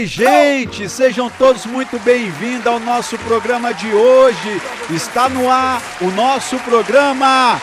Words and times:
Oi, 0.00 0.06
gente, 0.06 0.88
sejam 0.88 1.28
todos 1.28 1.66
muito 1.66 1.98
bem-vindos 1.98 2.66
ao 2.66 2.80
nosso 2.80 3.18
programa 3.18 3.74
de 3.74 3.92
hoje. 3.92 4.62
Está 4.88 5.28
no 5.28 5.50
ar 5.50 5.82
o 6.00 6.06
nosso 6.06 6.58
programa 6.60 7.60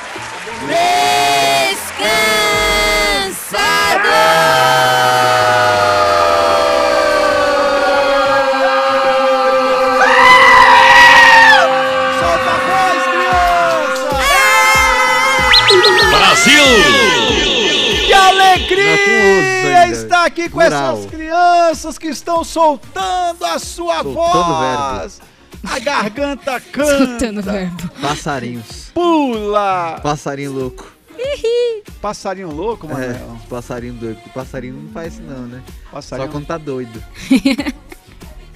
Solta 12.20 12.52
a 12.52 12.58
voz, 12.68 13.04
criança! 13.82 14.14
Brasil! 16.12 16.68
Que 18.06 18.14
alegria 18.14 19.88
estar 19.92 20.26
aqui 20.26 20.50
com 20.50 20.60
Rural. 20.62 20.98
essas 20.98 21.17
crianças 21.38 21.98
que 21.98 22.08
estão 22.08 22.44
soltando 22.44 23.46
a 23.46 23.60
sua 23.60 24.02
Soltando 24.04 24.14
voz. 24.14 25.22
A 25.64 25.80
garganta 25.80 26.60
Soltando 26.74 27.44
canta, 27.44 27.52
verbo. 27.52 27.90
Passarinhos. 28.02 28.92
pula. 28.94 30.00
Passarinho 30.02 30.52
louco. 30.52 30.92
Passarinho 32.02 32.52
louco, 32.52 32.86
É, 32.88 32.90
Manuel. 32.94 33.38
passarinho 33.50 33.94
doido. 33.94 34.20
Passarinho 34.34 34.76
não 34.76 34.90
faz 34.92 35.14
isso 35.14 35.24
não, 35.24 35.48
né? 35.48 35.64
Passarinho 35.92 36.28
Só 36.28 36.32
quando 36.32 36.46
tá 36.46 36.58
doido. 36.58 37.04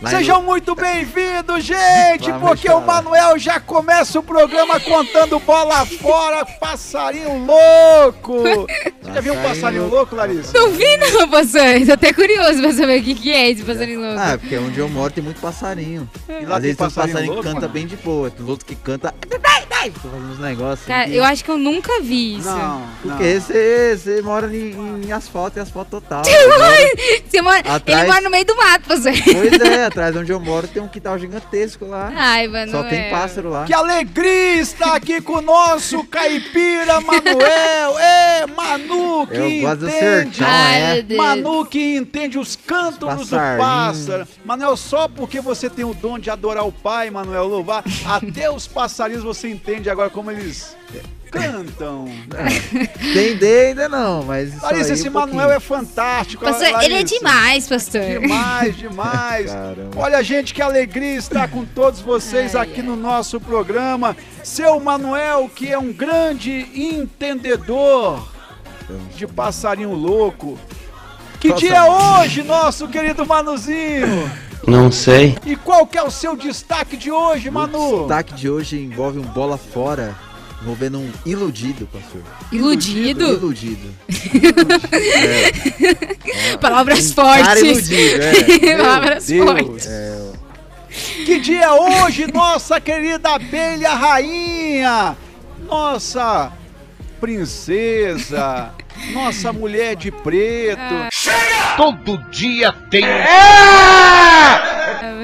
Sejam 0.10 0.42
muito 0.42 0.74
bem-vindos, 0.74 1.64
gente, 1.64 2.34
porque 2.40 2.68
o 2.70 2.82
Manuel 2.82 3.38
já 3.38 3.60
começa 3.60 4.20
o 4.20 4.24
programa 4.24 4.80
contando 4.80 5.40
bola 5.40 5.86
fora, 5.86 6.44
passarinho 6.60 7.46
louco. 7.46 8.42
Você 9.02 9.14
já 9.14 9.22
viu 9.22 9.34
um 9.34 9.36
Passarinho 9.38 9.62
passarinho 9.62 9.88
louco. 9.90 10.16
Larissa? 10.16 10.54
Não 10.58 10.72
vi 10.72 10.98
não, 10.98 11.30
pastor. 11.30 11.86
Tô 11.86 11.94
até 11.94 12.14
curioso 12.14 12.62
pra 12.62 12.74
saber 12.74 13.00
o 13.00 13.04
que, 13.04 13.14
que 13.16 13.32
é 13.32 13.50
esse 13.52 13.64
passarinho 13.64 14.00
louco. 14.02 14.20
Ah, 14.20 14.38
porque 14.40 14.58
onde 14.58 14.80
eu 14.80 14.90
moro 14.90 15.12
tem 15.14 15.24
muito 15.24 15.40
passarinho. 15.42 16.10
E 16.28 16.46
lá 16.46 16.56
Às 16.58 16.62
tem 16.62 16.62
vezes 16.62 16.78
tem 16.78 16.88
uns 16.88 16.94
passarinho 16.94 17.14
passarinho 17.14 17.34
que 17.34 17.36
louco? 17.36 17.54
canta 17.54 17.68
bem 17.68 17.86
de 17.88 17.96
boa. 17.98 18.32
Tem 18.32 18.46
outro 18.46 18.66
que 18.66 18.76
canta... 18.76 19.14
Tô 19.90 20.10
fazendo 20.10 20.32
uns 20.32 20.40
negócios. 20.40 20.88
Cara, 20.88 21.06
que- 21.10 21.16
eu 21.16 21.24
acho 21.24 21.44
que 21.44 21.50
eu 21.52 21.58
nunca 21.58 22.02
vi 22.02 22.38
isso. 22.38 22.50
Não. 22.50 22.86
Porque 23.02 23.40
você, 23.40 23.98
você 23.98 24.22
mora 24.22 24.56
em, 24.56 25.06
em 25.08 25.12
asfalto, 25.12 25.58
em 25.58 25.62
asfalto 25.62 25.90
total. 26.00 26.22
Você 27.32 27.42
mora... 27.42 27.60
Atrás- 27.60 28.02
Ele 28.02 28.10
mora 28.12 28.22
no 28.22 28.30
meio 28.30 28.46
do 28.46 28.56
mato, 28.58 28.88
pastor. 28.88 29.14
pois 29.24 29.62
é, 29.62 29.86
atrás 29.86 30.14
de 30.14 30.20
onde 30.20 30.32
eu 30.32 30.40
moro 30.40 30.68
tem 30.68 30.82
um 30.82 30.88
quintal 30.88 31.18
gigantesco 31.18 31.86
lá. 31.86 32.12
Ai, 32.14 32.48
mano. 32.48 32.72
Só 32.72 32.84
tem 32.84 33.10
pássaro 33.10 33.50
lá. 33.50 33.64
Que 33.66 33.74
alegria 33.74 34.60
estar 34.62 34.96
aqui 34.96 35.22
com 35.22 35.34
o 35.38 35.42
nosso 35.42 36.04
caipira 36.06 37.00
Manuel. 37.02 37.98
É, 38.00 38.46
Manu 38.48 39.26
que 39.28 39.36
Eu 39.36 39.62
gosto 39.62 39.78
do 39.80 39.88
entende. 39.90 40.36
sertão, 40.38 40.48
Ai, 40.48 40.82
é. 40.82 40.94
meu 40.96 41.04
Deus. 41.04 41.18
Manu 41.18 41.66
que 41.66 41.96
entende 41.96 42.38
os 42.38 42.56
cântaros 42.56 43.30
do 43.30 43.36
pássaro. 43.58 44.28
Manuel, 44.44 44.76
só 44.76 45.08
porque 45.08 45.40
você 45.40 45.70
tem 45.70 45.86
o 45.86 45.94
dom 45.94 46.20
de 46.20 46.30
adorar 46.30 46.66
o 46.68 46.72
pai, 46.72 47.10
Manuel, 47.10 47.48
louvar, 47.48 47.84
até 48.06 48.52
os 48.52 48.68
passarinhos 48.68 49.24
você 49.24 49.48
entende 49.50 49.71
agora 49.90 50.10
como 50.10 50.32
eles 50.32 50.76
cantam. 51.32 52.06
Entender 53.02 53.68
ainda 53.68 53.88
não, 53.88 54.24
mas 54.24 54.54
isso 54.54 54.64
Larissa, 54.64 54.94
aí 54.94 55.00
esse 55.00 55.10
um 55.10 55.14
Manuel 55.14 55.52
é 55.52 55.60
fantástico. 55.60 56.44
Pastor, 56.44 56.68
ele 56.68 56.94
é 56.94 56.98
Larissa. 56.98 57.18
demais, 57.18 57.70
pastor. 57.70 58.02
Demais, 58.02 58.78
demais. 58.78 59.46
Caramba. 59.52 59.92
Olha, 59.96 60.22
gente, 60.22 60.54
que 60.54 60.62
alegria 60.62 61.16
estar 61.16 61.48
com 61.48 61.64
todos 61.64 62.02
vocês 62.02 62.56
Ai, 62.56 62.64
aqui 62.64 62.82
no 62.82 62.96
nosso 62.96 63.40
programa. 63.40 64.16
Seu 64.44 64.80
Manuel, 64.80 65.50
que 65.56 65.72
é 65.72 65.78
um 65.78 65.94
grande 65.94 66.68
entendedor 66.76 68.28
de 69.16 69.26
passarinho 69.26 69.94
louco. 69.94 70.60
Que 71.40 71.50
Nossa. 71.50 71.60
dia 71.62 71.76
é 71.76 71.84
hoje, 71.84 72.44
nosso 72.44 72.88
querido 72.88 73.26
Manuzinho? 73.26 74.30
Não 74.68 74.92
sei. 74.92 75.38
E 75.46 75.56
qual 75.56 75.86
que 75.88 75.98
é 75.98 76.04
o 76.04 76.12
seu 76.12 76.36
destaque 76.36 76.96
de 76.96 77.12
hoje, 77.12 77.50
O 77.50 77.54
Manu? 77.54 78.00
destaque 78.00 78.34
de 78.36 78.50
hoje 78.50 78.78
envolve 78.80 79.18
um 79.20 79.24
bola 79.24 79.58
fora, 79.58 80.16
envolvendo 80.62 81.00
um 81.00 81.12
iludido, 81.26 81.88
pastor. 81.92 82.22
Iludido? 82.52 83.28
Iludido. 83.28 83.90
Palavras 86.60 87.12
Um 87.12 87.16
Cara 87.16 87.56
fortes. 87.56 87.90
iludido, 87.90 88.24
é. 88.24 88.78
Palavras 88.78 89.28
Deus. 89.28 89.46
fortes. 89.46 89.88
É, 89.88 90.32
Que 91.26 91.40
dia 91.40 91.64
é 91.66 91.72
hoje, 91.72 92.28
nossa 92.32 92.80
querida 92.80 93.30
abelha 93.30 93.94
rainha? 93.94 95.18
Nossa 95.66 96.52
princesa, 97.20 98.72
nossa 99.14 99.52
mulher 99.54 99.96
de 99.96 100.12
preto. 100.12 100.80
Todo 101.78 102.18
dia 102.30 102.72
tem. 102.90 103.04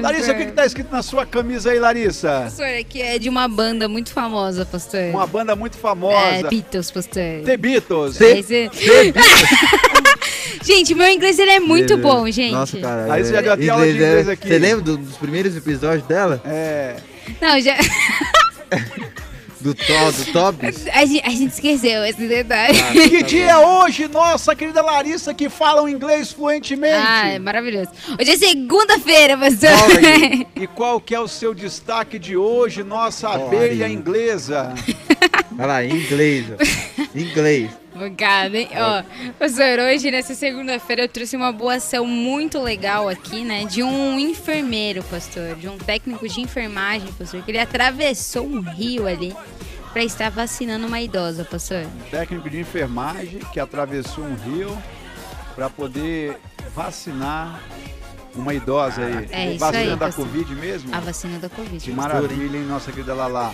Larissa, 0.02 0.32
o 0.32 0.36
que, 0.36 0.46
que 0.46 0.52
tá 0.52 0.64
escrito 0.64 0.90
na 0.92 1.02
sua 1.02 1.26
camisa 1.26 1.70
aí, 1.72 1.78
Larissa? 1.78 2.42
Pastor, 2.44 2.66
é 2.66 2.84
que 2.84 3.02
é 3.02 3.18
de 3.18 3.28
uma 3.28 3.48
banda 3.48 3.88
muito 3.88 4.12
famosa, 4.12 4.64
pastor. 4.64 5.00
Uma 5.10 5.26
banda 5.26 5.56
muito 5.56 5.76
É, 5.76 5.80
famosa. 5.80 6.48
Beatles, 6.48 6.90
pastor. 6.90 7.42
The 7.44 7.56
Beatles. 7.56 8.20
É 8.20 8.38
esse- 8.38 8.70
gente, 10.64 10.94
meu 10.94 11.08
inglês 11.08 11.38
ele 11.38 11.50
é 11.50 11.60
muito 11.60 11.96
beleza. 11.96 12.08
bom, 12.08 12.30
gente. 12.30 12.52
Nossa, 12.52 12.78
cara. 12.78 13.12
Aí 13.12 13.24
você 13.24 13.32
já 13.32 13.40
deu 13.40 13.52
até 13.52 13.68
aula 13.68 13.84
de 13.84 13.90
é- 13.90 13.94
inglês 13.94 14.28
aqui. 14.28 14.46
Você 14.48 14.58
lembra 14.58 14.82
do- 14.84 14.96
dos 14.96 15.16
primeiros 15.16 15.56
episódios 15.56 16.06
dela? 16.06 16.40
É. 16.44 16.96
Não, 17.40 17.60
já. 17.60 17.74
Do, 19.60 19.74
to, 19.74 19.82
do? 19.82 20.88
A 20.92 21.04
gente, 21.04 21.26
a 21.26 21.30
gente 21.30 21.52
esqueceu 21.52 22.04
esse 22.04 22.26
detalhe. 22.26 22.78
Que 22.92 23.22
dia 23.22 23.50
é 23.50 23.56
hoje, 23.56 24.06
nossa 24.08 24.54
querida 24.54 24.80
Larissa, 24.82 25.34
que 25.34 25.48
fala 25.48 25.82
o 25.82 25.88
inglês 25.88 26.32
fluentemente? 26.32 26.94
Ah, 26.96 27.28
é 27.28 27.38
maravilhoso. 27.38 27.90
Hoje 28.18 28.30
é 28.30 28.36
segunda-feira, 28.36 29.36
pastor. 29.36 29.70
Olha, 29.70 30.46
E 30.62 30.66
qual 30.66 31.00
que 31.00 31.14
é 31.14 31.20
o 31.20 31.28
seu 31.28 31.54
destaque 31.54 32.18
de 32.18 32.36
hoje, 32.36 32.82
nossa 32.82 33.28
Olha 33.30 33.46
abelha 33.46 33.88
inglesa? 33.88 34.74
Olha 35.58 35.66
lá, 35.66 35.84
em 35.84 35.90
inglês. 35.90 36.46
Inglês. 37.14 37.70
Bancada, 37.98 38.56
hein? 38.56 38.68
Ó, 38.72 39.32
pastor, 39.38 39.78
hoje, 39.80 40.10
nessa 40.10 40.34
segunda-feira, 40.34 41.02
eu 41.02 41.08
trouxe 41.08 41.36
uma 41.36 41.52
boa 41.52 41.74
ação 41.74 42.06
muito 42.06 42.60
legal 42.60 43.08
aqui, 43.08 43.44
né? 43.44 43.64
De 43.64 43.82
um 43.82 44.18
enfermeiro, 44.18 45.02
pastor. 45.04 45.56
De 45.56 45.68
um 45.68 45.76
técnico 45.76 46.28
de 46.28 46.40
enfermagem, 46.40 47.12
pastor. 47.12 47.42
Que 47.42 47.50
ele 47.50 47.58
atravessou 47.58 48.46
um 48.46 48.60
rio 48.60 49.06
ali 49.06 49.34
pra 49.92 50.04
estar 50.04 50.30
vacinando 50.30 50.86
uma 50.86 51.00
idosa, 51.00 51.44
pastor. 51.44 51.84
Técnico 52.10 52.48
de 52.48 52.60
enfermagem 52.60 53.40
que 53.52 53.58
atravessou 53.60 54.24
um 54.24 54.34
rio 54.34 54.76
para 55.54 55.68
poder 55.68 56.38
vacinar 56.74 57.60
uma 58.34 58.54
idosa 58.54 59.02
aí. 59.04 59.28
É 59.30 59.50
isso 59.50 59.58
Vacina 59.58 59.82
aí, 59.82 59.90
da 59.90 59.96
pastor. 59.96 60.24
Covid 60.26 60.54
mesmo? 60.54 60.94
A 60.94 61.00
vacina 61.00 61.38
da 61.38 61.48
Covid. 61.48 61.84
Que 61.84 61.90
maravilha, 61.90 62.56
hein, 62.56 62.64
nossa 62.64 62.92
querida 62.92 63.14
Lala. 63.14 63.52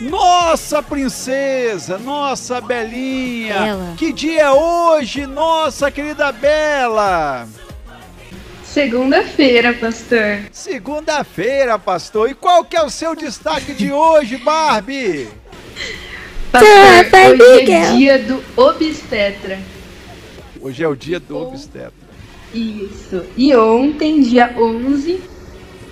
Nossa 0.00 0.82
princesa, 0.82 1.96
nossa 1.98 2.60
Belinha. 2.60 3.54
Ela. 3.54 3.94
Que 3.96 4.12
dia 4.12 4.42
é 4.42 4.50
hoje, 4.50 5.26
nossa 5.26 5.90
querida 5.90 6.30
Bela? 6.32 7.48
Segunda-feira, 8.62 9.72
pastor. 9.72 10.40
Segunda-feira, 10.52 11.78
pastor. 11.78 12.30
E 12.30 12.34
qual 12.34 12.62
que 12.62 12.76
é 12.76 12.82
o 12.82 12.90
seu 12.90 13.16
destaque 13.16 13.72
de 13.72 13.90
hoje, 13.90 14.36
Barbie? 14.36 15.28
Pastor, 16.52 16.68
hoje 17.40 17.72
é 17.72 17.90
dia 17.92 18.18
do 18.18 18.44
obstetra. 18.54 19.58
Hoje 20.60 20.84
é 20.84 20.88
o 20.88 20.94
dia 20.94 21.18
do 21.18 21.38
obstetra. 21.38 21.92
Isso. 22.52 23.24
E 23.34 23.54
ontem, 23.56 24.20
dia 24.20 24.54
11, 24.58 25.22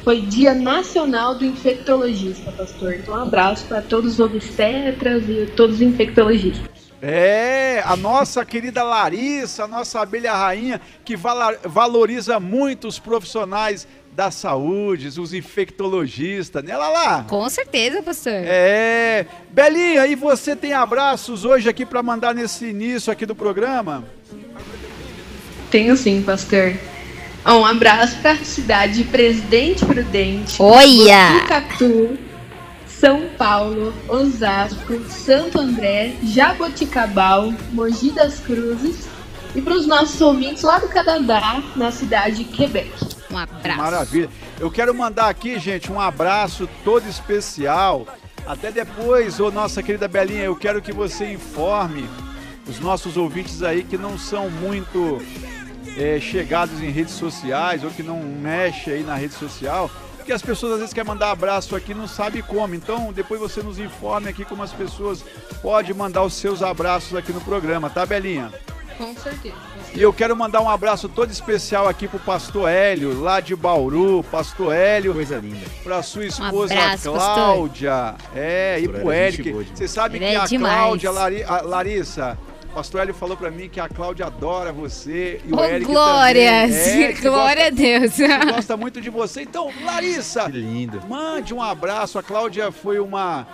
foi 0.04 0.20
dia 0.20 0.54
nacional 0.54 1.34
do 1.34 1.46
infectologista, 1.46 2.52
pastor. 2.52 2.94
Então, 2.94 3.14
um 3.14 3.22
abraço 3.22 3.64
para 3.64 3.80
todos 3.80 4.14
os 4.14 4.20
obstetras 4.20 5.24
e 5.26 5.46
todos 5.56 5.76
os 5.76 5.82
infectologistas. 5.82 6.68
É, 7.00 7.82
a 7.84 7.96
nossa 7.96 8.44
querida 8.44 8.82
Larissa, 8.82 9.64
a 9.64 9.68
nossa 9.68 10.00
abelha 10.00 10.32
rainha, 10.32 10.80
que 11.04 11.16
valoriza 11.16 12.38
muito 12.38 12.86
os 12.86 12.98
profissionais 12.98 13.88
da 14.12 14.30
saúde, 14.30 15.08
os 15.20 15.34
infectologistas, 15.34 16.62
né, 16.62 16.76
Lala? 16.76 17.24
Com 17.24 17.48
certeza, 17.48 18.02
pastor. 18.02 18.32
É, 18.32 19.26
Belinha, 19.50 20.06
e 20.06 20.14
você 20.14 20.54
tem 20.54 20.72
abraços 20.72 21.44
hoje 21.44 21.68
aqui 21.68 21.84
para 21.84 22.02
mandar 22.02 22.34
nesse 22.34 22.66
início 22.66 23.12
aqui 23.12 23.26
do 23.26 23.34
programa? 23.34 24.04
Tenho 25.70 25.96
sim, 25.96 26.22
pastor. 26.22 26.74
Um 27.46 27.64
abraço 27.64 28.16
para 28.20 28.32
a 28.32 28.44
cidade 28.44 28.94
de 28.94 29.04
Presidente 29.04 29.84
Prudente, 29.84 30.56
Olha! 30.58 31.32
Botucatu, 31.34 32.18
São 32.86 33.28
Paulo, 33.36 33.92
Osasco, 34.08 34.98
Santo 35.10 35.60
André, 35.60 36.14
Jaboticabal, 36.22 37.52
Mogi 37.70 38.10
das 38.12 38.40
Cruzes 38.40 39.06
e 39.54 39.60
para 39.60 39.74
os 39.74 39.86
nossos 39.86 40.18
ouvintes 40.22 40.62
lá 40.62 40.78
do 40.78 40.88
Canadá, 40.88 41.62
na 41.76 41.92
cidade 41.92 42.36
de 42.36 42.44
Quebec. 42.44 42.90
Um 43.30 43.36
abraço. 43.36 43.78
Maravilha. 43.78 44.30
Eu 44.58 44.70
quero 44.70 44.94
mandar 44.94 45.28
aqui, 45.28 45.58
gente, 45.58 45.92
um 45.92 46.00
abraço 46.00 46.66
todo 46.82 47.06
especial. 47.06 48.06
Até 48.46 48.72
depois, 48.72 49.38
ô 49.38 49.50
nossa 49.50 49.82
querida 49.82 50.08
Belinha, 50.08 50.44
eu 50.44 50.56
quero 50.56 50.80
que 50.80 50.92
você 50.92 51.30
informe 51.30 52.08
os 52.66 52.80
nossos 52.80 53.18
ouvintes 53.18 53.62
aí 53.62 53.84
que 53.84 53.98
não 53.98 54.16
são 54.16 54.48
muito 54.48 55.20
é, 55.96 56.18
chegados 56.20 56.80
em 56.82 56.90
redes 56.90 57.14
sociais 57.14 57.84
ou 57.84 57.90
que 57.90 58.02
não 58.02 58.20
mexe 58.20 58.90
aí 58.90 59.02
na 59.02 59.14
rede 59.14 59.34
social, 59.34 59.90
porque 60.16 60.32
as 60.32 60.42
pessoas 60.42 60.72
às 60.74 60.78
vezes 60.80 60.94
querem 60.94 61.08
mandar 61.08 61.30
abraço 61.30 61.76
aqui 61.76 61.92
e 61.92 61.94
não 61.94 62.08
sabe 62.08 62.40
como. 62.42 62.74
Então, 62.74 63.12
depois 63.12 63.40
você 63.40 63.62
nos 63.62 63.78
informe 63.78 64.28
aqui 64.28 64.44
como 64.44 64.62
as 64.62 64.72
pessoas 64.72 65.22
podem 65.62 65.94
mandar 65.94 66.22
os 66.22 66.34
seus 66.34 66.62
abraços 66.62 67.14
aqui 67.16 67.32
no 67.32 67.40
programa, 67.40 67.90
tá, 67.90 68.06
Belinha? 68.06 68.50
Com 68.96 69.12
certeza. 69.16 69.54
E 69.92 70.00
eu 70.00 70.12
quero 70.12 70.36
mandar 70.36 70.60
um 70.60 70.70
abraço 70.70 71.08
todo 71.08 71.30
especial 71.30 71.88
aqui 71.88 72.06
pro 72.08 72.18
pastor 72.20 72.68
Hélio, 72.68 73.20
lá 73.20 73.40
de 73.40 73.54
Bauru, 73.56 74.24
pastor 74.30 74.72
Hélio, 74.74 75.12
Coisa 75.12 75.36
linda. 75.38 75.66
pra 75.82 76.00
sua 76.02 76.24
esposa 76.24 76.72
abraço, 76.74 77.12
Cláudia. 77.12 78.14
É, 78.34 78.78
e 78.80 78.86
Pastor 78.86 79.00
pro 79.02 79.10
Hélio, 79.12 79.30
gente 79.36 79.40
Eric. 79.40 79.52
boa 79.52 79.64
demais. 79.64 79.78
Você 79.78 79.88
sabe 79.88 80.16
Ele 80.16 80.26
que 80.26 80.32
é 80.32 80.36
a 80.36 80.44
demais. 80.46 80.74
Cláudia, 80.76 81.10
Lari- 81.10 81.42
a 81.44 81.60
Larissa, 81.62 82.38
pastor 82.74 83.00
Hélio 83.02 83.14
falou 83.14 83.36
pra 83.36 83.50
mim 83.50 83.68
que 83.68 83.78
a 83.80 83.88
Cláudia 83.88 84.26
adora 84.26 84.72
você 84.72 85.40
e 85.46 85.52
o 85.52 85.56
Oh, 85.56 85.64
Eric 85.64 85.86
glórias! 85.86 86.76
também. 86.76 87.02
É, 87.04 87.12
Glória 87.22 87.66
a 87.66 87.70
Deus! 87.70 88.18
Gosta, 88.18 88.44
gosta 88.52 88.76
muito 88.76 89.00
de 89.00 89.10
você. 89.10 89.42
Então, 89.42 89.70
Larissa, 89.84 90.44
Que 90.50 90.58
lindo. 90.58 91.00
Mande 91.08 91.54
um 91.54 91.62
abraço. 91.62 92.18
A 92.18 92.22
Cláudia 92.22 92.70
foi 92.72 92.98
uma. 92.98 93.46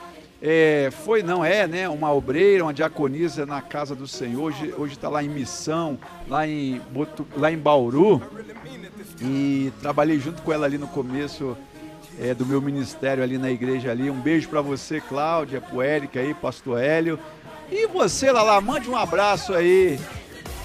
é, 0.42 0.90
foi, 1.04 1.22
não 1.22 1.44
é, 1.44 1.66
né? 1.66 1.88
Uma 1.88 2.12
obreira, 2.12 2.64
uma 2.64 2.72
diaconisa 2.74 3.44
na 3.44 3.60
casa 3.60 3.94
do 3.94 4.08
Senhor. 4.08 4.42
Hoje, 4.44 4.74
hoje 4.76 4.94
está 4.94 5.08
lá 5.08 5.22
em 5.22 5.28
missão, 5.28 5.98
lá 6.28 6.46
em, 6.46 6.80
Botu, 6.90 7.26
lá 7.36 7.52
em 7.52 7.58
Bauru. 7.58 8.22
E 9.20 9.70
trabalhei 9.82 10.18
junto 10.18 10.40
com 10.42 10.52
ela 10.52 10.64
ali 10.66 10.78
no 10.78 10.86
começo 10.88 11.56
é, 12.18 12.32
do 12.32 12.46
meu 12.46 12.60
ministério 12.60 13.22
ali 13.22 13.36
na 13.36 13.50
igreja 13.50 13.90
ali. 13.90 14.10
Um 14.10 14.18
beijo 14.20 14.48
para 14.48 14.62
você, 14.62 15.00
Cláudia, 15.00 15.60
pro 15.60 15.82
Eric 15.82 16.18
aí, 16.18 16.32
pastor 16.34 16.80
Hélio. 16.82 17.18
E 17.70 17.86
você, 17.86 18.30
Lala, 18.32 18.60
mande 18.60 18.90
um 18.90 18.96
abraço 18.96 19.54
aí 19.54 19.98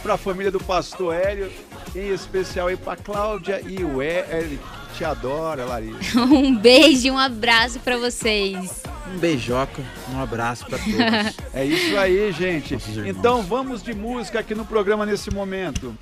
para 0.01 0.15
a 0.15 0.17
família 0.17 0.51
do 0.51 0.59
pastor 0.59 1.13
Hélio, 1.13 1.51
em 1.95 2.13
especial 2.13 2.67
aí 2.67 2.75
para 2.77 2.97
Cláudia 2.97 3.61
e 3.65 3.83
o 3.83 4.01
Eric, 4.01 4.57
que 4.89 4.97
te 4.97 5.05
adora, 5.05 5.65
Larissa. 5.65 6.19
Um 6.21 6.55
beijo 6.55 7.07
e 7.07 7.11
um 7.11 7.17
abraço 7.17 7.79
pra 7.79 7.97
vocês. 7.97 8.83
Um 9.13 9.17
beijoca, 9.19 9.83
um 10.11 10.19
abraço 10.19 10.65
pra 10.65 10.79
todos. 10.79 11.35
É 11.53 11.63
isso 11.63 11.95
aí, 11.97 12.31
gente. 12.31 12.75
Então 13.05 13.43
vamos 13.43 13.83
de 13.83 13.93
música 13.93 14.39
aqui 14.39 14.55
no 14.55 14.65
programa 14.65 15.05
nesse 15.05 15.29
momento. 15.31 15.95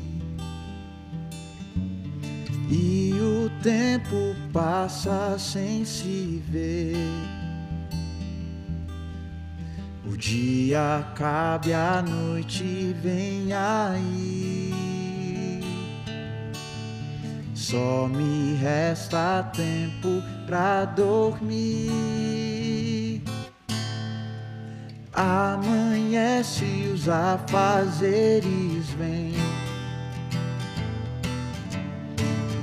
E 2.69 3.13
o 3.19 3.49
tempo 3.63 4.35
passa 4.53 5.35
sem 5.39 5.83
se 5.85 6.39
ver. 6.47 6.95
O 10.05 10.15
dia 10.15 10.99
acaba 10.99 11.67
e 11.67 11.73
a 11.73 12.03
noite 12.03 12.95
vem 13.01 13.51
aí. 13.53 14.71
Só 17.55 18.07
me 18.07 18.53
resta 18.57 19.49
tempo 19.51 20.21
pra 20.45 20.85
dormir. 20.85 22.52
Amanhece 25.13 26.65
e 26.65 26.91
os 26.91 27.07
afazeres 27.07 28.89
vêm. 28.97 29.35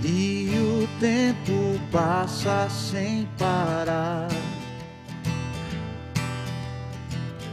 E 0.02 0.50
o 0.56 0.88
tempo 0.98 1.80
passa 1.92 2.68
sem 2.68 3.28
parar. 3.38 4.26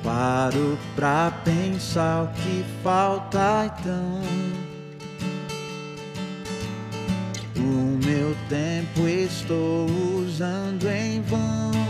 Paro 0.04 0.80
pra 0.96 1.32
pensar 1.44 2.24
o 2.24 2.28
que 2.30 2.66
falta 2.82 3.72
então. 3.80 4.22
O 7.56 8.00
meu 8.04 8.36
tempo 8.50 9.08
estou 9.08 9.86
usando 10.18 10.88
em 10.88 11.22
vão 11.22 11.87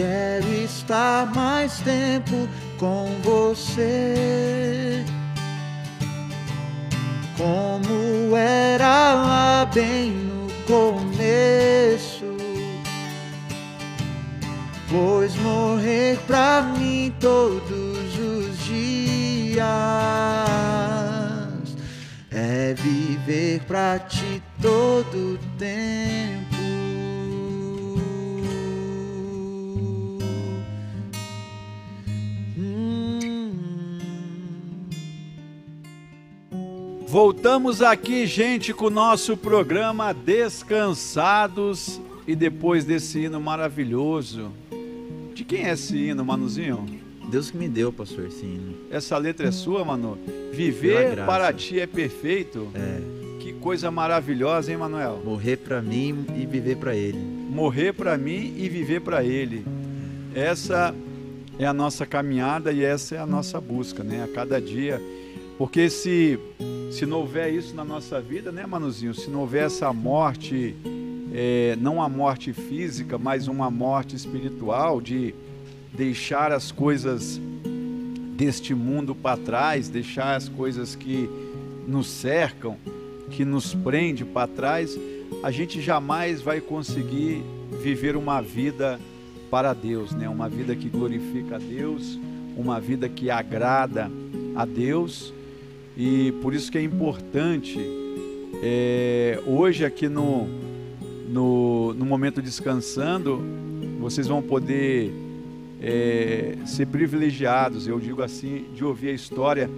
Quero 0.00 0.48
estar 0.64 1.30
mais 1.34 1.78
tempo 1.80 2.48
com 2.78 3.14
você. 3.22 5.04
Como 7.36 8.34
era 8.34 9.12
lá 9.12 9.66
bem 9.66 10.12
no 10.12 10.48
começo. 10.64 12.34
Pois 14.88 15.36
morrer 15.36 16.18
pra 16.26 16.62
mim 16.62 17.12
todos 17.20 18.18
os 18.18 18.58
dias 18.64 19.66
é 22.30 22.72
viver 22.74 23.60
pra 23.66 23.98
ti 23.98 24.42
todo 24.62 25.34
o 25.34 25.38
tempo. 25.58 26.39
Voltamos 37.10 37.82
aqui, 37.82 38.24
gente, 38.24 38.72
com 38.72 38.84
o 38.84 38.90
nosso 38.90 39.36
programa 39.36 40.12
Descansados. 40.12 42.00
E 42.24 42.36
depois 42.36 42.84
desse 42.84 43.18
hino 43.18 43.40
maravilhoso. 43.40 44.52
De 45.34 45.42
quem 45.42 45.66
é 45.66 45.72
esse 45.72 45.96
hino, 45.96 46.24
Manuzinho? 46.24 46.86
Deus 47.28 47.50
que 47.50 47.56
me 47.56 47.68
deu, 47.68 47.92
pastor, 47.92 48.26
esse 48.26 48.44
hino. 48.44 48.76
Essa 48.92 49.18
letra 49.18 49.48
é 49.48 49.50
sua, 49.50 49.84
Manu? 49.84 50.16
Viver 50.52 51.16
para 51.26 51.52
ti 51.52 51.80
é 51.80 51.86
perfeito. 51.88 52.68
É, 52.76 53.00
Que 53.40 53.54
coisa 53.54 53.90
maravilhosa, 53.90 54.70
hein, 54.70 54.78
Manuel? 54.78 55.20
morrer 55.24 55.56
pra 55.56 55.82
mim 55.82 56.24
e 56.36 56.46
viver 56.46 56.76
pra 56.76 56.94
ele. 56.94 57.18
morrer 57.18 57.92
para 57.92 58.16
mim 58.16 58.54
e 58.56 58.68
viver 58.68 59.00
para 59.00 59.24
Ele. 59.24 59.64
Essa 60.32 60.94
é 61.58 61.66
a 61.66 61.72
nossa 61.72 62.06
caminhada 62.06 62.70
e 62.72 62.84
essa 62.84 63.16
é 63.16 63.18
a 63.18 63.26
nossa 63.26 63.60
busca, 63.60 64.04
né? 64.04 64.22
A 64.22 64.28
cada 64.28 64.60
dia. 64.60 65.02
Porque 65.60 65.90
se, 65.90 66.40
se 66.90 67.04
não 67.04 67.18
houver 67.18 67.52
isso 67.52 67.74
na 67.74 67.84
nossa 67.84 68.18
vida, 68.18 68.50
né, 68.50 68.64
Manuzinho? 68.64 69.12
Se 69.12 69.28
não 69.28 69.40
houver 69.40 69.66
essa 69.66 69.92
morte, 69.92 70.74
é, 71.34 71.76
não 71.78 72.00
a 72.00 72.08
morte 72.08 72.50
física, 72.54 73.18
mas 73.18 73.46
uma 73.46 73.70
morte 73.70 74.16
espiritual, 74.16 75.02
de 75.02 75.34
deixar 75.92 76.50
as 76.50 76.72
coisas 76.72 77.38
deste 78.38 78.74
mundo 78.74 79.14
para 79.14 79.36
trás, 79.36 79.90
deixar 79.90 80.34
as 80.34 80.48
coisas 80.48 80.96
que 80.96 81.28
nos 81.86 82.06
cercam, 82.06 82.78
que 83.30 83.44
nos 83.44 83.74
prende 83.74 84.24
para 84.24 84.48
trás, 84.48 84.98
a 85.42 85.50
gente 85.50 85.78
jamais 85.82 86.40
vai 86.40 86.62
conseguir 86.62 87.42
viver 87.82 88.16
uma 88.16 88.40
vida 88.40 88.98
para 89.50 89.74
Deus, 89.74 90.12
né? 90.12 90.26
Uma 90.26 90.48
vida 90.48 90.74
que 90.74 90.88
glorifica 90.88 91.56
a 91.56 91.58
Deus, 91.58 92.18
uma 92.56 92.80
vida 92.80 93.10
que 93.10 93.30
agrada 93.30 94.10
a 94.56 94.64
Deus. 94.64 95.34
E 96.02 96.32
por 96.40 96.54
isso 96.54 96.72
que 96.72 96.78
é 96.78 96.82
importante 96.82 97.78
é, 98.62 99.38
hoje 99.46 99.84
aqui 99.84 100.08
no, 100.08 100.48
no, 101.28 101.92
no 101.92 102.06
momento 102.06 102.40
descansando, 102.40 103.38
vocês 104.00 104.26
vão 104.26 104.40
poder 104.40 105.12
é, 105.78 106.56
ser 106.64 106.86
privilegiados, 106.86 107.86
eu 107.86 108.00
digo 108.00 108.22
assim, 108.22 108.64
de 108.74 108.82
ouvir 108.82 109.10
a 109.10 109.12
história 109.12 109.68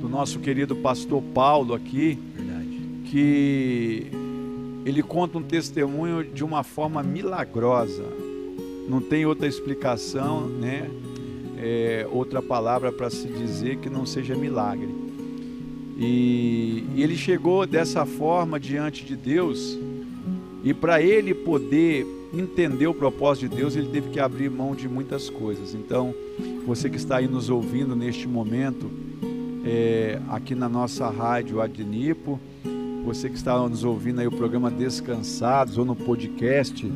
do 0.00 0.08
nosso 0.08 0.40
querido 0.40 0.74
pastor 0.74 1.22
Paulo 1.32 1.74
aqui, 1.74 2.18
Verdade. 2.34 2.80
que 3.04 4.06
ele 4.84 5.00
conta 5.00 5.38
um 5.38 5.42
testemunho 5.44 6.24
de 6.24 6.42
uma 6.42 6.64
forma 6.64 7.04
milagrosa. 7.04 8.02
Não 8.88 9.00
tem 9.00 9.24
outra 9.24 9.46
explicação, 9.46 10.48
né? 10.48 10.90
É, 11.56 12.04
outra 12.10 12.42
palavra 12.42 12.90
para 12.90 13.08
se 13.10 13.28
dizer 13.28 13.76
que 13.76 13.88
não 13.88 14.04
seja 14.04 14.34
milagre. 14.34 14.97
E, 15.98 16.84
e 16.94 17.02
ele 17.02 17.16
chegou 17.16 17.66
dessa 17.66 18.06
forma 18.06 18.60
diante 18.60 19.04
de 19.04 19.16
Deus, 19.16 19.76
e 20.62 20.72
para 20.72 21.02
ele 21.02 21.34
poder 21.34 22.06
entender 22.32 22.86
o 22.86 22.94
propósito 22.94 23.48
de 23.48 23.56
Deus, 23.56 23.74
ele 23.74 23.88
teve 23.88 24.10
que 24.10 24.20
abrir 24.20 24.50
mão 24.50 24.74
de 24.74 24.88
muitas 24.88 25.28
coisas. 25.30 25.74
Então, 25.74 26.14
você 26.66 26.88
que 26.88 26.96
está 26.96 27.16
aí 27.16 27.26
nos 27.26 27.48
ouvindo 27.50 27.96
neste 27.96 28.28
momento, 28.28 28.90
é, 29.64 30.20
aqui 30.28 30.54
na 30.54 30.68
nossa 30.68 31.08
rádio 31.08 31.60
Adnipo, 31.60 32.38
você 33.04 33.28
que 33.28 33.36
está 33.36 33.58
nos 33.68 33.82
ouvindo 33.82 34.20
aí 34.20 34.26
o 34.26 34.30
programa 34.32 34.70
Descansados 34.70 35.78
ou 35.78 35.84
no 35.84 35.96
podcast 35.96 36.86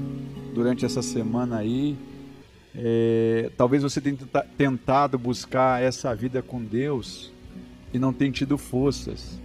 durante 0.55 0.85
essa 0.85 1.03
semana 1.03 1.57
aí, 1.57 1.97
É, 2.75 3.51
talvez 3.57 3.83
você 3.83 4.01
tenha 4.01 4.17
tenta- 4.17 4.47
tentado 4.57 5.19
buscar 5.19 5.83
essa 5.83 6.15
vida 6.15 6.41
com 6.41 6.59
Deus 6.65 7.31
e 7.93 7.99
não 7.99 8.13
tenha 8.13 8.33
tido 8.33 8.57
forças. 8.57 9.39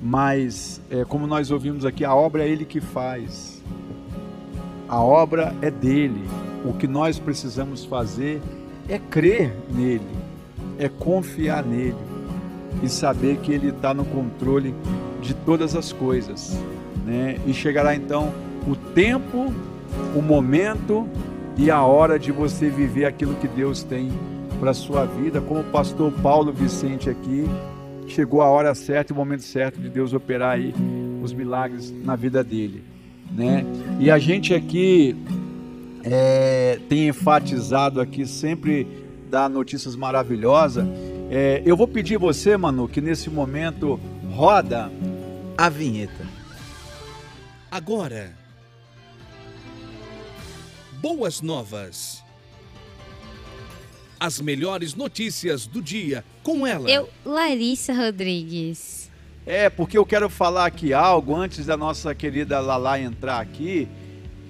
Mas, 0.00 0.80
é, 0.90 1.04
como 1.04 1.26
nós 1.26 1.50
ouvimos 1.50 1.84
aqui, 1.84 2.04
a 2.04 2.14
obra 2.14 2.44
é 2.44 2.48
Ele 2.48 2.64
que 2.64 2.80
faz. 2.80 3.62
A 4.88 5.00
obra 5.00 5.54
é 5.62 5.70
dele. 5.70 6.22
O 6.64 6.72
que 6.72 6.86
nós 6.86 7.18
precisamos 7.18 7.84
fazer 7.84 8.40
é 8.88 8.98
crer 8.98 9.52
nele, 9.70 10.06
é 10.78 10.88
confiar 10.88 11.64
nele 11.64 11.96
e 12.82 12.88
saber 12.88 13.38
que 13.38 13.52
ele 13.52 13.68
está 13.68 13.92
no 13.94 14.04
controle 14.04 14.74
de 15.20 15.34
todas 15.34 15.74
as 15.74 15.92
coisas. 15.92 16.58
Né? 17.04 17.38
E 17.46 17.52
chegará 17.52 17.94
então 17.94 18.32
o 18.66 18.76
tempo, 18.76 19.52
o 20.14 20.22
momento 20.22 21.08
e 21.56 21.70
a 21.70 21.82
hora 21.82 22.18
de 22.18 22.32
você 22.32 22.68
viver 22.68 23.04
aquilo 23.04 23.34
que 23.34 23.48
Deus 23.48 23.82
tem 23.82 24.10
para 24.62 24.70
a 24.70 24.74
sua 24.74 25.04
vida, 25.04 25.40
como 25.40 25.58
o 25.58 25.64
pastor 25.64 26.12
Paulo 26.22 26.52
Vicente 26.52 27.10
aqui, 27.10 27.46
chegou 28.06 28.40
a 28.40 28.48
hora 28.48 28.72
certa 28.76 29.12
e 29.12 29.12
o 29.12 29.16
momento 29.16 29.42
certo 29.42 29.80
de 29.80 29.88
Deus 29.88 30.12
operar 30.12 30.52
aí 30.52 30.72
os 31.20 31.32
milagres 31.32 31.90
na 31.90 32.14
vida 32.14 32.44
dele, 32.44 32.84
né? 33.32 33.64
E 33.98 34.08
a 34.08 34.20
gente 34.20 34.54
aqui 34.54 35.16
é, 36.04 36.78
tem 36.88 37.08
enfatizado 37.08 38.00
aqui 38.00 38.24
sempre 38.24 38.86
dar 39.28 39.50
notícias 39.50 39.96
maravilhosas. 39.96 40.86
É, 41.28 41.60
eu 41.66 41.76
vou 41.76 41.88
pedir 41.88 42.16
você, 42.16 42.56
Manu, 42.56 42.86
que 42.86 43.00
nesse 43.00 43.28
momento 43.28 43.98
roda 44.30 44.92
A 45.58 45.68
vinheta. 45.68 46.24
Agora. 47.68 48.30
Boas 51.00 51.42
novas. 51.42 52.21
As 54.22 54.40
melhores 54.40 54.94
notícias 54.94 55.66
do 55.66 55.82
dia 55.82 56.24
com 56.44 56.64
ela. 56.64 56.88
Eu, 56.88 57.08
Larissa 57.24 57.92
Rodrigues. 57.92 59.10
É, 59.44 59.68
porque 59.68 59.98
eu 59.98 60.06
quero 60.06 60.30
falar 60.30 60.66
aqui 60.66 60.92
algo 60.92 61.34
antes 61.34 61.66
da 61.66 61.76
nossa 61.76 62.14
querida 62.14 62.60
Lala 62.60 63.00
entrar 63.00 63.40
aqui, 63.40 63.88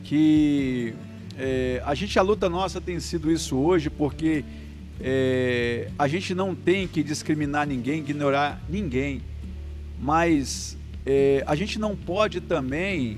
que 0.04 0.92
é, 1.38 1.82
a 1.86 1.94
gente, 1.94 2.18
a 2.18 2.22
luta 2.22 2.50
nossa 2.50 2.82
tem 2.82 3.00
sido 3.00 3.32
isso 3.32 3.56
hoje, 3.56 3.88
porque 3.88 4.44
é, 5.00 5.88
a 5.98 6.06
gente 6.06 6.34
não 6.34 6.54
tem 6.54 6.86
que 6.86 7.02
discriminar 7.02 7.66
ninguém, 7.66 8.00
ignorar 8.00 8.62
ninguém, 8.68 9.22
mas 9.98 10.76
é, 11.06 11.42
a 11.46 11.54
gente 11.54 11.78
não 11.78 11.96
pode 11.96 12.42
também, 12.42 13.16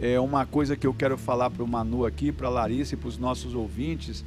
é 0.00 0.20
uma 0.20 0.46
coisa 0.46 0.76
que 0.76 0.86
eu 0.86 0.94
quero 0.94 1.18
falar 1.18 1.50
para 1.50 1.64
o 1.64 1.66
Manu 1.66 2.06
aqui, 2.06 2.30
para 2.30 2.46
a 2.46 2.50
Larissa 2.50 2.94
e 2.94 2.96
para 2.96 3.08
os 3.08 3.18
nossos 3.18 3.56
ouvintes, 3.56 4.24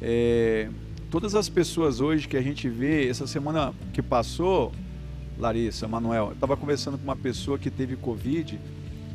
é, 0.00 0.70
todas 1.10 1.34
as 1.34 1.48
pessoas 1.48 2.00
hoje 2.00 2.26
que 2.26 2.36
a 2.36 2.42
gente 2.42 2.68
vê, 2.68 3.08
essa 3.08 3.26
semana 3.26 3.72
que 3.92 4.02
passou, 4.02 4.72
Larissa, 5.38 5.86
Manuel, 5.86 6.26
eu 6.26 6.32
estava 6.32 6.56
conversando 6.56 6.98
com 6.98 7.04
uma 7.04 7.16
pessoa 7.16 7.58
que 7.58 7.70
teve 7.70 7.96
Covid 7.96 8.58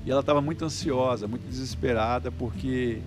e 0.05 0.11
ela 0.11 0.21
estava 0.21 0.41
muito 0.41 0.63
ansiosa, 0.63 1.27
muito 1.27 1.47
desesperada, 1.47 2.31
porque 2.31 2.99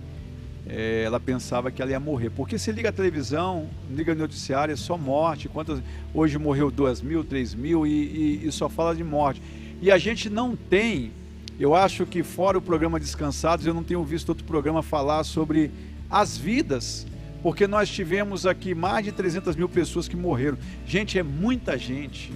é, 0.67 1.03
ela 1.03 1.19
pensava 1.19 1.71
que 1.71 1.81
ela 1.81 1.91
ia 1.91 1.99
morrer. 1.99 2.29
Porque 2.29 2.57
se 2.57 2.71
liga 2.71 2.89
a 2.89 2.91
televisão, 2.91 3.67
liga 3.89 4.13
o 4.13 4.15
noticiário, 4.15 4.73
é 4.73 4.75
só 4.75 4.97
morte. 4.97 5.49
Quantas, 5.49 5.81
hoje 6.13 6.37
morreu 6.37 6.71
2 6.71 7.01
mil, 7.01 7.23
3 7.23 7.53
mil 7.55 7.85
e, 7.85 7.91
e, 7.91 8.47
e 8.47 8.51
só 8.51 8.69
fala 8.69 8.95
de 8.95 9.03
morte. 9.03 9.41
E 9.81 9.91
a 9.91 9.97
gente 9.97 10.29
não 10.29 10.55
tem, 10.55 11.11
eu 11.59 11.75
acho 11.75 12.05
que 12.05 12.23
fora 12.23 12.57
o 12.57 12.61
programa 12.61 12.99
Descansados, 12.99 13.65
eu 13.65 13.73
não 13.73 13.83
tenho 13.83 14.03
visto 14.03 14.29
outro 14.29 14.45
programa 14.45 14.81
falar 14.81 15.23
sobre 15.23 15.71
as 16.09 16.37
vidas 16.37 17.05
porque 17.45 17.67
nós 17.67 17.87
tivemos 17.87 18.47
aqui 18.47 18.73
mais 18.73 19.05
de 19.05 19.11
300 19.11 19.55
mil 19.55 19.69
pessoas 19.69 20.07
que 20.07 20.15
morreram. 20.15 20.57
Gente, 20.83 21.19
é 21.19 21.21
muita 21.21 21.77
gente. 21.77 22.33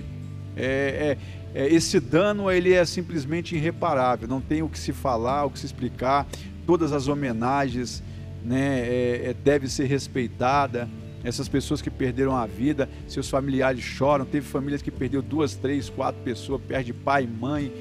É, 0.55 1.17
é, 1.55 1.63
é, 1.63 1.73
esse 1.73 1.99
dano 1.99 2.51
ele 2.51 2.73
é 2.73 2.85
simplesmente 2.85 3.55
irreparável. 3.55 4.27
Não 4.27 4.39
tem 4.39 4.61
o 4.61 4.69
que 4.69 4.77
se 4.77 4.93
falar, 4.93 5.45
o 5.45 5.49
que 5.49 5.57
se 5.57 5.65
explicar. 5.65 6.27
Todas 6.63 6.93
as 6.93 7.07
homenagens, 7.07 8.03
né, 8.45 8.81
é, 8.81 9.35
deve 9.43 9.67
ser 9.67 9.85
respeitada. 9.85 10.87
Essas 11.23 11.47
pessoas 11.47 11.81
que 11.81 11.89
perderam 11.89 12.35
a 12.35 12.45
vida, 12.45 12.87
seus 13.07 13.27
familiares 13.27 13.83
choram. 13.83 14.25
Teve 14.25 14.45
famílias 14.45 14.83
que 14.83 14.91
perdeu 14.91 15.23
duas, 15.23 15.55
três, 15.55 15.89
quatro 15.89 16.21
pessoas, 16.21 16.61
perde 16.61 16.93
pai, 16.93 17.25
mãe, 17.27 17.73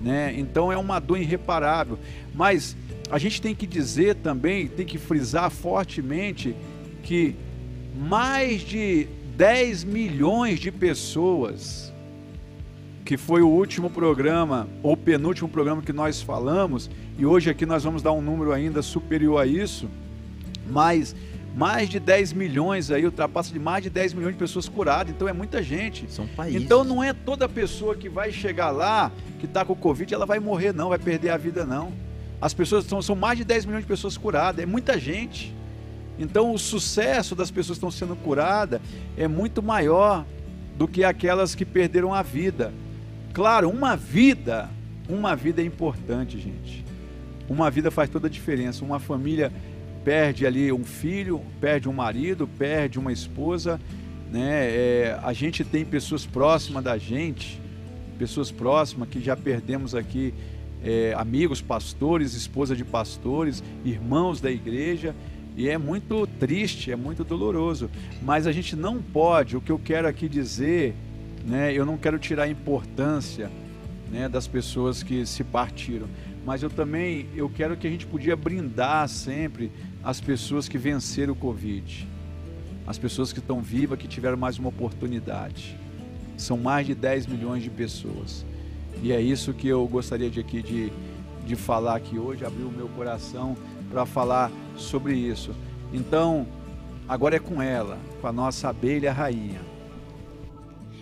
né? 0.00 0.32
Então 0.38 0.70
é 0.70 0.76
uma 0.76 1.00
dor 1.00 1.18
irreparável. 1.18 1.98
Mas 2.32 2.76
a 3.10 3.18
gente 3.18 3.42
tem 3.42 3.56
que 3.56 3.66
dizer 3.66 4.14
também, 4.14 4.68
tem 4.68 4.86
que 4.86 4.98
frisar 4.98 5.50
fortemente 5.50 6.54
que 7.06 7.36
mais 7.96 8.62
de 8.62 9.06
10 9.36 9.84
milhões 9.84 10.58
de 10.58 10.72
pessoas, 10.72 11.92
que 13.04 13.16
foi 13.16 13.42
o 13.42 13.48
último 13.48 13.88
programa, 13.88 14.68
ou 14.82 14.96
penúltimo 14.96 15.48
programa 15.48 15.80
que 15.82 15.92
nós 15.92 16.20
falamos, 16.20 16.90
e 17.16 17.24
hoje 17.24 17.48
aqui 17.48 17.64
nós 17.64 17.84
vamos 17.84 18.02
dar 18.02 18.10
um 18.10 18.20
número 18.20 18.52
ainda 18.52 18.82
superior 18.82 19.40
a 19.40 19.46
isso, 19.46 19.88
mas 20.68 21.14
mais 21.54 21.88
de 21.88 22.00
10 22.00 22.32
milhões 22.32 22.90
aí, 22.90 23.04
ultrapassa 23.04 23.52
de 23.52 23.60
mais 23.60 23.84
de 23.84 23.88
10 23.88 24.12
milhões 24.12 24.34
de 24.34 24.38
pessoas 24.38 24.68
curadas, 24.68 25.14
então 25.14 25.28
é 25.28 25.32
muita 25.32 25.62
gente. 25.62 26.10
São 26.10 26.26
países. 26.26 26.60
Então 26.60 26.82
não 26.82 27.04
é 27.04 27.12
toda 27.12 27.48
pessoa 27.48 27.94
que 27.94 28.08
vai 28.08 28.32
chegar 28.32 28.70
lá, 28.70 29.12
que 29.38 29.46
está 29.46 29.64
com 29.64 29.76
Covid, 29.76 30.12
ela 30.12 30.26
vai 30.26 30.40
morrer 30.40 30.72
não, 30.72 30.88
vai 30.88 30.98
perder 30.98 31.30
a 31.30 31.36
vida 31.36 31.64
não. 31.64 31.92
As 32.40 32.52
pessoas 32.52 32.84
são, 32.84 33.00
são 33.00 33.14
mais 33.14 33.38
de 33.38 33.44
10 33.44 33.64
milhões 33.64 33.84
de 33.84 33.88
pessoas 33.88 34.18
curadas, 34.18 34.60
é 34.60 34.66
muita 34.66 34.98
gente. 34.98 35.55
Então 36.18 36.52
o 36.52 36.58
sucesso 36.58 37.34
das 37.34 37.50
pessoas 37.50 37.78
que 37.78 37.86
estão 37.86 37.90
sendo 37.90 38.16
curadas 38.16 38.80
é 39.16 39.28
muito 39.28 39.62
maior 39.62 40.24
do 40.76 40.86
que 40.86 41.04
aquelas 41.04 41.54
que 41.54 41.64
perderam 41.64 42.14
a 42.14 42.22
vida. 42.22 42.72
Claro, 43.32 43.68
uma 43.68 43.96
vida, 43.96 44.70
uma 45.08 45.34
vida 45.36 45.62
é 45.62 45.64
importante, 45.64 46.38
gente. 46.38 46.84
Uma 47.48 47.70
vida 47.70 47.90
faz 47.90 48.10
toda 48.10 48.26
a 48.26 48.30
diferença. 48.30 48.84
Uma 48.84 48.98
família 48.98 49.52
perde 50.04 50.46
ali 50.46 50.72
um 50.72 50.84
filho, 50.84 51.40
perde 51.60 51.88
um 51.88 51.92
marido, 51.92 52.46
perde 52.46 52.98
uma 52.98 53.12
esposa, 53.12 53.80
né? 54.30 54.68
É, 54.68 55.20
a 55.22 55.32
gente 55.32 55.64
tem 55.64 55.84
pessoas 55.84 56.24
próximas 56.24 56.82
da 56.82 56.96
gente, 56.98 57.60
pessoas 58.18 58.50
próximas 58.50 59.08
que 59.08 59.20
já 59.20 59.36
perdemos 59.36 59.94
aqui 59.94 60.32
é, 60.82 61.14
amigos, 61.16 61.60
pastores, 61.60 62.34
esposa 62.34 62.76
de 62.76 62.84
pastores, 62.84 63.62
irmãos 63.84 64.40
da 64.40 64.50
igreja. 64.50 65.14
E 65.56 65.68
é 65.68 65.78
muito 65.78 66.26
triste, 66.38 66.92
é 66.92 66.96
muito 66.96 67.24
doloroso. 67.24 67.90
Mas 68.22 68.46
a 68.46 68.52
gente 68.52 68.76
não 68.76 69.00
pode, 69.00 69.56
o 69.56 69.60
que 69.60 69.72
eu 69.72 69.78
quero 69.78 70.06
aqui 70.06 70.28
dizer, 70.28 70.94
né, 71.46 71.72
eu 71.72 71.86
não 71.86 71.96
quero 71.96 72.18
tirar 72.18 72.44
a 72.44 72.48
importância 72.48 73.50
né, 74.10 74.28
das 74.28 74.46
pessoas 74.46 75.02
que 75.02 75.24
se 75.24 75.42
partiram. 75.42 76.06
Mas 76.44 76.62
eu 76.62 76.68
também 76.70 77.26
eu 77.34 77.48
quero 77.48 77.76
que 77.76 77.86
a 77.86 77.90
gente 77.90 78.06
podia 78.06 78.36
brindar 78.36 79.08
sempre 79.08 79.72
as 80.04 80.20
pessoas 80.20 80.68
que 80.68 80.76
venceram 80.76 81.32
o 81.32 81.36
Covid. 81.36 82.06
As 82.86 82.98
pessoas 82.98 83.32
que 83.32 83.40
estão 83.40 83.60
vivas, 83.60 83.98
que 83.98 84.06
tiveram 84.06 84.36
mais 84.36 84.58
uma 84.58 84.68
oportunidade. 84.68 85.76
São 86.36 86.58
mais 86.58 86.86
de 86.86 86.94
10 86.94 87.26
milhões 87.26 87.62
de 87.62 87.70
pessoas. 87.70 88.44
E 89.02 89.10
é 89.10 89.20
isso 89.20 89.52
que 89.52 89.66
eu 89.66 89.86
gostaria 89.88 90.30
de 90.30 90.38
aqui 90.38 90.62
de, 90.62 90.92
de 91.44 91.56
falar 91.56 91.96
aqui 91.96 92.18
hoje, 92.18 92.44
abrir 92.44 92.62
o 92.62 92.70
meu 92.70 92.88
coração 92.88 93.56
para 93.90 94.06
falar 94.06 94.50
sobre 94.76 95.14
isso. 95.14 95.54
Então, 95.92 96.46
agora 97.08 97.36
é 97.36 97.38
com 97.38 97.60
ela, 97.62 97.98
com 98.20 98.26
a 98.26 98.32
nossa 98.32 98.68
abelha 98.68 99.12
rainha. 99.12 99.60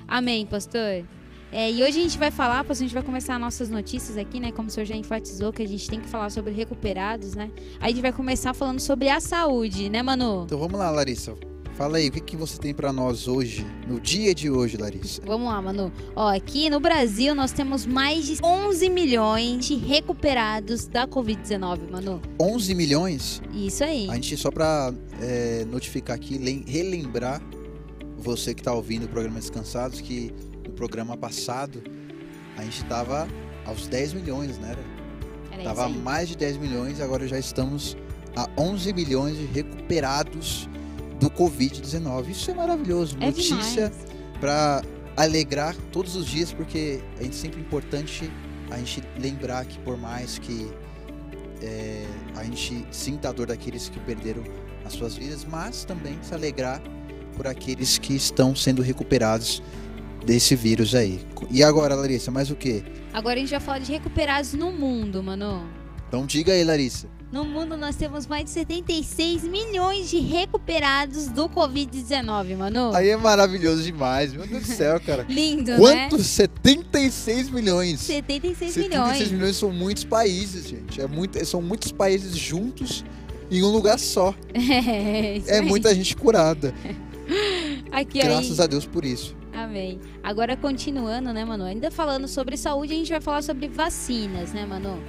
Amém, 0.06 0.46
pastor. 0.46 1.04
É, 1.50 1.70
e 1.70 1.82
hoje 1.84 2.00
a 2.00 2.02
gente 2.02 2.18
vai 2.18 2.30
falar, 2.30 2.64
pastor, 2.64 2.84
a 2.84 2.88
gente 2.88 2.94
vai 2.94 3.02
começar 3.02 3.38
nossas 3.38 3.70
notícias 3.70 4.18
aqui, 4.18 4.40
né? 4.40 4.50
Como 4.50 4.68
o 4.68 4.70
senhor 4.70 4.86
já 4.86 4.96
enfatizou, 4.96 5.52
que 5.52 5.62
a 5.62 5.68
gente 5.68 5.88
tem 5.88 6.00
que 6.00 6.08
falar 6.08 6.28
sobre 6.30 6.52
recuperados, 6.52 7.34
né? 7.34 7.50
Aí 7.80 7.86
a 7.86 7.88
gente 7.88 8.02
vai 8.02 8.12
começar 8.12 8.52
falando 8.54 8.80
sobre 8.80 9.08
a 9.08 9.20
saúde, 9.20 9.88
né, 9.88 10.02
Manu? 10.02 10.42
Então 10.44 10.58
vamos 10.58 10.78
lá, 10.78 10.90
Larissa. 10.90 11.34
Fala 11.76 11.98
aí, 11.98 12.06
o 12.06 12.12
que, 12.12 12.20
que 12.20 12.36
você 12.36 12.56
tem 12.56 12.72
para 12.72 12.92
nós 12.92 13.26
hoje, 13.26 13.66
no 13.88 14.00
dia 14.00 14.32
de 14.32 14.48
hoje, 14.48 14.76
Larissa? 14.76 15.20
Vamos 15.26 15.48
lá, 15.48 15.60
Manu. 15.60 15.92
Ó, 16.14 16.28
aqui 16.28 16.70
no 16.70 16.78
Brasil 16.78 17.34
nós 17.34 17.50
temos 17.50 17.84
mais 17.84 18.26
de 18.26 18.38
11 18.40 18.88
milhões 18.90 19.66
de 19.66 19.74
recuperados 19.74 20.86
da 20.86 21.08
Covid-19, 21.08 21.90
Manu. 21.90 22.22
11 22.40 22.74
milhões? 22.76 23.42
Isso 23.52 23.82
aí. 23.82 24.08
A 24.08 24.14
gente, 24.14 24.36
só 24.36 24.52
para 24.52 24.94
é, 25.20 25.64
notificar 25.64 26.14
aqui, 26.14 26.38
relembrar 26.64 27.42
você 28.18 28.54
que 28.54 28.60
está 28.60 28.72
ouvindo 28.72 29.06
o 29.06 29.08
programa 29.08 29.40
Descansados, 29.40 30.00
que 30.00 30.32
no 30.64 30.72
programa 30.74 31.16
passado 31.16 31.82
a 32.56 32.62
gente 32.62 32.84
estava 32.84 33.26
aos 33.66 33.88
10 33.88 34.12
milhões, 34.12 34.58
né? 34.58 34.76
Era 35.50 35.64
Tava 35.64 35.88
mais 35.88 36.28
de 36.28 36.36
10 36.36 36.56
milhões, 36.56 37.00
agora 37.00 37.26
já 37.26 37.38
estamos 37.38 37.96
a 38.36 38.48
11 38.56 38.92
milhões 38.92 39.36
de 39.36 39.44
recuperados 39.46 40.68
do 41.24 41.30
Covid-19. 41.30 42.28
Isso 42.28 42.50
é 42.50 42.54
maravilhoso. 42.54 43.16
É 43.18 43.26
Notícia 43.26 43.90
para 44.38 44.82
alegrar 45.16 45.74
todos 45.90 46.16
os 46.16 46.26
dias, 46.26 46.52
porque 46.52 47.00
é 47.18 47.32
sempre 47.32 47.60
importante 47.60 48.30
a 48.70 48.76
gente 48.78 49.02
lembrar 49.18 49.64
que 49.64 49.78
por 49.78 49.96
mais 49.96 50.38
que 50.38 50.70
é, 51.62 52.04
a 52.36 52.44
gente 52.44 52.86
sinta 52.90 53.30
a 53.30 53.32
dor 53.32 53.46
daqueles 53.46 53.88
que 53.88 53.98
perderam 54.00 54.42
as 54.84 54.92
suas 54.92 55.16
vidas, 55.16 55.46
mas 55.46 55.84
também 55.84 56.18
se 56.20 56.34
alegrar 56.34 56.82
por 57.34 57.46
aqueles 57.46 57.96
que 57.96 58.14
estão 58.14 58.54
sendo 58.54 58.82
recuperados 58.82 59.62
desse 60.26 60.54
vírus 60.54 60.94
aí. 60.94 61.20
E 61.50 61.62
agora, 61.62 61.94
Larissa, 61.94 62.30
mais 62.30 62.50
o 62.50 62.56
quê? 62.56 62.84
Agora 63.14 63.36
a 63.36 63.40
gente 63.40 63.50
vai 63.50 63.60
falar 63.60 63.78
de 63.78 63.90
recuperados 63.90 64.52
no 64.52 64.70
mundo, 64.72 65.22
mano. 65.22 65.66
Então 66.06 66.26
diga 66.26 66.52
aí, 66.52 66.62
Larissa. 66.62 67.08
No 67.34 67.44
mundo 67.44 67.76
nós 67.76 67.96
temos 67.96 68.28
mais 68.28 68.44
de 68.44 68.50
76 68.50 69.42
milhões 69.42 70.08
de 70.08 70.20
recuperados 70.20 71.26
do 71.26 71.48
Covid-19, 71.48 72.56
mano. 72.56 72.94
Aí 72.94 73.08
é 73.08 73.16
maravilhoso 73.16 73.82
demais, 73.82 74.32
meu 74.32 74.46
Deus 74.46 74.62
do 74.62 74.72
céu, 74.72 75.00
cara. 75.00 75.26
Lindo, 75.28 75.72
né? 75.72 75.78
Quantos? 75.78 76.28
76 76.28 77.50
milhões. 77.50 77.98
76 78.02 78.72
76 78.72 78.88
milhões. 78.88 79.32
milhões 79.32 79.56
são 79.56 79.72
muitos 79.72 80.04
países, 80.04 80.68
gente. 80.68 81.00
É 81.00 81.08
muito, 81.08 81.44
são 81.44 81.60
muitos 81.60 81.90
países 81.90 82.36
juntos 82.36 83.04
em 83.50 83.64
um 83.64 83.68
lugar 83.72 83.98
só. 83.98 84.32
É, 84.54 85.58
É 85.58 85.60
muita 85.60 85.92
gente 85.92 86.14
curada. 86.14 86.72
Aqui, 87.90 88.20
Graças 88.20 88.60
aí. 88.60 88.64
a 88.64 88.68
Deus 88.68 88.86
por 88.86 89.04
isso. 89.04 89.34
Amém. 89.52 89.98
Agora 90.22 90.56
continuando, 90.56 91.32
né, 91.32 91.44
Manu? 91.44 91.64
Ainda 91.64 91.90
falando 91.90 92.28
sobre 92.28 92.56
saúde, 92.56 92.92
a 92.92 92.96
gente 92.96 93.10
vai 93.10 93.20
falar 93.20 93.42
sobre 93.42 93.66
vacinas, 93.66 94.52
né, 94.52 94.64
Manu? 94.64 95.02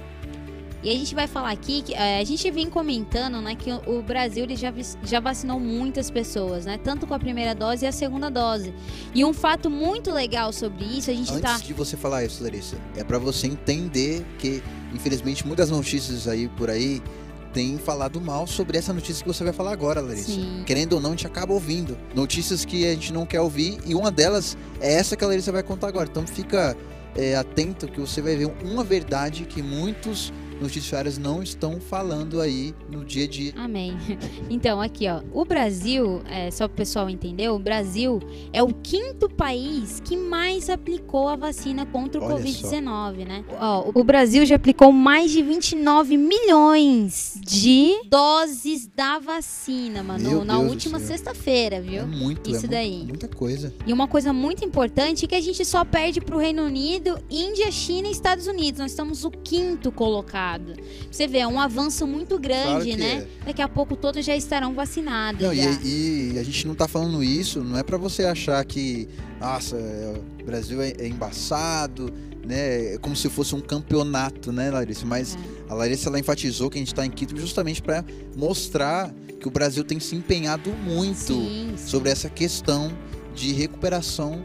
E 0.82 0.90
a 0.90 0.92
gente 0.92 1.14
vai 1.14 1.26
falar 1.26 1.50
aqui 1.50 1.82
que 1.82 1.94
eh, 1.94 2.20
a 2.20 2.24
gente 2.24 2.50
vem 2.50 2.68
comentando, 2.68 3.40
né, 3.40 3.54
que 3.54 3.70
o 3.86 4.02
Brasil 4.02 4.44
ele 4.44 4.56
já, 4.56 4.72
já 5.02 5.20
vacinou 5.20 5.58
muitas 5.58 6.10
pessoas, 6.10 6.66
né? 6.66 6.78
Tanto 6.78 7.06
com 7.06 7.14
a 7.14 7.18
primeira 7.18 7.54
dose 7.54 7.84
e 7.84 7.88
a 7.88 7.92
segunda 7.92 8.30
dose. 8.30 8.72
E 9.14 9.24
um 9.24 9.32
fato 9.32 9.70
muito 9.70 10.12
legal 10.12 10.52
sobre 10.52 10.84
isso, 10.84 11.10
a 11.10 11.14
gente 11.14 11.32
Antes 11.32 11.42
tá. 11.42 11.58
de 11.58 11.72
você 11.72 11.96
falar 11.96 12.24
isso, 12.24 12.42
Larissa, 12.42 12.76
é 12.96 13.02
pra 13.02 13.18
você 13.18 13.46
entender 13.46 14.24
que, 14.38 14.62
infelizmente, 14.94 15.46
muitas 15.46 15.70
notícias 15.70 16.28
aí 16.28 16.48
por 16.48 16.70
aí 16.70 17.02
têm 17.56 17.78
falado 17.78 18.20
mal 18.20 18.46
sobre 18.46 18.76
essa 18.76 18.92
notícia 18.92 19.24
que 19.24 19.32
você 19.32 19.42
vai 19.42 19.52
falar 19.52 19.72
agora, 19.72 20.02
Larissa. 20.02 20.30
Sim. 20.30 20.62
Querendo 20.66 20.92
ou 20.92 21.00
não, 21.00 21.10
a 21.10 21.12
gente 21.12 21.26
acaba 21.26 21.54
ouvindo. 21.54 21.96
Notícias 22.14 22.66
que 22.66 22.86
a 22.86 22.90
gente 22.90 23.14
não 23.14 23.24
quer 23.24 23.40
ouvir 23.40 23.78
e 23.86 23.94
uma 23.94 24.10
delas 24.10 24.58
é 24.78 24.92
essa 24.92 25.16
que 25.16 25.24
a 25.24 25.26
Larissa 25.26 25.50
vai 25.50 25.62
contar 25.62 25.88
agora. 25.88 26.06
Então 26.06 26.26
fica 26.26 26.76
é, 27.14 27.34
atento 27.34 27.88
que 27.88 27.98
você 27.98 28.20
vai 28.20 28.36
ver 28.36 28.52
uma 28.62 28.84
verdade 28.84 29.46
que 29.46 29.62
muitos 29.62 30.32
noticiários 30.60 31.18
não 31.18 31.42
estão 31.42 31.80
falando 31.80 32.40
aí 32.40 32.74
no 32.90 33.04
dia 33.04 33.24
a 33.24 33.28
dia. 33.28 33.52
Amém. 33.56 33.96
Então, 34.48 34.80
aqui, 34.80 35.06
ó. 35.08 35.22
O 35.32 35.44
Brasil, 35.44 36.22
é, 36.30 36.50
só 36.50 36.66
para 36.68 36.74
o 36.74 36.76
pessoal 36.76 37.10
entender, 37.10 37.48
o 37.50 37.58
Brasil 37.58 38.20
é 38.52 38.62
o 38.62 38.68
quinto 38.72 39.28
país 39.28 40.00
que 40.04 40.16
mais 40.16 40.70
aplicou 40.70 41.28
a 41.28 41.36
vacina 41.36 41.84
contra 41.84 42.20
o 42.20 42.24
Olha 42.24 42.36
Covid-19, 42.36 43.26
né? 43.26 43.44
Ó, 43.60 43.90
o 43.94 44.04
Brasil 44.04 44.46
já 44.46 44.54
aplicou 44.56 44.92
mais 44.92 45.30
de 45.30 45.42
29 45.42 46.16
milhões 46.16 47.38
de 47.42 47.92
doses 48.08 48.86
da 48.86 49.18
vacina, 49.18 50.02
Manu, 50.02 50.30
Meu 50.30 50.44
na 50.44 50.58
Deus 50.58 50.70
última 50.70 50.98
sexta-feira, 51.00 51.76
É 51.76 51.80
viu? 51.80 52.06
muito, 52.06 52.50
Isso 52.50 52.66
é 52.66 52.68
daí. 52.68 53.04
muita 53.06 53.28
coisa. 53.28 53.74
E 53.86 53.92
uma 53.92 54.06
coisa 54.08 54.32
muito 54.32 54.64
importante 54.64 55.24
é 55.24 55.28
que 55.28 55.34
a 55.34 55.40
gente 55.40 55.64
só 55.64 55.84
perde 55.84 56.20
pro 56.20 56.38
Reino 56.38 56.62
Unido, 56.64 57.18
Índia, 57.30 57.70
China 57.70 58.08
e 58.08 58.12
Estados 58.12 58.46
Unidos. 58.46 58.80
Nós 58.80 58.92
estamos 58.92 59.24
o 59.24 59.30
quinto 59.30 59.90
colocado. 59.90 60.45
Você 61.10 61.26
vê, 61.26 61.38
é 61.38 61.48
um 61.48 61.60
avanço 61.60 62.06
muito 62.06 62.38
grande, 62.38 62.90
que 62.90 62.96
né? 62.96 63.26
Daqui 63.44 63.62
a 63.62 63.68
pouco 63.68 63.96
todos 63.96 64.24
já 64.24 64.36
estarão 64.36 64.74
vacinados. 64.74 65.40
Não, 65.40 65.52
e, 65.52 65.56
já. 65.56 65.80
e 65.82 66.38
a 66.38 66.42
gente 66.42 66.66
não 66.66 66.74
tá 66.74 66.86
falando 66.86 67.22
isso, 67.22 67.62
não 67.62 67.78
é 67.78 67.82
pra 67.82 67.96
você 67.96 68.24
achar 68.24 68.64
que, 68.64 69.08
nossa, 69.40 69.76
é, 69.76 70.14
o 70.40 70.44
Brasil 70.44 70.80
é, 70.80 70.92
é 70.98 71.08
embaçado, 71.08 72.12
né? 72.46 72.94
É 72.94 72.98
como 72.98 73.16
se 73.16 73.28
fosse 73.28 73.54
um 73.54 73.60
campeonato, 73.60 74.52
né, 74.52 74.70
Larissa? 74.70 75.04
Mas 75.04 75.36
a 75.68 75.74
Larissa 75.74 76.08
ela 76.08 76.18
enfatizou 76.18 76.70
que 76.70 76.78
a 76.78 76.80
gente 76.80 76.94
tá 76.94 77.04
em 77.04 77.10
quinto 77.10 77.36
justamente 77.38 77.82
pra 77.82 78.04
mostrar 78.36 79.12
que 79.40 79.48
o 79.48 79.50
Brasil 79.50 79.84
tem 79.84 80.00
se 80.00 80.14
empenhado 80.14 80.70
muito 80.70 81.16
Sim, 81.16 81.74
sim. 81.76 81.86
sobre 81.86 82.10
essa 82.10 82.28
questão 82.28 82.96
de 83.34 83.52
recuperação 83.52 84.42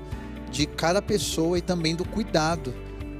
de 0.51 0.65
cada 0.65 1.01
pessoa 1.01 1.57
e 1.57 1.61
também 1.61 1.95
do 1.95 2.03
cuidado 2.03 2.73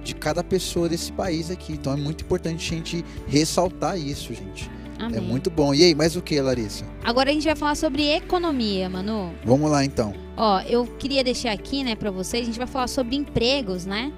de 0.03 0.15
cada 0.15 0.43
pessoa 0.43 0.89
desse 0.89 1.11
país 1.11 1.51
aqui. 1.51 1.73
Então 1.73 1.93
é 1.93 1.95
muito 1.95 2.23
importante 2.23 2.73
a 2.73 2.75
gente 2.77 3.05
ressaltar 3.27 3.97
isso, 3.97 4.33
gente. 4.33 4.69
Amém. 4.99 5.17
É 5.17 5.21
muito 5.21 5.49
bom. 5.49 5.73
E 5.73 5.83
aí, 5.83 5.95
mais 5.95 6.15
o 6.15 6.21
que, 6.21 6.39
Larissa? 6.39 6.85
Agora 7.03 7.31
a 7.31 7.33
gente 7.33 7.45
vai 7.45 7.55
falar 7.55 7.75
sobre 7.75 8.07
economia, 8.07 8.87
Manu. 8.87 9.33
Vamos 9.43 9.71
lá 9.71 9.83
então. 9.83 10.13
Ó, 10.37 10.61
eu 10.61 10.85
queria 10.99 11.23
deixar 11.23 11.51
aqui, 11.51 11.83
né, 11.83 11.95
pra 11.95 12.11
vocês, 12.11 12.43
a 12.43 12.45
gente 12.45 12.57
vai 12.57 12.67
falar 12.67 12.87
sobre 12.87 13.15
empregos, 13.15 13.85
né? 13.85 14.13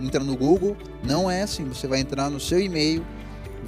entra 0.06 0.24
no 0.24 0.36
Google, 0.36 0.76
não 1.04 1.30
é 1.30 1.42
assim. 1.44 1.64
Você 1.66 1.88
vai 1.88 2.00
entrar 2.00 2.30
no 2.30 2.40
seu 2.40 2.60
e-mail, 2.60 3.06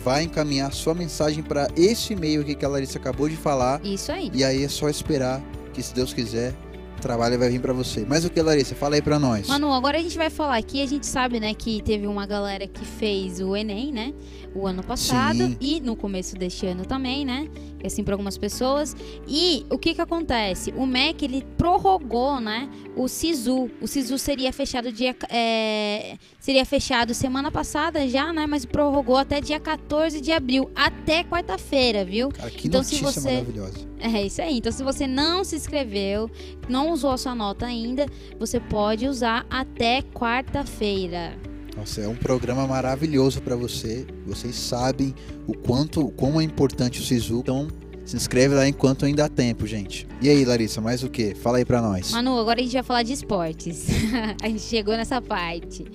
vai 0.04 0.24
encaminhar 0.24 0.72
sua 0.74 0.94
mensagem 0.94 1.44
para 1.44 1.68
esse 1.76 2.14
e-mail 2.14 2.42
aqui 2.42 2.56
que 2.56 2.66
a 2.66 2.70
Larissa 2.70 2.98
acabou 2.98 3.30
de 3.30 3.36
falar, 3.36 3.80
Isso 3.84 4.12
aí. 4.12 4.32
e 4.34 4.44
aí 4.44 4.64
é 4.64 4.68
só 4.68 4.90
esperar 4.90 5.42
que, 5.74 5.82
se 5.82 5.94
Deus 5.94 6.14
quiser, 6.14 6.54
trabalho 7.04 7.38
vai 7.38 7.50
vir 7.50 7.60
para 7.62 7.74
você. 7.74 8.06
Mas 8.08 8.26
o 8.26 8.30
que, 8.30 8.42
Larissa? 8.42 8.74
Fala 8.76 8.96
aí 8.96 9.02
para 9.02 9.20
nós. 9.20 9.48
Manu, 9.48 9.72
agora 9.72 9.98
a 9.98 10.02
gente 10.02 10.18
vai 10.18 10.30
falar 10.30 10.58
aqui, 10.58 10.82
a 10.82 10.86
gente 10.88 11.06
sabe, 11.06 11.40
né, 11.40 11.54
que 11.54 11.82
teve 11.84 12.08
uma 12.08 12.26
galera 12.26 12.68
que 12.68 12.84
fez 12.86 13.40
o 13.40 13.56
Enem, 13.56 13.92
né, 13.92 14.14
o 14.56 14.66
ano 14.68 14.82
passado 14.84 15.38
Sim. 15.38 15.58
e 15.60 15.80
no 15.80 15.96
começo 15.96 16.36
deste 16.36 16.66
ano 16.66 16.86
também, 16.86 17.26
né, 17.26 17.48
assim 17.86 18.04
para 18.04 18.14
algumas 18.14 18.38
pessoas. 18.38 18.96
E 19.28 19.66
o 19.70 19.78
que 19.78 19.94
que 19.94 20.02
acontece? 20.02 20.74
O 20.78 20.86
MEC 20.86 21.26
ele 21.26 21.46
prorrogou, 21.58 22.40
né, 22.40 22.70
o 22.96 23.08
Sisu. 23.08 23.70
O 23.82 23.88
Sisu 23.88 24.18
seria 24.18 24.52
fechado 24.54 24.92
dia 24.92 25.16
é, 25.30 26.18
seria 26.40 26.66
fechado 26.66 27.14
semana 27.14 27.52
passada 27.52 28.08
já, 28.08 28.32
né, 28.32 28.48
mas 28.48 28.66
prorrogou 28.66 29.18
até 29.18 29.42
dia 29.42 29.60
14 29.60 30.22
de 30.22 30.32
abril, 30.32 30.70
até 30.76 31.24
quarta-feira, 31.24 32.06
viu? 32.06 32.30
Cara, 32.30 32.50
que 32.50 32.68
Então, 32.68 32.84
se 32.84 33.02
você- 33.02 33.32
maravilhosa. 33.32 33.93
É 34.04 34.26
isso 34.26 34.42
aí. 34.42 34.58
Então, 34.58 34.70
se 34.70 34.84
você 34.84 35.08
não 35.08 35.46
se 35.46 35.56
inscreveu, 35.56 36.30
não 36.68 36.92
usou 36.92 37.12
a 37.12 37.18
sua 37.18 37.34
nota 37.34 37.66
ainda, 37.66 38.06
você 38.38 38.60
pode 38.60 39.08
usar 39.08 39.46
até 39.50 40.02
quarta-feira. 40.02 41.38
Nossa, 41.78 42.02
é 42.02 42.08
um 42.08 42.16
programa 42.16 42.68
maravilhoso 42.68 43.42
para 43.42 43.56
você. 43.56 44.06
Vocês 44.28 44.56
sabem 44.56 45.16
o 45.48 45.58
quanto, 45.58 46.10
como 46.12 46.42
é 46.42 46.44
importante 46.44 47.00
o 47.00 47.04
Sisu. 47.04 47.40
Então, 47.40 47.70
se 48.04 48.18
inscreve 48.18 48.54
lá 48.54 48.68
enquanto 48.68 49.06
ainda 49.06 49.24
há 49.24 49.30
tempo, 49.30 49.66
gente. 49.66 50.06
E 50.22 50.30
aí, 50.30 50.44
Larissa, 50.44 50.82
mais 50.82 51.02
o 51.02 51.10
que? 51.10 51.34
Fala 51.34 51.60
aí 51.60 51.66
para 51.66 51.82
nós. 51.82 52.12
Manu, 52.12 52.38
agora 52.38 52.60
a 52.60 52.64
gente 52.64 52.74
vai 52.74 52.84
falar 52.84 53.04
de 53.04 53.14
esportes. 53.14 53.88
a 54.44 54.50
gente 54.50 54.62
chegou 54.62 54.96
nessa 54.98 55.22
parte. 55.22 55.86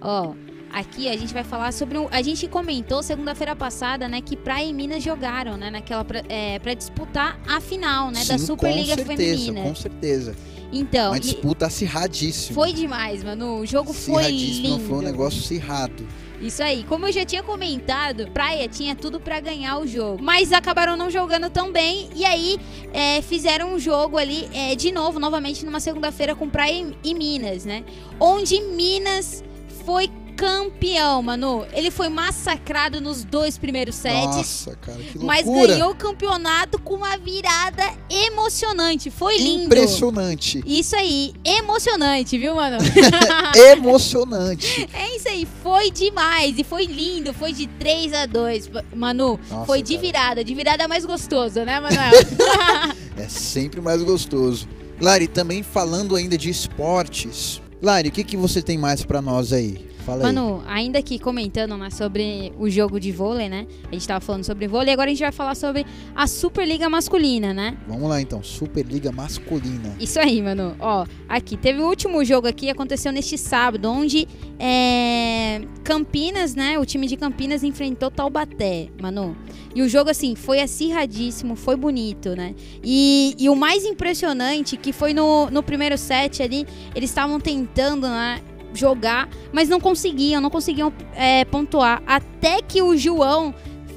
Ó, 0.00 0.34
aqui 0.74 1.08
a 1.08 1.16
gente 1.16 1.32
vai 1.32 1.44
falar 1.44 1.72
sobre. 1.72 1.96
um- 1.98 2.08
a 2.10 2.20
gente 2.22 2.46
comentou 2.48 3.02
segunda-feira 3.02 3.54
passada, 3.54 4.08
né, 4.08 4.20
que 4.20 4.36
Praia 4.36 4.66
e 4.66 4.72
Minas 4.72 5.02
jogaram, 5.02 5.56
né, 5.56 5.70
naquela 5.70 6.04
pra, 6.04 6.22
é, 6.28 6.58
pra 6.58 6.74
disputar 6.74 7.38
a 7.46 7.60
final, 7.60 8.10
né, 8.10 8.24
da 8.24 8.36
Sim, 8.38 8.46
Superliga 8.46 8.96
com 8.96 9.06
certeza, 9.06 9.36
Feminina. 9.38 9.62
Com 9.62 9.74
certeza. 9.74 10.36
Então, 10.72 11.12
Uma 11.12 11.20
disputa 11.20 11.66
acirradíssima. 11.66 12.54
foi 12.54 12.72
demais, 12.72 13.22
Manu. 13.22 13.60
O 13.60 13.66
jogo 13.66 13.92
foi 13.92 14.24
lindo. 14.30 14.80
foi 14.80 14.98
um 14.98 15.02
negócio 15.02 15.38
acirrado. 15.40 16.04
Isso 16.42 16.62
aí. 16.62 16.82
Como 16.84 17.06
eu 17.06 17.12
já 17.12 17.24
tinha 17.24 17.42
comentado, 17.44 18.28
Praia 18.32 18.66
tinha 18.68 18.96
tudo 18.96 19.20
pra 19.20 19.38
ganhar 19.38 19.78
o 19.78 19.86
jogo. 19.86 20.20
Mas 20.22 20.52
acabaram 20.52 20.96
não 20.96 21.08
jogando 21.08 21.48
tão 21.48 21.70
bem. 21.70 22.08
E 22.16 22.24
aí 22.24 22.58
é, 22.92 23.22
fizeram 23.22 23.74
um 23.74 23.78
jogo 23.78 24.18
ali 24.18 24.48
é, 24.52 24.74
de 24.74 24.90
novo, 24.90 25.20
novamente 25.20 25.64
numa 25.64 25.78
segunda-feira 25.78 26.34
com 26.34 26.50
Praia 26.50 26.92
e 27.04 27.14
Minas, 27.14 27.64
né? 27.64 27.84
Onde 28.18 28.60
Minas 28.60 29.44
foi 29.86 30.10
campeão, 30.44 31.22
Manu. 31.22 31.64
Ele 31.72 31.90
foi 31.90 32.10
massacrado 32.10 33.00
nos 33.00 33.24
dois 33.24 33.56
primeiros 33.56 33.94
sets. 33.94 34.36
Nossa, 34.36 34.76
cara, 34.76 34.98
que 34.98 35.18
loucura. 35.18 35.26
Mas 35.26 35.46
ganhou 35.46 35.90
o 35.90 35.94
campeonato 35.94 36.78
com 36.78 36.94
uma 36.96 37.16
virada 37.16 37.82
emocionante. 38.10 39.10
Foi 39.10 39.38
lindo. 39.38 39.64
Impressionante. 39.64 40.62
Isso 40.66 40.94
aí, 40.94 41.32
emocionante, 41.42 42.36
viu, 42.36 42.54
mano? 42.56 42.76
Emocionante. 43.56 44.86
é 44.92 45.16
isso 45.16 45.28
aí, 45.28 45.48
foi 45.62 45.90
demais. 45.90 46.58
E 46.58 46.64
foi 46.64 46.84
lindo, 46.84 47.32
foi 47.32 47.52
de 47.52 47.66
3 47.66 48.12
a 48.12 48.26
2 48.26 48.70
Manu, 48.94 49.40
Nossa, 49.50 49.64
foi 49.64 49.82
de 49.82 49.94
cara. 49.94 50.06
virada. 50.06 50.44
De 50.44 50.54
virada 50.54 50.86
mais 50.86 51.06
gostoso, 51.06 51.60
né, 51.60 51.80
Manuel? 51.80 52.12
É 53.16 53.28
sempre 53.28 53.80
mais 53.80 54.02
gostoso. 54.02 54.68
Lari, 55.00 55.28
também 55.28 55.62
falando 55.62 56.16
ainda 56.16 56.36
de 56.36 56.50
esportes. 56.50 57.62
Lari, 57.80 58.08
o 58.08 58.12
que, 58.12 58.24
que 58.24 58.36
você 58.36 58.60
tem 58.60 58.76
mais 58.76 59.04
pra 59.04 59.22
nós 59.22 59.52
aí? 59.52 59.93
Fala 60.04 60.28
aí. 60.28 60.34
Manu, 60.34 60.62
ainda 60.66 60.98
aqui 60.98 61.18
comentando 61.18 61.76
né, 61.78 61.88
sobre 61.88 62.52
o 62.58 62.68
jogo 62.68 63.00
de 63.00 63.10
vôlei, 63.10 63.48
né? 63.48 63.66
A 63.90 63.94
gente 63.94 64.06
tava 64.06 64.20
falando 64.20 64.44
sobre 64.44 64.68
vôlei, 64.68 64.92
agora 64.92 65.08
a 65.08 65.14
gente 65.14 65.22
vai 65.22 65.32
falar 65.32 65.54
sobre 65.54 65.86
a 66.14 66.26
Superliga 66.26 66.90
Masculina, 66.90 67.54
né? 67.54 67.76
Vamos 67.88 68.08
lá 68.08 68.20
então, 68.20 68.42
Superliga 68.42 69.10
Masculina. 69.10 69.96
Isso 69.98 70.20
aí, 70.20 70.42
mano. 70.42 70.76
Ó, 70.78 71.06
aqui, 71.26 71.56
teve 71.56 71.80
o 71.80 71.86
último 71.86 72.22
jogo 72.22 72.46
aqui, 72.46 72.68
aconteceu 72.68 73.12
neste 73.12 73.38
sábado, 73.38 73.88
onde 73.88 74.28
é, 74.58 75.62
Campinas, 75.82 76.54
né? 76.54 76.78
O 76.78 76.84
time 76.84 77.06
de 77.06 77.16
Campinas 77.16 77.64
enfrentou 77.64 78.10
Taubaté, 78.10 78.88
mano. 79.00 79.34
E 79.74 79.80
o 79.80 79.88
jogo, 79.88 80.10
assim, 80.10 80.34
foi 80.34 80.60
acirradíssimo, 80.60 81.56
foi 81.56 81.76
bonito, 81.76 82.36
né? 82.36 82.54
E, 82.82 83.34
e 83.38 83.48
o 83.48 83.56
mais 83.56 83.84
impressionante, 83.84 84.76
que 84.76 84.92
foi 84.92 85.14
no, 85.14 85.50
no 85.50 85.62
primeiro 85.62 85.96
set 85.96 86.42
ali, 86.42 86.66
eles 86.94 87.08
estavam 87.08 87.40
tentando, 87.40 88.06
né? 88.06 88.42
Jogar, 88.74 89.28
mas 89.52 89.68
não 89.68 89.80
conseguiam, 89.80 90.40
não 90.40 90.50
conseguiam 90.50 90.92
é, 91.14 91.44
pontuar. 91.44 92.02
Até 92.06 92.60
que 92.62 92.82
o 92.82 92.96
João 92.96 93.54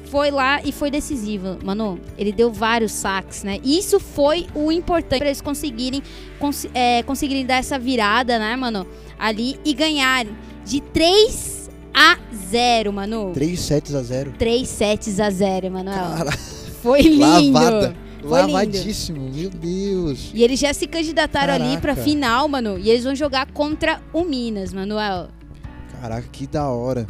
foi 0.10 0.32
lá 0.32 0.62
e 0.64 0.72
foi 0.72 0.90
decisivo, 0.90 1.58
mano. 1.64 2.00
Ele 2.18 2.32
deu 2.32 2.52
vários 2.52 2.92
saques, 2.92 3.44
né? 3.44 3.60
Isso 3.64 4.00
foi 4.00 4.48
o 4.56 4.72
importante 4.72 5.20
para 5.20 5.28
eles 5.28 5.42
conseguirem 5.42 6.02
cons 6.40 6.66
é, 6.74 7.04
conseguirem 7.04 7.46
dar 7.46 7.56
essa 7.58 7.78
virada, 7.78 8.40
né, 8.40 8.56
mano? 8.56 8.88
Ali 9.20 9.60
e 9.66 9.74
ganharem 9.74 10.36
de 10.64 10.80
3 10.80 11.70
a 11.94 12.18
0, 12.34 12.94
mano. 12.94 13.32
3 13.34 13.60
sets 13.60 13.96
a 13.96 14.02
0. 14.04 14.34
3 14.38 14.68
sets 14.68 15.20
a 15.20 15.30
0, 15.30 15.72
Manuel. 15.72 15.96
Cara, 16.18 16.32
Foi 16.82 17.02
lindo. 17.04 17.52
lavada. 17.54 18.07
Foi 18.22 18.40
lindo. 18.42 18.54
Lavadíssimo, 18.54 19.30
meu 19.34 19.50
Deus. 19.50 20.32
E 20.34 20.44
eles 20.44 20.60
já 20.60 20.74
se 20.74 20.88
candidataram 20.88 21.54
ali 21.54 21.74
pra 21.78 21.94
Caraca. 21.94 22.04
final, 22.04 22.48
mano. 22.48 22.78
E 22.80 22.90
eles 22.90 23.04
vão 23.04 23.16
jogar 23.16 23.52
contra 23.52 24.02
o 24.14 24.24
Minas, 24.24 24.74
Manuel. 24.74 25.28
Caraca, 26.02 26.28
que 26.32 26.46
da 26.48 26.68
hora. 26.70 27.08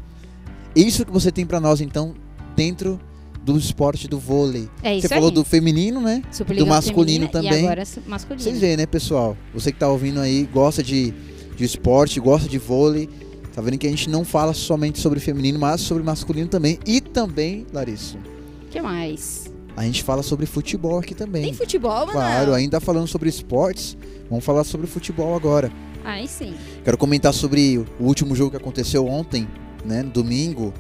Isso 0.76 1.06
que 1.06 1.12
você 1.12 1.32
tem 1.32 1.46
pra 1.46 1.60
nós 1.60 1.82
então 1.82 2.14
dentro 2.56 3.00
do 3.44 3.58
esporte 3.58 4.08
do 4.08 4.20
vôlei. 4.20 4.70
É 4.84 4.96
isso 4.96 5.08
Você 5.08 5.14
falou 5.16 5.30
aí. 5.30 5.36
do 5.36 5.44
feminino, 5.46 6.02
né? 6.02 6.22
Superliga 6.32 6.66
do 6.66 6.70
masculino 6.70 7.28
também. 7.30 7.62
E 7.62 7.66
agora 7.66 7.86
su- 7.86 8.02
masculino. 8.06 8.44
Vocês 8.44 8.60
veem, 8.60 8.76
né, 8.78 8.86
pessoal? 8.86 9.38
Você 9.54 9.72
que 9.72 9.80
tá 9.80 9.88
ouvindo 9.88 10.20
aí, 10.20 10.48
gosta 10.54 10.84
de, 10.84 11.14
de 11.56 11.64
esporte, 11.64 12.20
gosta 12.20 12.48
de 12.50 12.58
vôlei. 12.58 13.10
Tá 13.56 13.62
vendo 13.62 13.78
que 13.78 13.88
a 13.88 13.90
gente 13.90 14.10
não 14.10 14.24
fala 14.26 14.54
somente 14.54 15.00
sobre 15.00 15.20
feminino, 15.20 15.58
mas 15.58 15.82
sobre 15.82 16.04
masculino 16.04 16.48
também. 16.48 16.78
E 16.86 17.00
também, 17.02 17.66
Larissa, 17.74 18.18
O 18.18 18.70
que 18.70 18.82
mais? 18.82 19.47
A 19.78 19.84
gente 19.84 20.02
fala 20.02 20.24
sobre 20.24 20.48
futebol 20.48 20.98
aqui 20.98 21.14
Tem 21.14 21.28
também. 21.28 21.54
futebol, 21.54 22.08
Manuel? 22.08 22.14
Claro, 22.14 22.54
ainda 22.56 22.80
falando 22.80 23.06
sobre 23.06 23.30
esportes, 23.30 23.96
vamos 24.28 24.44
falar 24.44 24.64
sobre 24.64 24.88
futebol 24.88 25.36
agora. 25.36 25.72
Aí 26.04 26.28
sim. 26.28 26.56
Quero 26.84 26.98
comentar 26.98 27.32
sobre 27.32 27.78
o 28.00 28.04
último 28.04 28.36
jogo 28.36 28.50
que 28.50 28.58
aconteceu 28.58 29.06
ontem, 29.06 29.48
né, 29.86 30.02
no 30.02 30.10
domingo, 30.10 30.74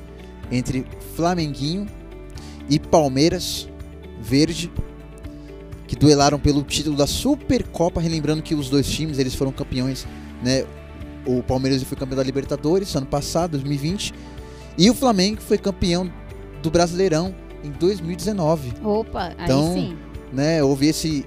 entre 0.51 0.83
Flamenguinho 1.15 1.85
e 2.67 2.79
Palmeiras 2.79 3.69
Verde, 4.19 4.71
que 5.87 5.95
duelaram 5.95 6.39
pelo 6.39 6.63
título 6.63 6.97
da 6.97 7.05
Supercopa, 7.05 8.01
relembrando 8.01 8.41
que 8.41 8.55
os 8.55 8.67
dois 8.67 8.87
times, 8.87 9.19
eles 9.19 9.35
foram 9.35 9.51
campeões, 9.51 10.07
né? 10.43 10.65
O 11.23 11.43
Palmeiras 11.43 11.83
foi 11.83 11.95
campeão 11.95 12.17
da 12.17 12.23
Libertadores 12.23 12.95
ano 12.95 13.05
passado, 13.05 13.51
2020, 13.51 14.11
e 14.75 14.89
o 14.89 14.95
Flamengo 14.95 15.39
foi 15.39 15.59
campeão 15.59 16.11
do 16.63 16.71
Brasileirão 16.71 17.35
em 17.67 17.71
2019 17.79 18.73
Opa, 18.83 19.33
Então, 19.43 19.67
aí 19.73 19.73
sim. 19.73 19.97
né? 20.33 20.63
Houve 20.63 20.87
esse 20.87 21.25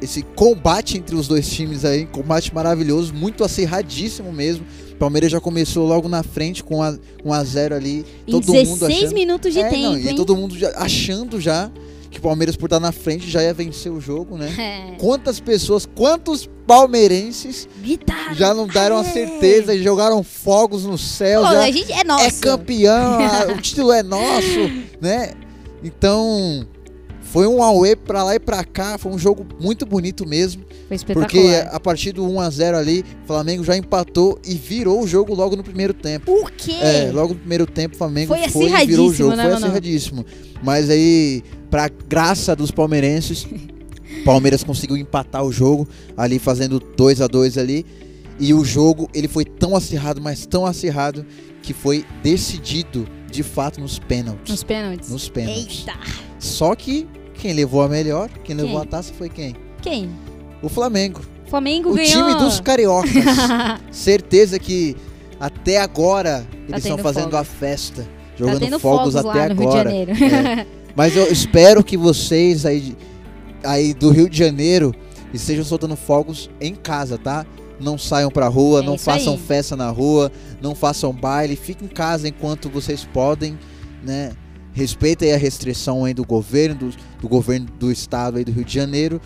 esse 0.00 0.22
combate 0.34 0.98
entre 0.98 1.14
os 1.14 1.28
dois 1.28 1.48
times 1.48 1.84
aí, 1.84 2.06
combate 2.06 2.52
maravilhoso, 2.52 3.14
muito 3.14 3.44
acirradíssimo 3.44 4.32
mesmo. 4.32 4.66
Palmeiras 4.98 5.30
já 5.30 5.40
começou 5.40 5.86
logo 5.86 6.08
na 6.08 6.24
frente 6.24 6.64
com 6.64 6.82
a, 6.82 6.96
com 7.22 7.32
a 7.32 7.44
zero 7.44 7.76
ali, 7.76 8.04
Em 8.26 8.32
todo 8.32 8.40
16 8.46 8.68
mundo 8.68 8.86
achando, 8.86 9.14
minutos 9.14 9.52
de 9.52 9.60
É, 9.60 9.68
tempo, 9.68 9.82
não, 9.92 9.98
e 9.98 10.14
todo 10.16 10.34
mundo 10.36 10.58
já 10.58 10.72
achando 10.76 11.40
já 11.40 11.70
que 12.10 12.18
o 12.18 12.20
Palmeiras 12.22 12.56
por 12.56 12.66
estar 12.66 12.80
na 12.80 12.90
frente 12.90 13.30
já 13.30 13.42
ia 13.44 13.54
vencer 13.54 13.92
o 13.92 14.00
jogo, 14.00 14.36
né? 14.36 14.52
É. 14.58 14.96
Quantas 14.98 15.38
pessoas, 15.38 15.86
quantos 15.86 16.48
palmeirenses 16.66 17.68
já 18.34 18.52
não 18.52 18.66
deram 18.66 18.96
a 18.98 19.00
É. 19.02 19.04
certeza 19.04 19.72
e 19.74 19.82
jogaram 19.82 20.22
fogos 20.24 20.84
no 20.84 20.98
céu, 20.98 21.42
Pô, 21.42 21.48
já 21.52 21.62
a 21.64 21.70
gente 21.70 21.92
é 21.92 22.02
nosso. 22.04 22.24
é 22.24 22.30
campeão, 22.32 23.18
a- 23.20 23.52
o 23.56 23.60
título 23.60 23.92
é 23.92 24.02
nosso, 24.02 24.58
né? 25.00 25.30
Então, 25.82 26.66
foi 27.20 27.46
um 27.46 27.62
auê 27.62 27.96
pra 27.96 28.22
lá 28.22 28.34
e 28.34 28.40
pra 28.40 28.64
cá, 28.64 28.98
foi 28.98 29.12
um 29.12 29.18
jogo 29.18 29.46
muito 29.60 29.86
bonito 29.86 30.26
mesmo, 30.26 30.64
Foi 30.88 30.96
espetacular. 30.96 31.28
porque 31.28 31.68
a 31.74 31.80
partir 31.80 32.12
do 32.12 32.24
1 32.28 32.40
a 32.40 32.50
0 32.50 32.76
ali, 32.76 33.04
o 33.24 33.26
Flamengo 33.26 33.64
já 33.64 33.76
empatou 33.76 34.38
e 34.46 34.54
virou 34.54 35.02
o 35.02 35.06
jogo 35.06 35.34
logo 35.34 35.56
no 35.56 35.62
primeiro 35.62 35.94
tempo. 35.94 36.26
Por 36.26 36.50
quê? 36.50 36.72
É, 36.80 37.10
logo 37.12 37.34
no 37.34 37.40
primeiro 37.40 37.66
tempo 37.66 37.94
o 37.94 37.98
Flamengo 37.98 38.34
Foi 38.34 38.48
foi, 38.48 38.70
e 38.70 38.86
virou 38.86 39.08
o 39.08 39.14
jogo, 39.14 39.34
né, 39.36 39.44
foi 39.44 39.52
Manu? 39.52 39.64
acirradíssimo. 39.66 40.26
Mas 40.62 40.90
aí, 40.90 41.42
pra 41.70 41.88
graça 41.88 42.54
dos 42.54 42.70
palmeirenses, 42.70 43.46
Palmeiras 44.24 44.62
conseguiu 44.62 44.96
empatar 44.96 45.42
o 45.44 45.50
jogo 45.50 45.88
ali 46.16 46.38
fazendo 46.38 46.78
2 46.78 47.20
a 47.20 47.26
2 47.26 47.56
ali. 47.58 47.86
E 48.38 48.52
o 48.52 48.64
jogo, 48.64 49.08
ele 49.14 49.28
foi 49.28 49.44
tão 49.44 49.76
acirrado, 49.76 50.20
mas 50.20 50.46
tão 50.46 50.66
acirrado 50.66 51.24
que 51.62 51.72
foi 51.72 52.04
decidido 52.22 53.06
de 53.32 53.42
fato 53.42 53.80
nos 53.80 53.98
pênaltis. 53.98 54.50
Nos 54.50 54.62
pênaltis. 54.62 55.08
Nos 55.10 55.28
pênaltis. 55.28 55.78
Eita. 55.80 55.94
Só 56.38 56.74
que 56.76 57.08
quem 57.34 57.52
levou 57.52 57.82
a 57.82 57.88
melhor, 57.88 58.28
quem 58.44 58.54
levou 58.54 58.72
Quem? 58.74 58.82
a 58.82 58.84
taça 58.84 59.12
foi 59.14 59.28
quem? 59.28 59.56
Quem? 59.80 60.10
O 60.62 60.68
Flamengo. 60.68 61.20
Flamengo 61.48 61.90
O 61.90 61.94
ganhou. 61.94 62.10
time 62.10 62.34
dos 62.36 62.60
cariocas. 62.60 63.10
Certeza 63.90 64.58
que 64.58 64.96
até 65.40 65.78
agora 65.80 66.46
eles 66.68 66.84
estão 66.84 66.98
fazendo 66.98 67.30
fogos. 67.30 67.40
a 67.40 67.44
festa. 67.44 68.02
tá 68.02 68.08
Jogando 68.36 68.60
tendo 68.60 68.78
fogos, 68.78 69.14
fogos, 69.14 69.16
até 69.16 69.38
lá 69.48 69.48
no 69.48 69.60
Rio 69.60 69.70
de 69.70 69.76
agora. 69.78 69.90
Janeiro. 69.90 70.12
É. 70.24 70.66
Mas 70.94 71.16
eu 71.16 71.32
espero 71.32 71.82
que 71.82 71.96
vocês 71.96 72.64
aí, 72.66 72.94
aí 73.64 73.94
do 73.94 74.10
Rio 74.10 74.28
de 74.28 74.36
Janeiro 74.38 74.94
estejam 75.32 75.64
soltando 75.64 75.96
fogos 75.96 76.50
em 76.60 76.74
casa, 76.74 77.16
tá? 77.18 77.46
Não 77.82 77.98
saiam 77.98 78.30
pra 78.30 78.48
rua, 78.48 78.80
É 78.80 78.82
não 78.82 78.96
façam 78.96 79.34
aí. 79.34 79.38
festa 79.40 79.76
na 79.76 79.90
rua, 79.90 80.30
não 80.60 80.74
façam 80.74 81.12
baile, 81.12 81.56
fiquem 81.56 81.86
em 81.86 81.90
casa 81.90 82.28
enquanto 82.28 82.70
vocês 82.70 83.04
podem, 83.04 83.58
né? 84.02 84.32
Respeitem 84.72 85.32
a 85.32 85.36
restrição 85.36 86.04
aí 86.04 86.14
do 86.14 86.24
governo, 86.24 86.74
do, 86.76 86.90
do 87.20 87.28
governo 87.28 87.66
do 87.78 87.92
estado 87.92 88.38
aí 88.38 88.44
do 88.44 88.52
Rio 88.52 88.64
de 88.64 88.72
Janeiro. 88.72 89.20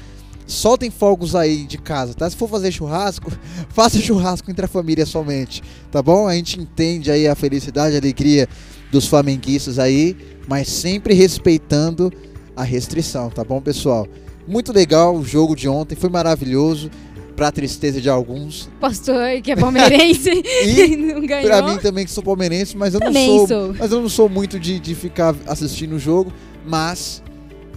Soltem 0.47 0.91
fogos 0.91 1.35
aí 1.35 1.65
de 1.65 1.77
casa, 1.79 2.15
tá? 2.15 2.29
Se 2.31 2.37
for 2.37 2.49
fazer 2.49 2.73
churrasco, 2.73 3.31
faça 3.71 3.99
churrasco 3.99 4.51
entre 4.51 4.65
a 4.65 4.69
família 4.69 5.05
somente, 5.05 5.63
tá 5.91 6.01
bom? 6.03 6.27
A 6.27 6.35
gente 6.35 6.61
entende 6.61 7.11
aí 7.11 7.27
a 7.29 7.35
felicidade, 7.35 7.95
a 7.95 7.99
alegria 7.99 8.49
dos 8.91 9.07
flamenguistas 9.07 9.79
aí, 9.79 10.17
mas 10.49 10.69
sempre 10.69 11.15
respeitando 11.15 12.13
a 12.57 12.63
restrição, 12.63 13.29
tá 13.29 13.45
bom, 13.45 13.61
pessoal? 13.61 14.07
Muito 14.47 14.73
legal 14.73 15.17
o 15.17 15.25
jogo 15.25 15.57
de 15.57 15.69
ontem, 15.69 15.97
foi 15.97 16.09
maravilhoso, 16.09 16.91
pra 17.37 17.53
tristeza 17.53 18.01
de 18.01 18.09
alguns. 18.09 18.69
Pastor, 18.81 19.41
que 19.43 19.53
é 19.53 19.57
palmeirense, 19.57 20.31
E 20.65 20.97
não 20.97 21.25
ganhou. 21.27 21.45
pra 21.45 21.63
mim 21.63 21.77
também 21.79 22.05
que 22.05 22.11
sou 22.11 22.23
palmeirense, 22.23 22.77
mas 22.77 22.95
eu 22.95 23.01
Também 23.01 23.29
não 23.29 23.47
sou, 23.47 23.49
sou. 23.67 23.75
mas 23.79 23.93
eu 23.93 24.01
não 24.01 24.09
sou 24.09 24.29
muito 24.29 24.59
de, 24.59 24.81
de 24.81 24.95
ficar 24.95 25.35
assistindo 25.47 25.97
o 25.97 25.99
jogo, 25.99 26.33
mas 26.67 27.23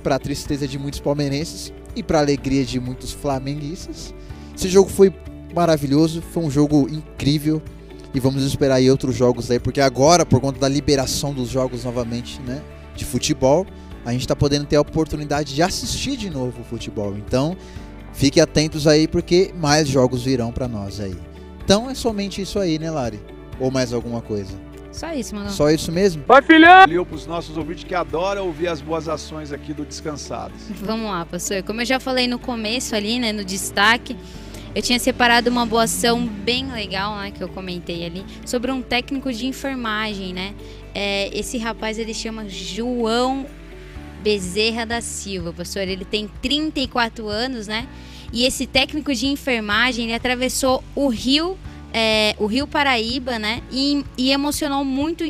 pra 0.02 0.18
tristeza 0.18 0.66
de 0.68 0.80
muitos 0.80 1.00
palmeirenses 1.02 1.74
e 1.96 2.02
pra 2.02 2.20
alegria 2.20 2.64
de 2.64 2.80
muitos 2.80 3.12
flamenguistas, 3.12 4.14
esse 4.56 4.70
jogo 4.70 4.90
foi 4.90 5.14
maravilhoso, 5.54 6.22
foi 6.22 6.44
um 6.44 6.50
jogo 6.50 6.88
incrível 6.90 7.62
e 8.14 8.20
vamos 8.20 8.44
esperar 8.44 8.76
aí 8.76 8.90
outros 8.90 9.16
jogos 9.16 9.52
aí, 9.52 9.60
porque 9.60 9.82
agora 9.82 10.26
por 10.26 10.40
conta 10.40 10.60
da 10.60 10.70
liberação 10.70 11.34
dos 11.34 11.50
jogos 11.50 11.84
novamente, 11.84 12.40
né, 12.42 12.62
de 12.96 13.04
futebol, 13.04 13.66
a 14.06 14.14
gente 14.14 14.28
tá 14.28 14.36
podendo 14.36 14.66
ter 14.66 14.78
a 14.78 14.82
oportunidade 14.82 15.54
de 15.54 15.62
assistir 15.62 16.16
de 16.16 16.30
novo 16.30 16.62
o 16.62 16.64
futebol. 16.64 17.16
Então, 17.18 17.56
fiquem 18.14 18.42
atentos 18.42 18.88
aí 18.88 19.08
porque 19.08 19.54
mais 19.60 19.88
jogos 19.88 20.24
virão 20.24 20.52
pra 20.52 20.68
nós 20.68 21.00
aí. 21.00 21.16
Então 21.64 21.90
é 21.90 21.94
somente 21.94 22.42
isso 22.42 22.60
aí, 22.60 22.80
né, 22.80 22.90
Lari? 22.90 23.20
Ou 23.60 23.70
mais 23.70 23.94
alguma 23.94 24.22
coisa? 24.22 24.58
Só 24.92 25.14
isso, 25.14 25.36
mano. 25.36 25.50
Só 25.50 25.70
isso 25.70 25.92
mesmo? 25.92 26.24
Valeu 26.28 27.06
para 27.06 27.16
os 27.16 27.28
nossos 27.28 27.56
ouvintes 27.56 27.84
que 27.84 27.94
adoram 27.94 28.46
ouvir 28.48 28.68
as 28.68 28.82
boas 28.82 29.08
ações 29.08 29.52
aqui 29.52 29.72
do 29.72 29.86
Descansados. 29.86 30.60
Vamos 30.82 31.10
lá, 31.10 31.26
pastor. 31.26 31.64
Como 31.64 31.82
eu 31.82 31.86
já 31.86 32.00
falei 32.00 32.28
no 32.28 32.40
começo 32.40 32.96
ali, 32.96 33.20
né, 33.20 33.32
no 33.32 33.46
destaque, 33.46 34.18
eu 34.74 34.82
tinha 34.82 35.00
separado 35.00 35.50
uma 35.50 35.66
boa 35.66 35.84
ação 35.84 36.26
bem 36.26 36.72
legal, 36.72 37.18
né, 37.18 37.32
que 37.32 37.42
eu 37.42 37.50
comentei 37.50 38.06
ali, 38.06 38.26
sobre 38.46 38.72
um 38.72 38.82
técnico 38.82 39.32
de 39.32 39.46
enfermagem, 39.46 40.34
né? 40.34 40.54
É, 40.94 41.30
esse 41.38 41.58
rapaz 41.58 41.98
ele 42.00 42.14
chama 42.14 42.50
João 42.50 43.46
Bezerra 44.22 44.86
da 44.86 45.02
Silva, 45.02 45.54
pastor. 45.54 45.84
Ele 45.84 46.06
tem 46.06 46.30
34 46.42 47.28
anos, 47.28 47.68
né? 47.68 47.88
E 48.32 48.46
esse 48.46 48.68
técnico 48.68 49.14
de 49.14 49.28
enfermagem 49.28 50.06
ele 50.06 50.14
atravessou 50.14 50.84
o 50.96 51.08
rio, 51.08 51.58
é, 51.94 52.36
o 52.38 52.46
rio 52.46 52.68
Paraíba, 52.68 53.40
né? 53.40 53.62
E, 53.72 54.04
e 54.18 54.32
emocionou 54.32 54.86
muito, 54.86 55.24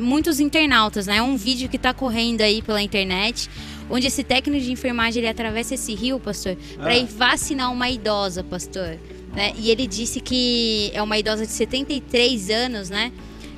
muitos 0.00 0.40
internautas, 0.40 1.06
né? 1.06 1.16
É 1.16 1.22
um 1.22 1.36
vídeo 1.36 1.68
que 1.68 1.76
está 1.76 1.94
correndo 1.94 2.42
aí 2.42 2.60
pela 2.62 2.82
internet 2.82 3.48
onde 3.92 4.06
esse 4.06 4.24
técnico 4.24 4.64
de 4.64 4.72
enfermagem 4.72 5.20
ele 5.20 5.28
atravessa 5.28 5.74
esse 5.74 5.94
rio, 5.94 6.18
pastor, 6.18 6.56
ah. 6.78 6.82
para 6.82 6.96
ir 6.96 7.04
vacinar 7.04 7.70
uma 7.70 7.90
idosa, 7.90 8.42
pastor. 8.42 8.98
Né? 9.34 9.52
E 9.56 9.70
ele 9.70 9.86
disse 9.86 10.20
que 10.20 10.90
é 10.94 11.02
uma 11.02 11.18
idosa 11.18 11.44
de 11.46 11.52
73 11.52 12.50
anos, 12.50 12.90
né? 12.90 13.12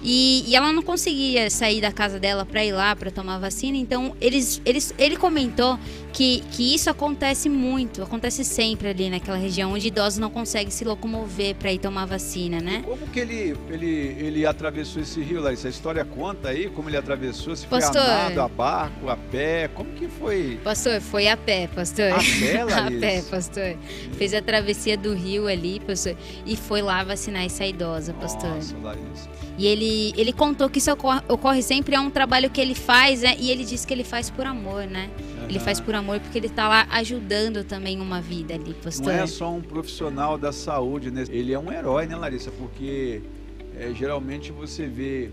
E, 0.04 0.44
e, 0.46 0.54
ela 0.54 0.70
não 0.70 0.82
conseguia 0.82 1.48
sair 1.48 1.80
da 1.80 1.90
casa 1.90 2.20
dela 2.20 2.44
para 2.44 2.62
ir 2.62 2.72
lá 2.72 2.94
para 2.94 3.10
tomar 3.10 3.38
vacina. 3.38 3.78
Então, 3.78 4.14
eles, 4.20 4.60
eles, 4.66 4.94
ele 4.98 5.16
comentou 5.16 5.78
que, 6.12 6.42
que 6.52 6.74
isso 6.74 6.90
acontece 6.90 7.48
muito, 7.48 8.02
acontece 8.02 8.44
sempre 8.44 8.88
ali 8.88 9.08
naquela 9.08 9.38
região 9.38 9.72
onde 9.72 9.88
idosos 9.88 10.18
não 10.18 10.28
conseguem 10.28 10.70
se 10.70 10.84
locomover 10.84 11.54
para 11.56 11.72
ir 11.72 11.78
tomar 11.78 12.04
vacina, 12.04 12.60
né? 12.60 12.82
Como 12.84 13.06
que 13.06 13.18
ele, 13.18 13.56
ele, 13.70 14.16
ele 14.18 14.46
atravessou 14.46 15.00
esse 15.00 15.22
rio, 15.22 15.40
Larissa? 15.40 15.68
A 15.68 15.70
história 15.70 16.04
conta 16.04 16.50
aí 16.50 16.68
como 16.68 16.90
ele 16.90 16.98
atravessou? 16.98 17.56
Se 17.56 17.66
pastor, 17.66 18.02
foi 18.02 18.12
a 18.12 18.16
nado, 18.28 18.40
a 18.42 18.48
barco, 18.48 19.08
a 19.08 19.16
pé? 19.16 19.68
Como 19.68 19.90
que 19.94 20.06
foi? 20.06 20.60
Pastor, 20.62 21.00
foi 21.00 21.28
a 21.28 21.36
pé, 21.36 21.66
pastor. 21.74 22.12
A 22.12 22.18
pé, 22.18 22.62
Larissa? 22.62 22.78
a 22.86 23.00
pé, 23.00 23.22
pastor. 23.22 23.76
Fez 24.18 24.34
a 24.34 24.42
travessia 24.42 24.98
do 24.98 25.14
rio 25.14 25.48
ali, 25.48 25.80
pastor, 25.80 26.14
e 26.44 26.56
foi 26.56 26.82
lá 26.82 27.02
vacinar 27.02 27.44
essa 27.44 27.64
idosa, 27.64 28.12
pastor. 28.12 28.50
Nossa, 28.50 28.76
Larissa. 28.82 29.43
E 29.56 29.66
ele, 29.66 30.12
ele 30.16 30.32
contou 30.32 30.68
que 30.68 30.78
isso 30.78 30.90
ocorre, 30.92 31.20
ocorre 31.28 31.62
sempre, 31.62 31.94
é 31.94 32.00
um 32.00 32.10
trabalho 32.10 32.50
que 32.50 32.60
ele 32.60 32.74
faz, 32.74 33.22
né? 33.22 33.36
E 33.38 33.50
ele 33.50 33.64
disse 33.64 33.86
que 33.86 33.94
ele 33.94 34.02
faz 34.02 34.28
por 34.28 34.44
amor, 34.44 34.84
né? 34.86 35.08
Uhum. 35.18 35.48
Ele 35.48 35.60
faz 35.60 35.78
por 35.78 35.94
amor 35.94 36.18
porque 36.18 36.38
ele 36.38 36.48
está 36.48 36.68
lá 36.68 36.86
ajudando 36.90 37.62
também 37.62 38.00
uma 38.00 38.20
vida 38.20 38.54
ali, 38.54 38.74
pastor. 38.74 39.06
Não 39.06 39.12
é 39.12 39.26
só 39.26 39.52
um 39.52 39.60
profissional 39.60 40.36
da 40.36 40.52
saúde, 40.52 41.10
né? 41.10 41.24
Ele 41.30 41.52
é 41.52 41.58
um 41.58 41.72
herói, 41.72 42.06
né, 42.06 42.16
Larissa? 42.16 42.50
Porque 42.50 43.22
é, 43.78 43.92
geralmente 43.94 44.50
você 44.50 44.86
vê 44.86 45.30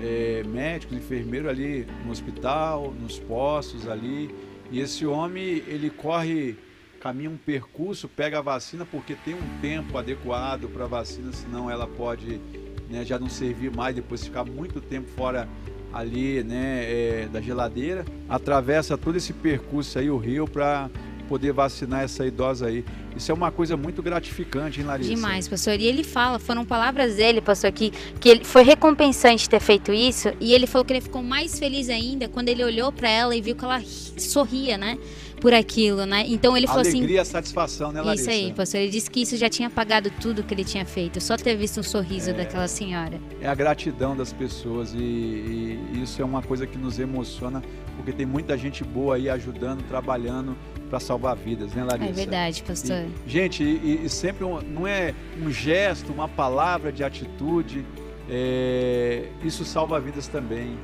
é, 0.00 0.44
médicos, 0.44 0.96
enfermeiros 0.96 1.48
ali 1.48 1.86
no 2.04 2.12
hospital, 2.12 2.94
nos 3.00 3.18
postos 3.18 3.88
ali. 3.88 4.32
E 4.70 4.80
esse 4.80 5.04
homem, 5.04 5.62
ele 5.66 5.90
corre, 5.90 6.56
caminha 7.00 7.30
um 7.30 7.36
percurso, 7.36 8.08
pega 8.08 8.38
a 8.38 8.42
vacina 8.42 8.84
porque 8.84 9.14
tem 9.14 9.34
um 9.34 9.60
tempo 9.60 9.98
adequado 9.98 10.68
para 10.68 10.84
a 10.84 10.88
vacina, 10.88 11.32
senão 11.32 11.70
ela 11.70 11.86
pode 11.86 12.40
né, 12.88 13.04
já 13.04 13.18
não 13.18 13.28
servir 13.28 13.74
mais 13.74 13.94
depois 13.94 14.20
de 14.20 14.26
ficar 14.26 14.44
muito 14.44 14.80
tempo 14.80 15.08
fora 15.16 15.48
ali 15.92 16.42
né, 16.42 16.84
é, 16.84 17.28
da 17.32 17.40
geladeira, 17.40 18.04
atravessa 18.28 18.98
todo 18.98 19.16
esse 19.16 19.32
percurso 19.32 19.98
aí, 19.98 20.10
o 20.10 20.16
rio, 20.16 20.46
para 20.46 20.90
poder 21.28 21.52
vacinar 21.52 22.02
essa 22.02 22.26
idosa 22.26 22.66
aí. 22.66 22.84
Isso 23.16 23.30
é 23.30 23.34
uma 23.34 23.50
coisa 23.50 23.76
muito 23.76 24.02
gratificante, 24.02 24.80
hein, 24.80 24.86
Larissa? 24.86 25.14
Demais, 25.14 25.48
pastor. 25.48 25.78
E 25.80 25.84
ele 25.84 26.02
fala, 26.02 26.38
foram 26.38 26.64
palavras 26.64 27.16
dele, 27.16 27.40
pastor, 27.40 27.70
que, 27.72 27.90
que 28.20 28.28
ele 28.28 28.44
foi 28.44 28.62
recompensante 28.62 29.48
ter 29.48 29.60
feito 29.60 29.92
isso. 29.92 30.32
E 30.40 30.52
ele 30.52 30.66
falou 30.66 30.84
que 30.84 30.92
ele 30.92 31.00
ficou 31.00 31.22
mais 31.22 31.58
feliz 31.58 31.88
ainda 31.88 32.28
quando 32.28 32.48
ele 32.48 32.64
olhou 32.64 32.92
para 32.92 33.08
ela 33.08 33.34
e 33.34 33.40
viu 33.40 33.54
que 33.54 33.64
ela 33.64 33.80
sorria, 34.18 34.76
né? 34.76 34.98
Por 35.40 35.52
aquilo, 35.52 36.06
né? 36.06 36.24
Então 36.26 36.56
ele 36.56 36.66
falou 36.66 36.80
Alegria, 36.80 36.90
assim. 36.90 37.04
Alegria, 37.04 37.24
satisfação, 37.24 37.92
né, 37.92 38.00
Larissa? 38.00 38.30
Isso 38.30 38.44
aí, 38.44 38.52
pastor. 38.52 38.80
Ele 38.80 38.90
disse 38.90 39.10
que 39.10 39.22
isso 39.22 39.36
já 39.36 39.48
tinha 39.48 39.68
pagado 39.68 40.10
tudo 40.20 40.42
que 40.42 40.54
ele 40.54 40.64
tinha 40.64 40.84
feito, 40.84 41.20
só 41.20 41.36
ter 41.36 41.56
visto 41.56 41.80
um 41.80 41.82
sorriso 41.82 42.30
é, 42.30 42.32
daquela 42.32 42.68
senhora. 42.68 43.20
É 43.40 43.48
a 43.48 43.54
gratidão 43.54 44.16
das 44.16 44.32
pessoas 44.32 44.94
e, 44.94 44.98
e, 44.98 46.02
isso 46.02 46.20
é 46.20 46.24
uma 46.24 46.42
coisa 46.42 46.66
que 46.66 46.78
nos 46.78 46.98
emociona, 46.98 47.62
porque 47.96 48.12
tem 48.12 48.26
muita 48.26 48.56
gente 48.56 48.82
boa 48.84 49.16
aí 49.16 49.28
ajudando, 49.28 49.82
trabalhando 49.88 50.56
para 50.88 51.00
salvar 51.00 51.36
vidas, 51.36 51.72
né, 51.74 51.84
Larissa? 51.84 52.10
É 52.10 52.12
verdade, 52.12 52.62
pastor. 52.62 53.04
E, 53.26 53.30
gente, 53.30 53.62
e, 53.62 54.02
e 54.04 54.08
sempre 54.08 54.44
um, 54.44 54.60
não 54.60 54.86
é 54.86 55.14
um 55.42 55.50
gesto, 55.50 56.12
uma 56.12 56.28
palavra 56.28 56.92
de 56.92 57.02
atitude, 57.02 57.84
é, 58.28 59.28
isso 59.42 59.64
salva 59.64 60.00
vidas 60.00 60.28
também. 60.28 60.78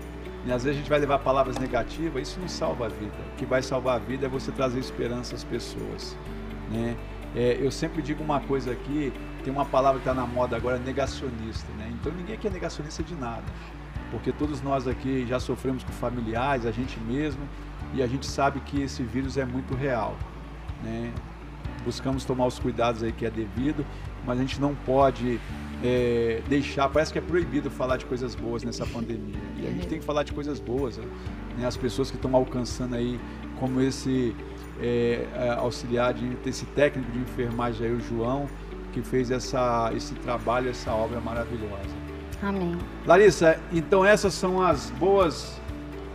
E 0.47 0.53
às 0.53 0.65
vezes 0.65 0.79
a 0.79 0.81
gente 0.81 0.89
vai 0.89 0.99
levar 0.99 1.19
palavras 1.19 1.59
negativas, 1.59 2.29
isso 2.29 2.41
não 2.41 2.49
salva 2.49 2.87
a 2.87 2.89
vida. 2.89 3.15
O 3.33 3.37
que 3.37 3.45
vai 3.45 3.63
salvar 3.63 3.97
a 3.97 3.99
vida 3.99 4.27
é 4.27 4.29
você 4.29 4.51
trazer 4.51 4.79
esperança 4.79 5.35
às 5.35 5.45
pessoas. 5.45 6.17
Né? 6.71 6.97
É, 7.35 7.59
eu 7.61 7.71
sempre 7.71 8.01
digo 8.01 8.25
uma 8.25 8.41
coisa 8.41 8.73
aqui, 8.73 9.13
tem 9.45 9.53
uma 9.53 9.65
palavra 9.65 10.01
que 10.01 10.09
está 10.09 10.19
na 10.19 10.27
moda 10.27 10.57
agora, 10.57 10.79
negacionista. 10.79 11.71
Né? 11.75 11.93
Então 12.01 12.13
ninguém 12.13 12.35
aqui 12.35 12.47
é 12.47 12.51
negacionista 12.51 13.03
de 13.03 13.15
nada. 13.15 13.45
Porque 14.11 14.33
todos 14.33 14.63
nós 14.63 14.89
aqui 14.89 15.27
já 15.27 15.39
sofremos 15.39 15.85
com 15.85 15.93
familiares, 15.93 16.67
a 16.67 16.73
gente 16.73 16.99
mesmo, 17.01 17.43
e 17.95 18.03
a 18.03 18.07
gente 18.07 18.27
sabe 18.27 18.61
que 18.61 18.83
esse 18.83 19.03
vírus 19.03 19.37
é 19.37 19.45
muito 19.45 19.75
real. 19.75 20.17
Né? 20.83 21.13
Buscamos 21.85 22.25
tomar 22.25 22.47
os 22.47 22.59
cuidados 22.59 23.03
aí 23.03 23.13
que 23.13 23.27
é 23.27 23.31
devido, 23.31 23.85
mas 24.27 24.39
a 24.39 24.43
gente 24.43 24.61
não 24.61 24.75
pode 24.75 25.39
é, 25.83 26.43
deixar. 26.49 26.89
Parece 26.89 27.13
que 27.13 27.19
é 27.19 27.23
proibido 27.23 27.71
falar 27.71 27.97
de 27.97 28.07
coisas 28.07 28.35
boas 28.35 28.63
nessa 28.63 28.87
pandemia. 28.87 29.41
E 29.57 29.67
a 29.67 29.71
gente 29.71 29.87
tem 29.87 29.99
que 29.99 30.05
falar 30.05 30.23
de 30.23 30.33
coisas 30.33 30.61
boas. 30.61 30.99
Né? 30.99 31.07
As 31.67 31.77
pessoas 31.77 32.11
que 32.11 32.17
estão 32.17 32.35
alcançando 32.35 32.97
aí, 32.97 33.19
como 33.59 33.81
esse 33.81 34.35
é, 34.81 35.27
é, 35.35 35.51
auxiliar, 35.51 36.15
de, 36.15 36.37
esse 36.47 36.67
técnico 36.67 37.11
de 37.13 37.19
enfermagem 37.19 37.87
aí, 37.87 37.93
o 37.93 38.01
João, 38.01 38.47
que 38.93 39.03
fez 39.03 39.31
essa, 39.31 39.91
esse 39.95 40.15
trabalho, 40.15 40.71
essa 40.71 40.93
obra 40.93 41.21
maravilhosa. 41.21 42.01
Amém. 42.43 42.77
Larissa, 43.07 43.61
então 43.71 44.05
essas 44.05 44.33
são 44.33 44.63
as 44.63 44.91
boas 44.93 45.61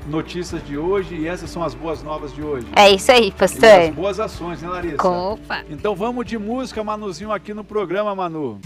notícias 0.07 0.65
de 0.65 0.77
hoje 0.77 1.15
e 1.15 1.27
essas 1.27 1.49
são 1.49 1.63
as 1.63 1.73
boas 1.73 2.03
novas 2.03 2.33
de 2.33 2.41
hoje. 2.41 2.67
É 2.75 2.89
isso 2.89 3.11
aí, 3.11 3.31
pastor. 3.31 3.63
E 3.63 3.89
as 3.89 3.95
boas 3.95 4.19
ações, 4.19 4.61
né, 4.61 4.69
Larissa? 4.69 5.07
Opa. 5.07 5.63
Então 5.69 5.95
vamos 5.95 6.25
de 6.25 6.37
música, 6.37 6.83
Manuzinho, 6.83 7.31
aqui 7.31 7.53
no 7.53 7.63
programa, 7.63 8.13
Manu. 8.15 8.59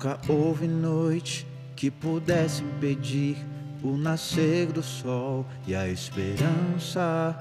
Nunca 0.00 0.16
houve 0.28 0.68
noite 0.68 1.44
que 1.74 1.90
pudesse 1.90 2.62
impedir 2.62 3.36
o 3.82 3.96
nascer 3.96 4.70
do 4.70 4.80
sol 4.80 5.44
e 5.66 5.74
a 5.74 5.88
esperança. 5.88 7.36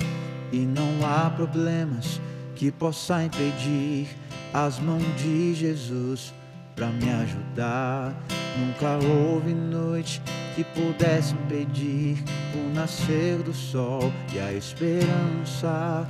E 0.51 0.57
não 0.57 1.05
há 1.05 1.29
problemas 1.29 2.19
que 2.55 2.71
possa 2.71 3.23
impedir 3.23 4.07
as 4.51 4.79
mãos 4.79 5.03
de 5.21 5.53
Jesus 5.53 6.33
para 6.75 6.87
me 6.87 7.07
ajudar. 7.07 8.15
Nunca 8.57 8.97
houve 9.05 9.53
noite 9.53 10.19
que 10.55 10.63
pudesse 10.63 11.35
impedir 11.35 12.17
o 12.55 12.73
nascer 12.73 13.37
do 13.43 13.53
sol 13.53 14.11
e 14.33 14.39
a 14.39 14.51
esperança. 14.51 16.07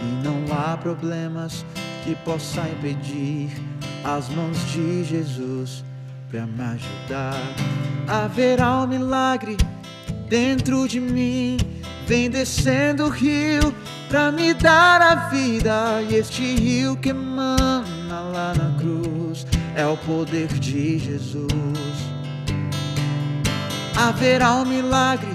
E 0.00 0.24
não 0.24 0.44
há 0.56 0.76
problemas 0.76 1.66
que 2.04 2.14
possa 2.24 2.68
impedir 2.68 3.50
as 4.04 4.28
mãos 4.28 4.56
de 4.70 5.02
Jesus 5.02 5.87
para 6.30 6.46
me 6.46 6.62
ajudar. 6.62 7.42
Haverá 8.06 8.82
um 8.82 8.86
milagre 8.86 9.56
dentro 10.28 10.86
de 10.86 11.00
mim. 11.00 11.56
Vem 12.06 12.30
descendo 12.30 13.06
o 13.06 13.08
rio 13.08 13.74
para 14.08 14.30
me 14.32 14.54
dar 14.54 15.00
a 15.00 15.14
vida. 15.28 16.02
E 16.08 16.16
este 16.16 16.54
rio 16.54 16.96
que 16.96 17.10
emana 17.10 18.20
lá 18.32 18.54
na 18.54 18.78
cruz 18.78 19.46
é 19.74 19.86
o 19.86 19.96
poder 19.96 20.48
de 20.48 20.98
Jesus. 20.98 21.48
Haverá 23.96 24.54
um 24.56 24.64
milagre 24.64 25.30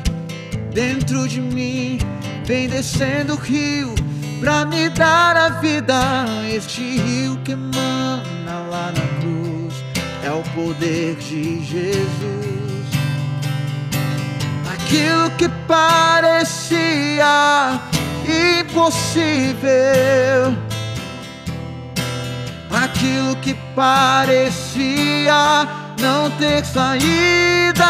dentro 0.73 1.27
de 1.27 1.41
mim. 1.41 1.99
Vem 2.45 2.67
descendo 2.67 3.33
o 3.33 3.37
rio 3.37 3.93
para 4.39 4.65
me 4.65 4.89
dar 4.89 5.37
a 5.37 5.49
vida. 5.59 6.25
Este 6.51 6.97
rio 6.97 7.39
que 7.43 7.53
emana 7.53 7.72
o 10.33 10.43
poder 10.55 11.15
de 11.15 11.63
Jesus. 11.63 12.87
Aquilo 14.73 15.29
que 15.31 15.47
parecia 15.67 17.27
impossível, 18.59 19.63
aquilo 22.71 23.35
que 23.37 23.53
parecia 23.75 25.67
não 25.99 26.31
ter 26.31 26.65
saída, 26.65 27.85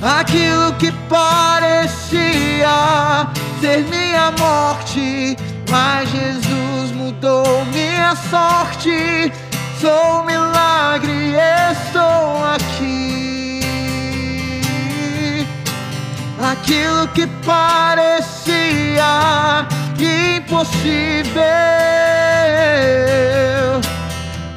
aquilo 0.00 0.72
que 0.74 0.92
parecia 1.08 2.68
ser 3.60 3.84
minha 3.84 4.30
morte, 4.38 5.36
mas 5.70 6.08
Jesus 6.10 6.92
mudou 6.92 7.64
minha 7.66 8.14
sorte. 8.16 9.32
Sou 9.84 10.22
um 10.22 10.24
milagre, 10.24 11.34
estou 11.70 12.42
aqui. 12.54 13.60
aquilo 16.40 17.06
que 17.08 17.26
parecia 17.44 19.04
impossível, 19.98 21.42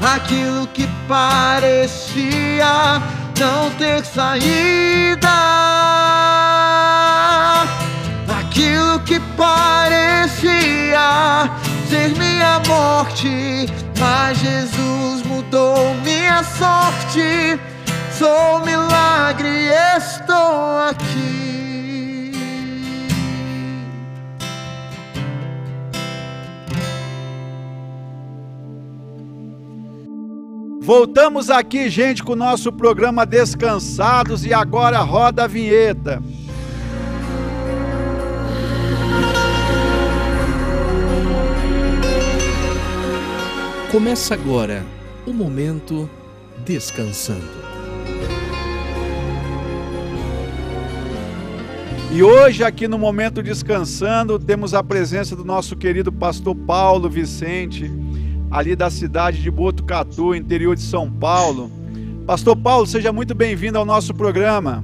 aquilo 0.02 0.66
que 0.68 0.88
parecia 1.10 3.02
não 3.38 3.70
ter 3.72 4.06
saída, 4.06 5.28
aquilo 8.40 9.02
que 9.02 9.20
parecia 9.36 9.68
ser 11.90 12.10
minha 12.18 12.62
morte, 12.68 13.66
mas 14.00 14.38
Jesus 14.38 15.24
mudou 15.24 15.94
minha 16.04 16.44
sorte. 16.44 17.60
Sou 18.12 18.58
um 18.58 18.66
milagre, 18.66 19.48
estou 19.98 20.90
aqui. 20.90 21.38
Voltamos 30.82 31.50
aqui, 31.50 31.90
gente, 31.90 32.24
com 32.24 32.32
o 32.32 32.36
nosso 32.36 32.72
programa 32.72 33.26
Descansados 33.26 34.46
e 34.46 34.54
agora 34.54 35.00
roda 35.00 35.44
a 35.44 35.48
vinheta. 35.48 36.24
Começa 43.92 44.34
agora 44.34 44.86
o 45.26 45.32
momento 45.32 46.10
descansando. 46.66 47.48
E 52.12 52.22
hoje, 52.22 52.66
aqui 52.66 52.86
no 52.86 53.00
Momento 53.00 53.42
Descansando, 53.42 54.38
temos 54.38 54.74
a 54.74 54.84
presença 54.84 55.38
do 55.38 55.46
nosso 55.46 55.74
querido 55.78 56.12
pastor 56.12 56.54
Paulo 56.54 57.10
Vicente, 57.10 57.90
ali 58.52 58.76
da 58.76 58.90
cidade 58.90 59.42
de 59.42 59.50
Botucatu, 59.50 60.36
interior 60.36 60.76
de 60.76 60.82
São 60.82 61.10
Paulo. 61.10 61.72
Pastor 62.26 62.58
Paulo, 62.58 62.86
seja 62.86 63.14
muito 63.14 63.34
bem-vindo 63.34 63.78
ao 63.78 63.86
nosso 63.86 64.14
programa. 64.14 64.84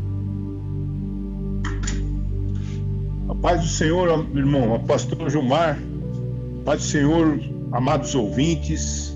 A 3.27 3.35
paz 3.35 3.59
do 3.59 3.67
Senhor, 3.67 4.25
meu 4.29 4.45
irmão, 4.45 4.79
pastor 4.87 5.29
Gilmar, 5.29 5.77
paz 6.63 6.81
do 6.81 6.87
Senhor, 6.87 7.37
amados 7.73 8.13
ouvintes, 8.15 9.13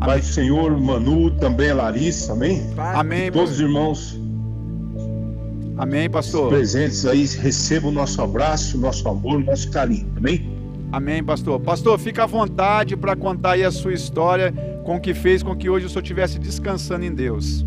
paz 0.00 0.26
do 0.26 0.32
Senhor, 0.32 0.80
Manu, 0.80 1.30
também 1.32 1.70
a 1.70 1.74
Larissa, 1.74 2.32
amém? 2.32 2.62
Amém. 2.76 3.26
E 3.26 3.30
todos 3.30 3.52
os 3.52 3.60
irmãos 3.60 4.18
Amém, 5.76 6.08
pastor. 6.08 6.48
presentes 6.48 7.04
aí 7.04 7.26
recebam 7.26 7.90
o 7.90 7.92
nosso 7.92 8.22
abraço, 8.22 8.78
nosso 8.78 9.08
amor, 9.08 9.44
nosso 9.44 9.70
carinho, 9.70 10.08
amém? 10.16 10.56
Amém, 10.90 11.22
pastor. 11.22 11.60
Pastor, 11.60 11.98
fica 11.98 12.24
à 12.24 12.26
vontade 12.26 12.96
para 12.96 13.14
contar 13.14 13.52
aí 13.52 13.64
a 13.64 13.70
sua 13.70 13.92
história 13.92 14.52
com 14.84 14.96
o 14.96 15.00
que 15.00 15.12
fez 15.12 15.42
com 15.42 15.54
que 15.54 15.68
hoje 15.68 15.86
o 15.86 15.88
senhor 15.88 16.02
estivesse 16.02 16.38
descansando 16.38 17.04
em 17.04 17.14
Deus. 17.14 17.64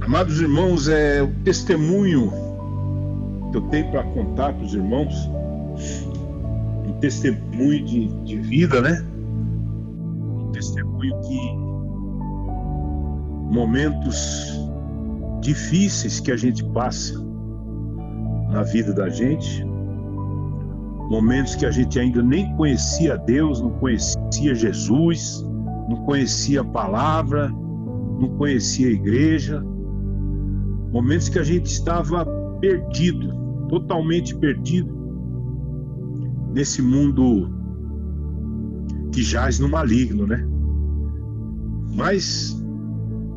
Amados 0.00 0.40
irmãos, 0.40 0.88
é 0.88 1.22
o 1.22 1.28
testemunho 1.44 2.32
que 3.50 3.58
eu 3.58 3.62
tenho 3.62 3.90
para 3.90 4.02
contar 4.02 4.52
para 4.52 4.64
os 4.64 4.74
irmãos, 4.74 5.14
testemunho 7.00 7.84
de, 7.84 8.08
de 8.24 8.36
vida, 8.38 8.80
né? 8.80 9.04
Um 9.12 10.50
testemunho 10.52 11.20
que 11.22 11.66
momentos 13.52 14.58
difíceis 15.40 16.20
que 16.20 16.32
a 16.32 16.36
gente 16.36 16.64
passa 16.70 17.14
na 18.50 18.62
vida 18.62 18.92
da 18.92 19.08
gente, 19.08 19.64
momentos 21.10 21.54
que 21.54 21.64
a 21.64 21.70
gente 21.70 21.98
ainda 21.98 22.22
nem 22.22 22.54
conhecia 22.56 23.16
Deus, 23.16 23.60
não 23.60 23.70
conhecia 23.70 24.54
Jesus, 24.54 25.44
não 25.88 26.04
conhecia 26.04 26.62
a 26.62 26.64
palavra, 26.64 27.48
não 27.48 28.28
conhecia 28.36 28.88
a 28.88 28.92
igreja, 28.92 29.62
momentos 30.92 31.28
que 31.28 31.38
a 31.38 31.44
gente 31.44 31.66
estava 31.66 32.26
perdido, 32.60 33.32
totalmente 33.68 34.34
perdido 34.36 34.95
nesse 36.56 36.80
mundo 36.80 37.50
que 39.12 39.22
jaz 39.22 39.60
no 39.60 39.68
maligno, 39.68 40.26
né? 40.26 40.42
Mas 41.94 42.58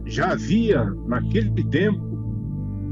já 0.06 0.32
havia 0.32 0.86
naquele 1.06 1.62
tempo, 1.66 2.00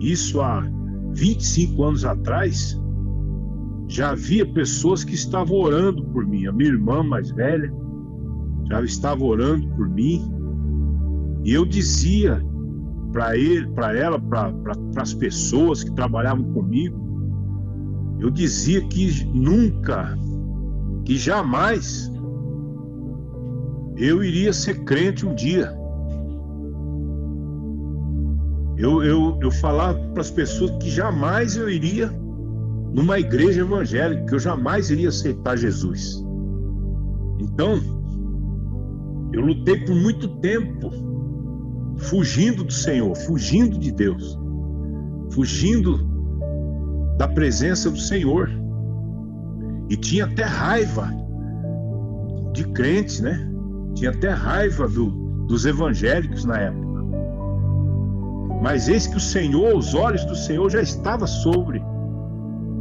isso 0.02 0.42
há 0.42 0.70
25 1.14 1.82
anos 1.82 2.04
atrás, 2.04 2.78
já 3.88 4.10
havia 4.10 4.46
pessoas 4.46 5.06
que 5.06 5.16
estavam 5.16 5.60
orando 5.60 6.04
por 6.08 6.28
mim. 6.28 6.46
A 6.46 6.52
minha 6.52 6.72
irmã 6.72 7.02
mais 7.04 7.32
velha 7.32 7.72
já 8.68 8.82
estava 8.84 9.24
orando 9.24 9.66
por 9.78 9.88
mim. 9.88 10.30
E 11.46 11.54
eu 11.54 11.66
dizia 11.66 12.46
para 13.14 13.38
ele, 13.38 13.66
para 13.70 13.98
ela, 13.98 14.20
para 14.20 14.52
as 14.98 15.14
pessoas 15.14 15.86
que 15.86 15.96
trabalhavam 15.96 16.52
comigo, 16.52 17.07
eu 18.20 18.30
dizia 18.32 18.82
que 18.88 19.26
nunca, 19.26 20.18
que 21.06 21.16
jamais 21.18 22.12
eu 23.96 24.24
iria 24.24 24.54
ser 24.54 24.84
crente 24.84 25.26
um 25.26 25.36
dia. 25.36 25.76
Eu, 28.78 29.04
eu, 29.04 29.40
eu 29.42 29.52
falava 29.52 30.00
para 30.14 30.22
as 30.22 30.30
pessoas 30.30 30.72
que 30.84 30.90
jamais 30.90 31.56
eu 31.56 31.70
iria 31.70 32.12
numa 32.94 33.20
igreja 33.20 33.62
evangélica, 33.62 34.26
que 34.26 34.36
eu 34.36 34.40
jamais 34.40 34.90
iria 34.90 35.10
aceitar 35.10 35.58
Jesus. 35.58 36.24
Então, 37.40 37.80
eu 39.34 39.42
lutei 39.42 39.80
por 39.86 39.96
muito 39.96 40.28
tempo, 40.40 40.92
fugindo 41.98 42.64
do 42.64 42.74
Senhor, 42.74 43.16
fugindo 43.16 43.78
de 43.78 43.92
Deus, 43.92 44.40
fugindo 45.32 46.17
da 47.18 47.28
presença 47.28 47.90
do 47.90 47.98
Senhor. 47.98 48.50
E 49.90 49.98
tinha 49.98 50.26
até 50.26 50.44
raiva 50.44 51.10
de 52.54 52.64
crentes, 52.70 53.20
né? 53.20 53.50
Tinha 53.96 54.12
até 54.12 54.30
raiva 54.30 54.88
do, 54.88 55.10
dos 55.48 55.66
evangélicos 55.66 56.46
na 56.46 56.58
época. 56.58 56.88
Mas 58.62 58.88
eis 58.88 59.08
que 59.08 59.18
o 59.18 59.20
Senhor, 59.20 59.76
os 59.76 59.94
olhos 59.94 60.24
do 60.26 60.36
Senhor 60.36 60.70
já 60.70 60.82
estavam 60.82 61.28
sobre 61.28 61.80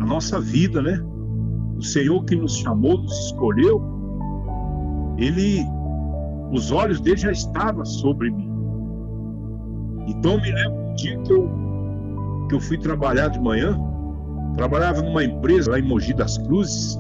a 0.01 0.05
nossa 0.05 0.41
vida, 0.41 0.83
né? 0.83 0.99
O 1.77 1.83
Senhor 1.83 2.25
que 2.25 2.35
nos 2.35 2.57
chamou, 2.57 2.99
nos 2.99 3.27
escolheu, 3.27 3.83
ele, 5.19 5.63
os 6.53 6.71
olhos 6.71 7.01
dele 7.01 7.19
já 7.19 7.33
estavam 7.33 7.85
sobre 7.85 8.31
mim. 8.31 8.51
Então 10.07 10.41
me 10.41 10.51
lembro 10.51 10.79
um 10.79 10.95
dia 10.95 11.19
que 11.19 11.33
eu, 11.33 11.51
que 12.49 12.55
eu 12.55 12.61
fui 12.61 12.79
trabalhar 12.79 13.29
de 13.29 13.41
manhã, 13.41 13.79
trabalhava 14.57 15.03
numa 15.03 15.25
empresa 15.25 15.71
lá 15.71 15.79
em 15.79 15.83
Mogi 15.83 16.15
das 16.15 16.39
Cruzes, 16.39 16.99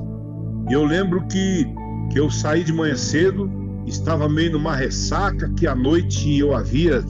e 0.69 0.73
eu 0.73 0.85
lembro 0.85 1.27
que, 1.29 1.67
que 2.13 2.19
eu 2.19 2.31
saí 2.31 2.65
de 2.65 2.73
manhã 2.73 2.97
cedo, 2.97 3.51
estava 3.87 4.29
meio 4.29 4.53
numa 4.53 4.75
ressaca, 4.75 5.49
que 5.57 5.67
à 5.67 5.75
noite 5.75 6.39
eu 6.39 6.55
havia 6.55 7.05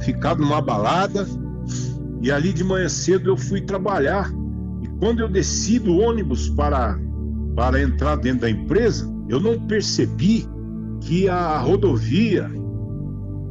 ficado 0.00 0.40
numa 0.40 0.60
balada, 0.60 1.26
e 2.22 2.30
ali 2.30 2.52
de 2.52 2.64
manhã 2.64 2.88
cedo 2.88 3.30
eu 3.30 3.36
fui 3.36 3.60
trabalhar. 3.60 4.30
E 4.82 4.88
quando 4.98 5.20
eu 5.20 5.28
desci 5.28 5.78
do 5.78 5.96
ônibus 5.96 6.48
para, 6.50 6.98
para 7.54 7.82
entrar 7.82 8.16
dentro 8.16 8.42
da 8.42 8.50
empresa, 8.50 9.10
eu 9.28 9.40
não 9.40 9.58
percebi 9.66 10.46
que 11.00 11.28
a 11.28 11.58
rodovia 11.58 12.50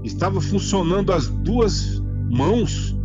estava 0.03 0.39
funcionando 0.39 1.11
as 1.11 1.27
duas 1.27 2.01
mãos. 2.29 2.95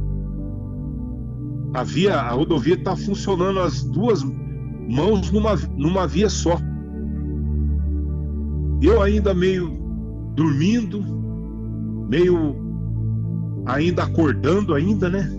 Havia, 1.73 2.17
a 2.17 2.31
rodovia 2.31 2.75
estava 2.75 2.97
funcionando 2.97 3.61
as 3.61 3.85
duas 3.85 4.25
mãos 4.89 5.31
numa, 5.31 5.55
numa 5.77 6.07
via 6.07 6.29
só. 6.29 6.59
Eu 8.83 9.01
ainda 9.03 9.33
meio 9.33 9.71
dormindo, 10.35 11.01
meio 12.09 12.57
ainda 13.67 14.05
acordando 14.05 14.75
ainda, 14.75 15.09
né? 15.09 15.31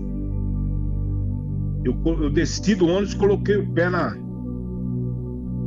Eu, 1.83 1.99
eu 2.05 2.29
desci 2.29 2.75
do 2.75 2.87
ônibus, 2.87 3.15
coloquei 3.15 3.57
o 3.57 3.67
pé 3.73 3.89
na, 3.89 4.15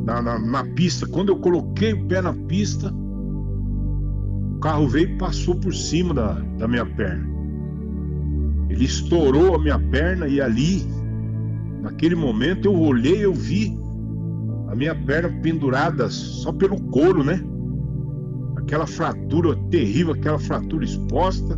na, 0.04 0.22
na, 0.22 0.38
na 0.38 0.64
pista. 0.64 1.06
Quando 1.06 1.30
eu 1.30 1.36
coloquei 1.36 1.92
o 1.92 2.06
pé 2.06 2.22
na 2.22 2.32
pista, 2.32 2.90
o 4.54 4.58
carro 4.60 4.88
veio 4.88 5.10
e 5.10 5.18
passou 5.18 5.56
por 5.56 5.74
cima 5.74 6.14
da, 6.14 6.34
da 6.58 6.68
minha 6.68 6.86
perna. 6.86 7.33
Ele 8.74 8.86
estourou 8.86 9.54
a 9.54 9.58
minha 9.60 9.78
perna 9.78 10.26
e 10.26 10.40
ali, 10.40 10.84
naquele 11.80 12.16
momento, 12.16 12.66
eu 12.66 12.76
olhei, 12.76 13.24
eu 13.24 13.32
vi 13.32 13.78
a 14.66 14.74
minha 14.74 14.96
perna 14.96 15.28
pendurada 15.40 16.08
só 16.10 16.52
pelo 16.52 16.80
couro, 16.90 17.22
né? 17.22 17.40
Aquela 18.56 18.84
fratura 18.84 19.54
terrível, 19.70 20.12
aquela 20.12 20.40
fratura 20.40 20.84
exposta. 20.84 21.56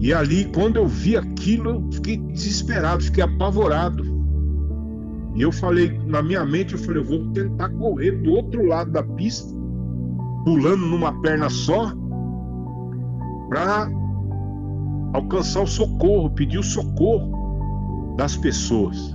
E 0.00 0.14
ali, 0.14 0.46
quando 0.46 0.76
eu 0.76 0.88
vi 0.88 1.14
aquilo, 1.14 1.70
eu 1.72 1.92
fiquei 1.92 2.16
desesperado, 2.16 3.04
fiquei 3.04 3.24
apavorado. 3.24 4.02
E 5.34 5.42
eu 5.42 5.52
falei, 5.52 6.00
na 6.06 6.22
minha 6.22 6.46
mente, 6.46 6.72
eu 6.72 6.78
falei, 6.78 7.02
eu 7.02 7.04
vou 7.04 7.32
tentar 7.32 7.68
correr 7.68 8.12
do 8.12 8.30
outro 8.30 8.64
lado 8.64 8.92
da 8.92 9.02
pista, 9.02 9.54
pulando 10.42 10.86
numa 10.86 11.20
perna 11.20 11.50
só, 11.50 11.92
para 13.50 13.90
alcançar 15.16 15.62
o 15.62 15.66
socorro, 15.66 16.30
pedir 16.30 16.58
o 16.58 16.62
socorro 16.62 18.14
das 18.16 18.36
pessoas. 18.36 19.14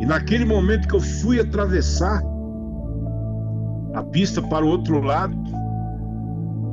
E 0.00 0.06
naquele 0.06 0.44
momento 0.44 0.88
que 0.88 0.94
eu 0.94 1.00
fui 1.00 1.40
atravessar 1.40 2.22
a 3.94 4.02
pista 4.02 4.42
para 4.42 4.64
o 4.64 4.68
outro 4.68 5.00
lado, 5.00 5.36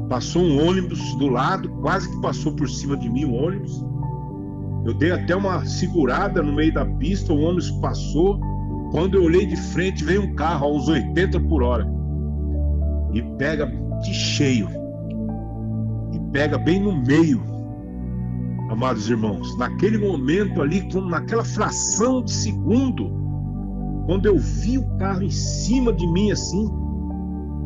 Passou 0.09 0.41
um 0.41 0.67
ônibus 0.67 1.15
do 1.17 1.27
lado, 1.27 1.69
quase 1.81 2.09
que 2.09 2.19
passou 2.19 2.51
por 2.53 2.67
cima 2.67 2.97
de 2.97 3.07
mim 3.07 3.25
o 3.25 3.33
ônibus. 3.33 3.85
Eu 4.83 4.95
dei 4.95 5.11
até 5.11 5.35
uma 5.35 5.63
segurada 5.65 6.41
no 6.41 6.51
meio 6.51 6.73
da 6.73 6.83
pista, 6.83 7.31
o 7.31 7.39
ônibus 7.39 7.69
passou. 7.79 8.39
Quando 8.91 9.15
eu 9.15 9.23
olhei 9.23 9.45
de 9.45 9.55
frente, 9.55 10.03
veio 10.03 10.23
um 10.23 10.33
carro 10.33 10.65
a 10.65 10.71
uns 10.71 10.87
80 10.87 11.39
por 11.41 11.61
hora. 11.61 11.87
E 13.13 13.21
pega 13.37 13.67
de 14.01 14.11
cheio. 14.11 14.67
E 16.11 16.19
pega 16.31 16.57
bem 16.57 16.81
no 16.81 16.91
meio. 17.05 17.43
Amados 18.69 19.09
irmãos, 19.09 19.57
naquele 19.57 19.97
momento 19.97 20.61
ali, 20.61 20.87
naquela 21.09 21.43
fração 21.43 22.23
de 22.23 22.31
segundo, 22.31 23.11
quando 24.05 24.27
eu 24.27 24.37
vi 24.37 24.77
o 24.77 24.87
carro 24.97 25.23
em 25.23 25.31
cima 25.31 25.91
de 25.91 26.05
mim 26.07 26.31
assim, 26.31 26.69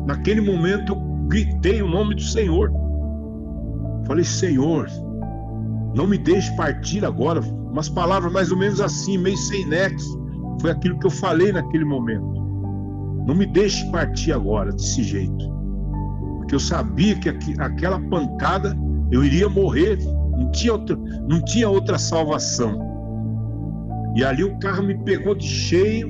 naquele 0.06 0.40
momento 0.40 0.92
eu 0.92 0.96
gritei 1.28 1.82
o 1.82 1.88
nome 1.88 2.14
do 2.14 2.22
Senhor. 2.22 2.72
Falei, 4.06 4.24
Senhor, 4.24 4.88
não 5.94 6.06
me 6.06 6.18
deixe 6.18 6.54
partir 6.56 7.04
agora. 7.04 7.40
Umas 7.40 7.88
palavras 7.88 8.32
mais 8.32 8.50
ou 8.50 8.58
menos 8.58 8.80
assim, 8.80 9.18
meio 9.18 9.36
sem 9.36 9.66
nexo. 9.66 10.18
Foi 10.60 10.70
aquilo 10.70 10.98
que 10.98 11.06
eu 11.06 11.10
falei 11.10 11.52
naquele 11.52 11.84
momento. 11.84 12.34
Não 13.26 13.34
me 13.34 13.46
deixe 13.46 13.90
partir 13.90 14.32
agora 14.32 14.72
desse 14.72 15.02
jeito. 15.02 15.50
Porque 16.38 16.54
eu 16.54 16.60
sabia 16.60 17.14
que 17.16 17.28
aquela 17.58 18.00
pancada 18.00 18.76
eu 19.10 19.24
iria 19.24 19.48
morrer. 19.48 19.98
Não 20.36 20.50
tinha 20.50 20.72
outra, 20.72 20.96
não 21.28 21.40
tinha 21.42 21.68
outra 21.68 21.98
salvação. 21.98 22.94
E 24.14 24.24
ali 24.24 24.44
o 24.44 24.58
carro 24.58 24.82
me 24.84 24.96
pegou 24.98 25.34
de 25.34 25.46
cheio. 25.46 26.08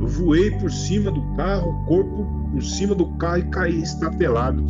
Eu 0.00 0.06
voei 0.06 0.50
por 0.52 0.70
cima 0.70 1.10
do 1.10 1.22
carro, 1.36 1.70
o 1.70 1.84
corpo 1.86 2.26
por 2.52 2.62
cima 2.62 2.94
do 2.94 3.06
carro 3.16 3.38
e 3.38 3.50
caí 3.50 3.82
estatelado 3.82 4.62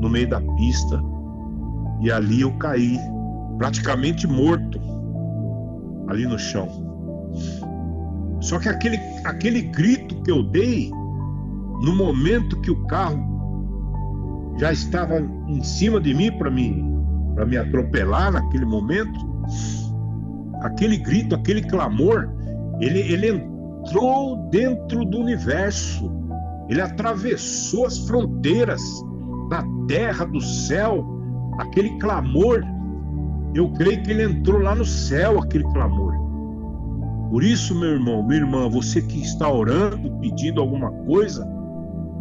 no 0.00 0.08
meio 0.08 0.28
da 0.28 0.40
pista. 0.40 1.02
E 2.00 2.10
ali 2.10 2.42
eu 2.42 2.52
caí, 2.58 2.98
praticamente 3.56 4.26
morto, 4.26 4.80
ali 6.08 6.26
no 6.26 6.38
chão. 6.38 6.68
Só 8.40 8.58
que 8.58 8.68
aquele, 8.68 8.98
aquele 9.24 9.62
grito 9.62 10.22
que 10.22 10.30
eu 10.30 10.42
dei, 10.42 10.90
no 11.82 11.94
momento 11.94 12.60
que 12.60 12.70
o 12.70 12.86
carro 12.86 13.18
já 14.58 14.72
estava 14.72 15.18
em 15.48 15.62
cima 15.62 16.00
de 16.00 16.14
mim 16.14 16.32
para 16.32 16.50
me, 16.50 16.84
para 17.38 17.46
me 17.46 17.56
atropelar 17.56 18.32
naquele 18.32 18.64
momento, 18.64 19.18
aquele 20.62 20.96
grito, 20.96 21.36
aquele 21.36 21.62
clamor, 21.62 22.28
ele, 22.80 22.98
ele 22.98 23.28
entrou 23.28 24.48
dentro 24.50 25.04
do 25.04 25.18
universo 25.18 26.18
ele 26.68 26.82
atravessou 26.82 27.86
as 27.86 27.98
fronteiras 28.06 28.82
da 29.48 29.64
terra, 29.86 30.26
do 30.26 30.40
céu, 30.40 31.04
aquele 31.58 31.98
clamor. 31.98 32.62
Eu 33.54 33.72
creio 33.72 34.02
que 34.02 34.10
ele 34.10 34.24
entrou 34.24 34.60
lá 34.60 34.74
no 34.74 34.84
céu, 34.84 35.38
aquele 35.38 35.64
clamor. 35.72 36.12
Por 37.30 37.42
isso, 37.42 37.74
meu 37.74 37.90
irmão, 37.90 38.22
minha 38.22 38.40
irmã, 38.40 38.68
você 38.68 39.00
que 39.00 39.20
está 39.20 39.50
orando, 39.50 40.10
pedindo 40.20 40.60
alguma 40.60 40.90
coisa, 40.90 41.46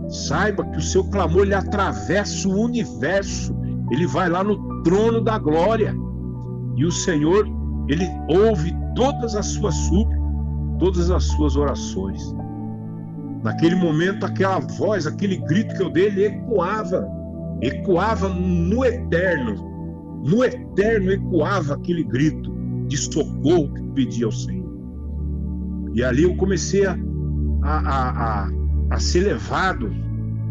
saiba 0.08 0.66
que 0.66 0.78
o 0.78 0.82
seu 0.82 1.04
clamor 1.04 1.44
ele 1.44 1.54
atravessa 1.54 2.48
o 2.48 2.58
universo, 2.58 3.54
ele 3.92 4.08
vai 4.08 4.30
lá 4.30 4.44
no 4.44 4.67
trono 4.84 5.22
da 5.22 5.38
glória. 5.38 5.96
E 6.76 6.86
o 6.86 6.92
Senhor, 6.92 7.48
ele 7.88 8.06
ouve 8.30 8.74
todas 8.96 9.36
as 9.36 9.46
suas 9.48 9.76
súplicas, 9.76 10.18
todas 10.80 11.10
as 11.10 11.24
suas 11.24 11.56
orações. 11.56 12.36
Naquele 13.44 13.76
momento, 13.76 14.26
aquela 14.26 14.60
voz, 14.60 15.08
aquele 15.08 15.38
grito 15.38 15.76
que 15.76 15.82
eu 15.82 15.90
dei, 15.90 16.08
ele 16.08 16.26
ecoava, 16.26 17.08
ecoava 17.62 18.30
no 18.30 18.84
eterno. 18.84 19.56
No 20.26 20.44
eterno 20.44 21.12
ecoava 21.12 21.76
aquele 21.76 22.04
grito 22.04 22.52
de 22.88 22.98
socorro 22.98 23.74
que 23.74 23.82
eu 23.82 23.92
pedi 23.94 24.24
ao 24.24 24.32
Senhor. 24.32 24.68
E 25.94 26.04
ali 26.04 26.24
eu 26.24 26.36
comecei 26.36 26.86
a, 26.86 26.98
a, 27.64 28.44
a, 28.46 28.50
a 28.92 29.00
ser 29.00 29.22
levado, 29.22 29.92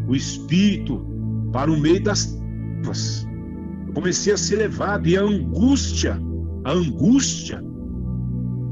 o 0.08 0.14
Espírito, 0.14 1.04
para 1.52 1.70
o 1.70 1.78
meio 1.78 2.02
das 2.02 2.36
trevas. 2.82 3.25
Comecei 3.96 4.34
a 4.34 4.36
ser 4.36 4.56
levado, 4.56 5.08
e 5.08 5.16
a 5.16 5.22
angústia, 5.22 6.20
a 6.66 6.72
angústia, 6.72 7.64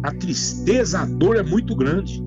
a 0.02 0.12
tristeza, 0.12 1.00
a 1.00 1.06
dor 1.06 1.36
é 1.36 1.42
muito 1.42 1.74
grande. 1.74 2.22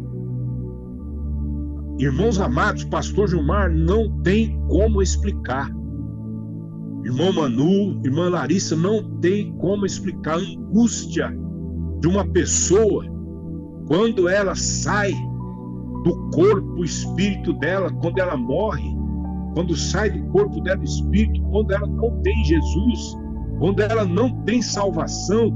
Irmãos 1.99 2.39
amados, 2.39 2.83
pastor 2.85 3.27
Gilmar 3.27 3.71
não 3.71 4.19
tem 4.23 4.59
como 4.67 4.99
explicar. 4.99 5.69
Irmão 7.03 7.31
Manu, 7.33 8.01
irmã 8.03 8.29
Larissa, 8.29 8.75
não 8.75 9.19
tem 9.19 9.55
como 9.57 9.85
explicar 9.85 10.33
a 10.33 10.41
angústia 10.41 11.31
de 11.99 12.07
uma 12.07 12.25
pessoa 12.25 13.05
quando 13.87 14.27
ela 14.27 14.55
sai 14.55 15.11
do 16.03 16.31
corpo, 16.33 16.79
o 16.79 16.83
espírito 16.83 17.53
dela, 17.59 17.91
quando 18.01 18.17
ela 18.17 18.35
morre, 18.35 18.96
quando 19.57 19.75
sai 19.75 20.11
do 20.11 20.23
corpo 20.27 20.61
dela 20.61 20.79
o 20.79 20.83
espírito, 20.83 21.41
quando 21.49 21.71
ela 21.71 21.87
não 21.87 22.21
tem 22.21 22.45
Jesus, 22.45 23.17
quando 23.57 23.79
ela 23.79 24.05
não 24.05 24.29
tem 24.43 24.61
salvação, 24.61 25.49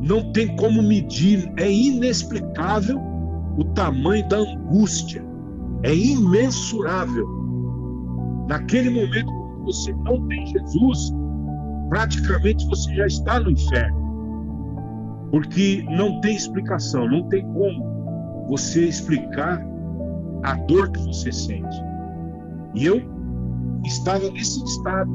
não 0.00 0.32
tem 0.32 0.56
como 0.56 0.82
medir, 0.82 1.52
é 1.58 1.70
inexplicável 1.70 2.98
o 3.58 3.64
tamanho 3.74 4.26
da 4.30 4.38
angústia 4.38 5.22
é 5.82 5.94
imensurável. 5.94 7.28
Naquele 8.48 8.88
momento 8.88 9.26
que 9.26 9.62
você 9.62 9.92
não 9.92 10.26
tem 10.28 10.46
Jesus, 10.46 11.12
praticamente 11.90 12.66
você 12.66 12.94
já 12.94 13.06
está 13.06 13.40
no 13.40 13.50
inferno. 13.50 15.28
Porque 15.30 15.84
não 15.90 16.18
tem 16.22 16.34
explicação, 16.34 17.06
não 17.06 17.28
tem 17.28 17.44
como 17.52 18.46
você 18.48 18.88
explicar 18.88 19.62
a 20.44 20.54
dor 20.54 20.90
que 20.90 21.00
você 21.00 21.30
sente. 21.30 21.91
E 22.74 22.86
eu 22.86 23.02
estava 23.84 24.30
nesse 24.30 24.62
estado, 24.64 25.10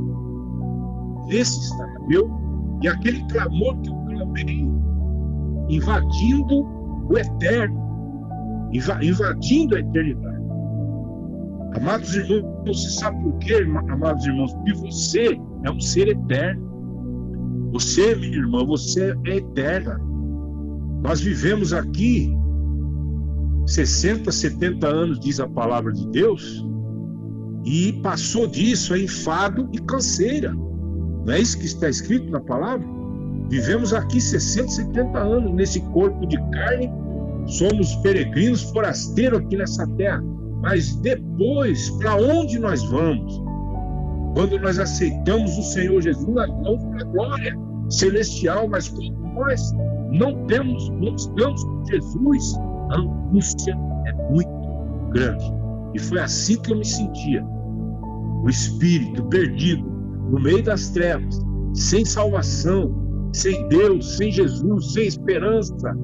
nesse 1.28 1.60
estado, 1.60 2.12
eu, 2.12 2.30
e 2.84 2.88
aquele 2.88 3.24
clamor 3.28 3.80
que 3.82 3.90
eu 3.90 3.96
clamei, 4.06 4.70
invadindo 5.70 6.66
o 7.10 7.18
eterno, 7.18 7.80
invadindo 9.02 9.76
a 9.76 9.80
eternidade. 9.80 10.38
Amados 11.76 12.16
irmãos, 12.16 12.66
você 12.66 12.90
sabe 12.90 13.22
por 13.24 13.38
quê, 13.40 13.66
amados 13.90 14.26
irmãos? 14.26 14.54
Porque 14.54 14.74
você 14.74 15.40
é 15.64 15.72
um 15.72 15.80
ser 15.80 16.08
eterno. 16.08 16.68
Você, 17.72 18.16
minha 18.16 18.38
irmã, 18.38 18.66
você 18.66 19.16
é 19.26 19.38
eterna. 19.38 20.00
Nós 21.04 21.22
vivemos 21.22 21.74
aqui 21.74 22.36
60, 23.68 24.32
70 24.32 24.88
anos, 24.88 25.20
diz 25.20 25.40
a 25.40 25.48
palavra 25.48 25.92
de 25.92 26.08
Deus, 26.08 26.66
e 27.66 27.94
passou 28.02 28.48
disso 28.48 28.94
é 28.94 29.00
enfado 29.00 29.70
e 29.74 29.80
canseira. 29.80 30.54
Não 30.54 31.34
é 31.34 31.40
isso 31.40 31.58
que 31.58 31.66
está 31.66 31.90
escrito 31.90 32.30
na 32.32 32.40
palavra? 32.40 32.88
Vivemos 33.50 33.94
aqui 33.94 34.20
60, 34.20 34.70
70 34.70 35.18
anos 35.18 35.54
nesse 35.54 35.80
corpo 35.92 36.26
de 36.26 36.38
carne, 36.52 36.90
somos 37.46 37.96
peregrinos, 37.98 38.64
forasteiros 38.72 39.40
aqui 39.40 39.58
nessa 39.58 39.88
terra. 39.96 40.24
Mas 40.62 40.96
depois, 40.98 41.90
para 41.92 42.16
onde 42.16 42.60
nós 42.60 42.84
vamos? 42.84 43.42
Quando 44.34 44.60
nós 44.60 44.80
aceitamos 44.80 45.58
o 45.58 45.64
Senhor 45.64 46.02
Jesus, 46.02 46.28
nós 46.28 46.48
vamos 46.48 46.84
para 46.84 47.02
a 47.02 47.12
glória 47.12 47.58
celestial, 47.90 48.68
mas 48.68 48.88
quando 48.90 49.16
nós 49.34 49.72
não 50.12 50.46
temos, 50.46 50.90
não 50.90 51.16
estamos 51.16 51.64
com 51.64 51.86
Jesus, 51.86 52.56
a 52.92 53.00
angústia 53.00 53.78
é 54.08 54.14
muito 54.32 54.50
grande. 55.12 55.57
E 55.94 56.00
foi 56.00 56.20
assim 56.20 56.62
que 56.62 56.72
eu 56.72 56.78
me 56.78 56.86
sentia. 56.86 57.44
O 58.44 58.50
espírito 58.50 59.24
perdido, 59.26 59.84
no 60.32 60.40
meio 60.40 60.64
das 60.64 60.90
trevas, 60.90 61.40
sem 61.74 62.06
salvação, 62.06 63.30
sem 63.34 63.68
Deus, 63.70 64.18
sem 64.18 64.32
Jesus, 64.32 64.94
sem 64.94 65.08
esperança. 65.08 65.96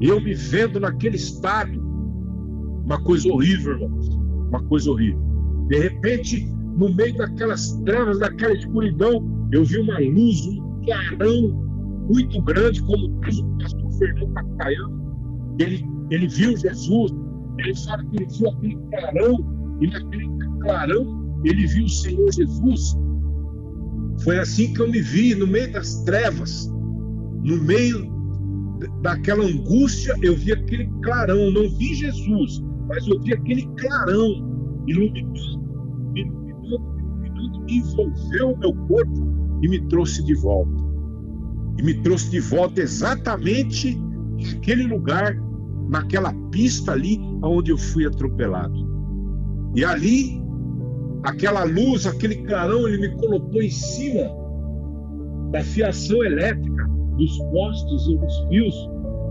Eu 0.00 0.20
me 0.20 0.34
vendo 0.34 0.80
naquele 0.80 1.16
estado, 1.16 1.70
uma 2.84 3.00
coisa 3.02 3.28
horrível, 3.28 3.74
irmãos. 3.74 4.08
Uma 4.48 4.62
coisa 4.64 4.90
horrível. 4.90 5.20
De 5.68 5.78
repente, 5.78 6.48
no 6.76 6.92
meio 6.94 7.16
daquelas 7.16 7.72
trevas, 7.84 8.18
daquela 8.18 8.54
escuridão, 8.54 9.48
eu 9.52 9.64
vi 9.64 9.78
uma 9.78 9.98
luz, 9.98 10.40
clarão 10.84 11.70
muito 12.12 12.42
grande, 12.42 12.82
como 12.82 13.20
diz 13.20 13.38
o 13.38 13.58
pastor 13.58 13.92
Fernando 13.92 14.32
Cacaiano. 14.32 15.54
Ele, 15.58 15.84
ele 16.10 16.26
viu 16.26 16.56
Jesus, 16.56 17.12
fala 17.84 18.04
que 18.04 18.16
ele 18.16 18.26
viu 18.26 18.48
aquele 18.48 18.78
clarão, 18.90 19.76
e 19.80 19.86
naquele 19.86 20.28
clarão 20.60 21.40
ele 21.44 21.66
viu 21.66 21.84
o 21.84 21.88
Senhor 21.88 22.32
Jesus. 22.32 22.96
Foi 24.22 24.38
assim 24.38 24.74
que 24.74 24.80
eu 24.80 24.90
me 24.90 25.00
vi, 25.00 25.34
no 25.34 25.46
meio 25.46 25.72
das 25.72 26.02
trevas, 26.04 26.66
no 27.42 27.56
meio 27.62 28.10
daquela 29.02 29.44
angústia, 29.44 30.14
eu 30.22 30.36
vi 30.36 30.52
aquele 30.52 30.90
clarão, 31.02 31.50
não 31.50 31.68
vi 31.70 31.94
Jesus, 31.94 32.62
mas 32.88 33.06
eu 33.06 33.20
vi 33.20 33.32
aquele 33.32 33.66
clarão 33.76 34.82
iluminando, 34.86 35.38
iluminando, 36.14 36.64
iluminando, 36.64 37.64
envolveu 37.68 38.52
o 38.52 38.58
meu 38.58 38.74
corpo 38.86 39.58
e 39.62 39.68
me 39.68 39.80
trouxe 39.88 40.24
de 40.24 40.34
volta. 40.34 40.90
E 41.78 41.82
me 41.82 41.94
trouxe 42.02 42.30
de 42.30 42.40
volta 42.40 42.80
exatamente 42.80 43.98
naquele 44.42 44.84
lugar, 44.84 45.34
naquela 45.90 46.32
pista 46.50 46.92
ali 46.92 47.20
onde 47.42 47.72
eu 47.72 47.76
fui 47.76 48.06
atropelado. 48.06 48.88
E 49.74 49.84
ali, 49.84 50.40
aquela 51.24 51.64
luz, 51.64 52.06
aquele 52.06 52.36
clarão, 52.36 52.88
ele 52.88 53.08
me 53.08 53.16
colocou 53.16 53.60
em 53.60 53.70
cima 53.70 54.30
da 55.50 55.62
fiação 55.62 56.22
elétrica 56.24 56.88
dos 57.16 57.36
postes 57.50 58.06
e 58.06 58.18
dos 58.18 58.48
fios 58.48 58.74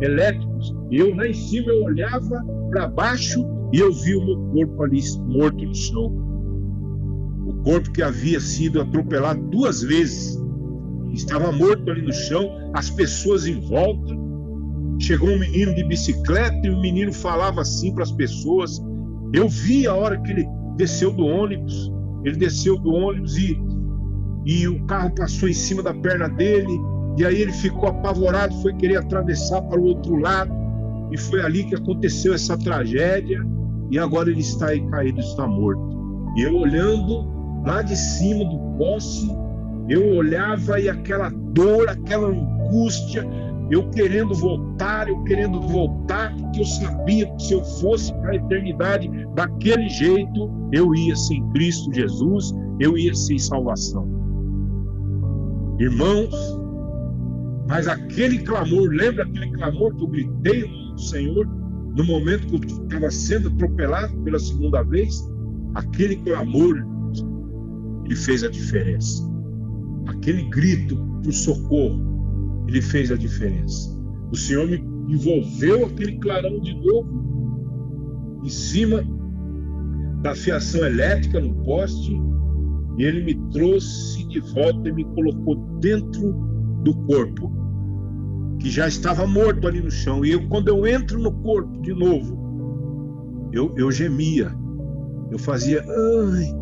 elétricos. 0.02 0.76
Eu 0.92 1.16
lá 1.16 1.28
em 1.28 1.34
cima 1.34 1.72
eu 1.72 1.84
olhava 1.84 2.46
para 2.70 2.88
baixo 2.88 3.46
e 3.72 3.80
eu 3.80 3.92
vi 3.94 4.16
o 4.16 4.26
meu 4.26 4.68
corpo 4.68 4.84
ali 4.84 5.02
morto 5.28 5.66
no 5.66 5.76
chão. 5.76 6.30
O 7.48 7.54
corpo 7.64 7.92
que 7.92 8.02
havia 8.02 8.40
sido 8.40 8.82
atropelado 8.82 9.42
duas 9.50 9.82
vezes 9.82 10.38
estava 11.14 11.52
morto 11.52 11.90
ali 11.90 12.02
no 12.02 12.14
chão, 12.14 12.72
as 12.74 12.90
pessoas 12.90 13.48
em 13.48 13.60
volta. 13.62 14.29
Chegou 15.00 15.30
um 15.30 15.40
menino 15.40 15.74
de 15.74 15.84
bicicleta 15.84 16.68
e 16.68 16.70
o 16.70 16.80
menino 16.80 17.14
falava 17.14 17.62
assim 17.62 17.94
para 17.94 18.04
as 18.04 18.12
pessoas. 18.12 18.82
Eu 19.34 19.48
vi 19.48 19.88
a 19.88 19.96
hora 19.96 20.20
que 20.22 20.32
ele 20.32 20.48
desceu 20.76 21.12
do 21.12 21.26
ônibus. 21.26 21.92
Ele 22.24 22.36
desceu 22.36 22.78
do 22.78 22.92
ônibus 22.92 23.38
e, 23.38 23.58
e 24.46 24.68
o 24.68 24.86
carro 24.86 25.14
passou 25.16 25.48
em 25.48 25.54
cima 25.54 25.82
da 25.82 25.94
perna 25.94 26.28
dele 26.28 26.78
e 27.20 27.26
aí 27.26 27.42
ele 27.42 27.52
ficou 27.52 27.90
apavorado, 27.90 28.56
foi 28.62 28.74
querer 28.76 28.96
atravessar 28.96 29.62
para 29.64 29.78
o 29.78 29.84
outro 29.84 30.16
lado, 30.16 30.54
e 31.12 31.18
foi 31.18 31.42
ali 31.42 31.66
que 31.66 31.76
aconteceu 31.76 32.34
essa 32.34 32.58
tragédia, 32.58 33.46
e 33.92 34.00
agora 34.00 34.30
ele 34.30 34.40
está 34.40 34.68
aí 34.68 34.80
caído, 34.90 35.20
está 35.20 35.46
morto. 35.46 35.82
E 36.38 36.44
eu 36.44 36.56
olhando 36.56 37.28
lá 37.66 37.82
de 37.82 37.94
cima 37.98 38.46
do 38.46 38.78
poste, 38.78 39.28
eu 39.90 40.16
olhava 40.16 40.80
e 40.80 40.88
aquela 40.88 41.30
dor, 41.30 41.90
aquela 41.90 42.30
angústia, 42.30 43.28
eu 43.72 43.90
querendo 43.92 44.34
voltar, 44.34 45.08
eu 45.08 45.24
querendo 45.24 45.62
voltar, 45.62 46.36
porque 46.36 46.62
eu 46.62 46.66
sabia 46.66 47.32
que 47.36 47.44
se 47.44 47.54
eu 47.54 47.64
fosse 47.64 48.12
para 48.14 48.32
a 48.32 48.36
eternidade 48.36 49.10
daquele 49.36 49.88
jeito, 49.90 50.52
eu 50.72 50.94
ia 50.96 51.16
sem 51.16 51.48
Cristo 51.52 51.94
Jesus, 51.94 52.54
eu 52.80 52.98
ia 52.98 53.14
sem 53.14 53.38
salvação. 53.38 54.08
Irmãos, 55.80 56.60
mas 57.68 57.88
aquele 57.88 58.40
clamor, 58.40 58.90
lembra 58.90 59.24
aquele 59.24 59.52
clamor 59.52 59.96
que 59.96 60.04
eu 60.04 60.08
gritei 60.08 60.68
no 60.68 60.98
Senhor 60.98 61.48
no 61.96 62.04
momento 62.04 62.48
que 62.48 62.56
eu 62.56 62.84
estava 62.84 63.12
sendo 63.12 63.50
atropelado 63.50 64.16
pela 64.24 64.40
segunda 64.40 64.82
vez? 64.84 65.24
Aquele 65.76 66.16
clamor, 66.18 66.76
ele 68.06 68.16
fez 68.16 68.44
a 68.44 68.50
diferença. 68.50 69.24
Aquele 70.08 70.50
grito 70.50 70.98
por 71.24 71.32
socorro, 71.32 72.09
ele 72.70 72.82
fez 72.84 73.12
a 73.12 73.16
diferença. 73.16 73.98
O 74.32 74.38
Senhor 74.38 74.68
me 74.68 74.78
envolveu 75.12 75.88
aquele 75.88 76.20
clarão 76.20 76.60
de 76.60 76.76
novo, 76.76 78.42
em 78.44 78.50
cima 78.50 79.04
da 80.22 80.36
fiação 80.36 80.86
elétrica 80.86 81.40
no 81.40 81.56
poste, 81.64 82.16
e 82.98 83.04
ele 83.04 83.24
me 83.24 83.52
trouxe 83.52 84.24
de 84.28 84.40
volta 84.40 84.88
e 84.88 84.92
me 84.92 85.04
colocou 85.04 85.56
dentro 85.80 86.32
do 86.84 86.94
corpo 87.08 87.52
que 88.60 88.70
já 88.70 88.88
estava 88.88 89.26
morto 89.26 89.68
ali 89.68 89.82
no 89.82 89.90
chão. 89.90 90.24
E 90.24 90.32
eu, 90.32 90.48
quando 90.48 90.68
eu 90.68 90.86
entro 90.86 91.18
no 91.18 91.32
corpo 91.42 91.82
de 91.82 91.94
novo, 91.94 93.50
eu, 93.52 93.74
eu 93.78 93.92
gemia. 93.92 94.54
Eu 95.32 95.40
fazia, 95.40 95.82
ai, 95.82 96.54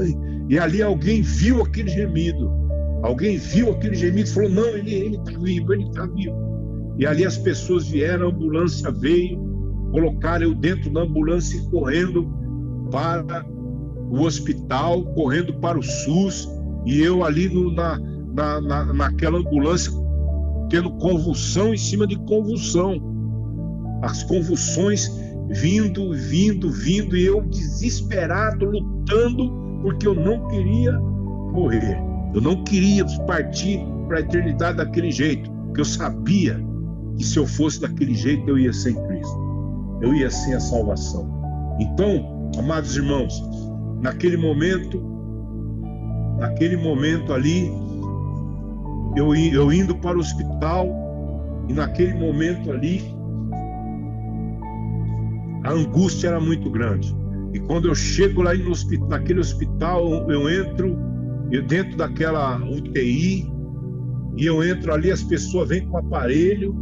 ai. 0.00 0.14
E 0.48 0.58
ali 0.58 0.82
alguém 0.82 1.22
viu 1.22 1.62
aquele 1.62 1.90
gemido. 1.90 2.50
Alguém 3.02 3.36
viu 3.36 3.70
aquele 3.70 3.94
gemido 3.94 4.28
e 4.28 4.32
falou: 4.32 4.50
Não, 4.50 4.68
ele 4.68 5.16
está 5.16 5.38
vivo, 5.38 5.72
ele 5.72 5.84
está 5.84 6.06
vivo. 6.06 6.94
E 6.98 7.06
ali 7.06 7.24
as 7.24 7.38
pessoas 7.38 7.86
vieram, 7.88 8.26
a 8.26 8.30
ambulância 8.30 8.90
veio, 8.90 9.38
colocaram 9.92 10.46
eu 10.46 10.54
dentro 10.54 10.90
da 10.92 11.02
ambulância 11.02 11.56
e 11.56 11.70
correndo 11.70 12.28
para 12.90 13.46
o 14.10 14.22
hospital, 14.22 15.04
correndo 15.14 15.54
para 15.54 15.78
o 15.78 15.82
SUS. 15.82 16.48
E 16.84 17.00
eu 17.00 17.24
ali 17.24 17.48
no, 17.48 17.72
na, 17.72 17.98
na, 18.34 18.60
na, 18.60 18.92
naquela 18.92 19.38
ambulância 19.38 19.92
tendo 20.68 20.90
convulsão 20.98 21.72
em 21.72 21.78
cima 21.78 22.06
de 22.06 22.16
convulsão. 22.16 23.00
As 24.02 24.22
convulsões 24.24 25.08
vindo, 25.48 26.12
vindo, 26.12 26.70
vindo, 26.70 27.16
e 27.16 27.24
eu 27.24 27.40
desesperado, 27.42 28.66
lutando, 28.66 29.50
porque 29.82 30.06
eu 30.06 30.14
não 30.14 30.46
queria 30.48 30.92
morrer. 30.98 31.98
Eu 32.34 32.40
não 32.40 32.62
queria 32.64 33.04
partir 33.26 33.80
para 34.06 34.18
a 34.18 34.20
eternidade 34.20 34.78
daquele 34.78 35.10
jeito, 35.10 35.50
porque 35.50 35.80
eu 35.80 35.84
sabia 35.84 36.62
que 37.16 37.24
se 37.24 37.38
eu 37.38 37.46
fosse 37.46 37.80
daquele 37.80 38.14
jeito 38.14 38.48
eu 38.48 38.58
ia 38.58 38.72
sem 38.72 38.94
Cristo, 38.94 39.98
eu 40.00 40.14
ia 40.14 40.30
sem 40.30 40.54
a 40.54 40.60
salvação. 40.60 41.28
Então, 41.80 42.50
amados 42.58 42.96
irmãos, 42.96 43.42
naquele 44.00 44.36
momento, 44.36 45.02
naquele 46.38 46.76
momento 46.76 47.32
ali, 47.32 47.70
eu, 49.16 49.34
eu 49.34 49.72
indo 49.72 49.94
para 49.96 50.16
o 50.16 50.20
hospital 50.20 50.86
e 51.68 51.72
naquele 51.72 52.14
momento 52.14 52.70
ali 52.70 53.02
a 55.64 55.72
angústia 55.72 56.28
era 56.28 56.40
muito 56.40 56.70
grande. 56.70 57.14
E 57.52 57.60
quando 57.60 57.88
eu 57.88 57.94
chego 57.94 58.42
lá 58.42 58.54
no 58.54 58.70
hospital, 58.70 59.08
naquele 59.08 59.40
hospital, 59.40 60.30
eu 60.30 60.48
entro 60.48 60.96
eu 61.50 61.66
dentro 61.66 61.96
daquela 61.96 62.58
UTI 62.64 63.46
e 64.36 64.46
eu 64.46 64.62
entro 64.62 64.92
ali, 64.92 65.10
as 65.10 65.22
pessoas 65.22 65.68
vêm 65.68 65.86
com 65.88 65.96
aparelho 65.96 66.74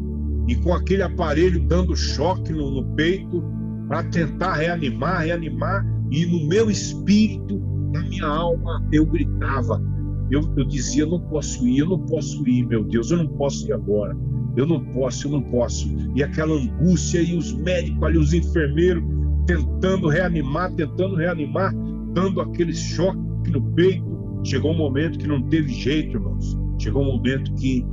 e 0.46 0.54
com 0.56 0.74
aquele 0.74 1.02
aparelho 1.02 1.60
dando 1.66 1.96
choque 1.96 2.52
no, 2.52 2.70
no 2.70 2.94
peito 2.94 3.42
para 3.88 4.04
tentar 4.04 4.54
reanimar, 4.54 5.22
reanimar. 5.22 5.84
E 6.10 6.26
no 6.26 6.46
meu 6.48 6.70
espírito, 6.70 7.58
na 7.92 8.00
minha 8.02 8.26
alma, 8.26 8.86
eu 8.92 9.06
gritava: 9.06 9.82
eu, 10.30 10.40
eu 10.56 10.64
dizia: 10.64 11.04
eu 11.04 11.10
não 11.10 11.20
posso 11.20 11.66
ir, 11.66 11.78
eu 11.78 11.88
não 11.88 12.00
posso 12.00 12.46
ir, 12.46 12.66
meu 12.66 12.84
Deus, 12.84 13.10
eu 13.10 13.18
não 13.18 13.28
posso 13.28 13.66
ir 13.68 13.72
agora, 13.72 14.16
eu 14.56 14.66
não 14.66 14.84
posso, 14.92 15.26
eu 15.26 15.32
não 15.32 15.42
posso. 15.42 15.88
E 16.14 16.22
aquela 16.22 16.54
angústia, 16.54 17.20
e 17.20 17.36
os 17.36 17.52
médicos 17.52 18.02
ali, 18.02 18.18
os 18.18 18.32
enfermeiros, 18.32 19.02
tentando 19.46 20.08
reanimar, 20.08 20.72
tentando 20.74 21.16
reanimar, 21.16 21.74
dando 22.12 22.40
aquele 22.40 22.74
choque 22.74 23.50
no 23.50 23.62
peito. 23.72 24.15
Chegou 24.46 24.70
um 24.70 24.76
momento 24.76 25.18
que 25.18 25.26
não 25.26 25.42
teve 25.42 25.72
jeito, 25.72 26.16
irmãos. 26.16 26.56
Chegou 26.78 27.02
um 27.02 27.16
momento 27.16 27.52
que 27.54 27.84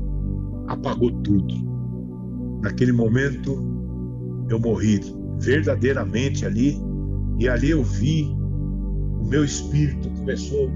apagou 0.67 1.11
tudo. 1.23 1.55
Naquele 2.61 2.91
momento, 2.91 3.57
eu 4.49 4.59
morri 4.59 4.99
verdadeiramente 5.39 6.45
ali, 6.45 6.77
e 7.39 7.49
ali 7.49 7.71
eu 7.71 7.83
vi 7.83 8.25
o 9.19 9.25
meu 9.27 9.43
espírito 9.43 10.07
começou 10.11 10.69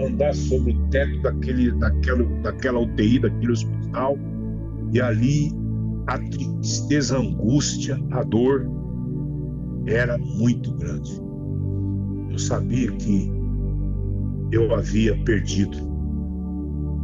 andar 0.00 0.34
sobre 0.34 0.72
o 0.72 0.88
teto 0.88 1.20
daquele, 1.20 1.70
daquela, 1.72 2.24
daquela 2.40 2.80
UTI, 2.80 3.18
daquele 3.18 3.52
hospital, 3.52 4.16
e 4.94 5.00
ali 5.00 5.52
a 6.06 6.18
tristeza, 6.18 7.18
a 7.18 7.20
angústia, 7.20 8.02
a 8.12 8.22
dor 8.22 8.66
era 9.84 10.16
muito 10.16 10.72
grande. 10.78 11.20
Eu 12.30 12.38
sabia 12.38 12.90
que 12.92 13.41
eu 14.52 14.74
havia 14.74 15.16
perdido 15.24 15.78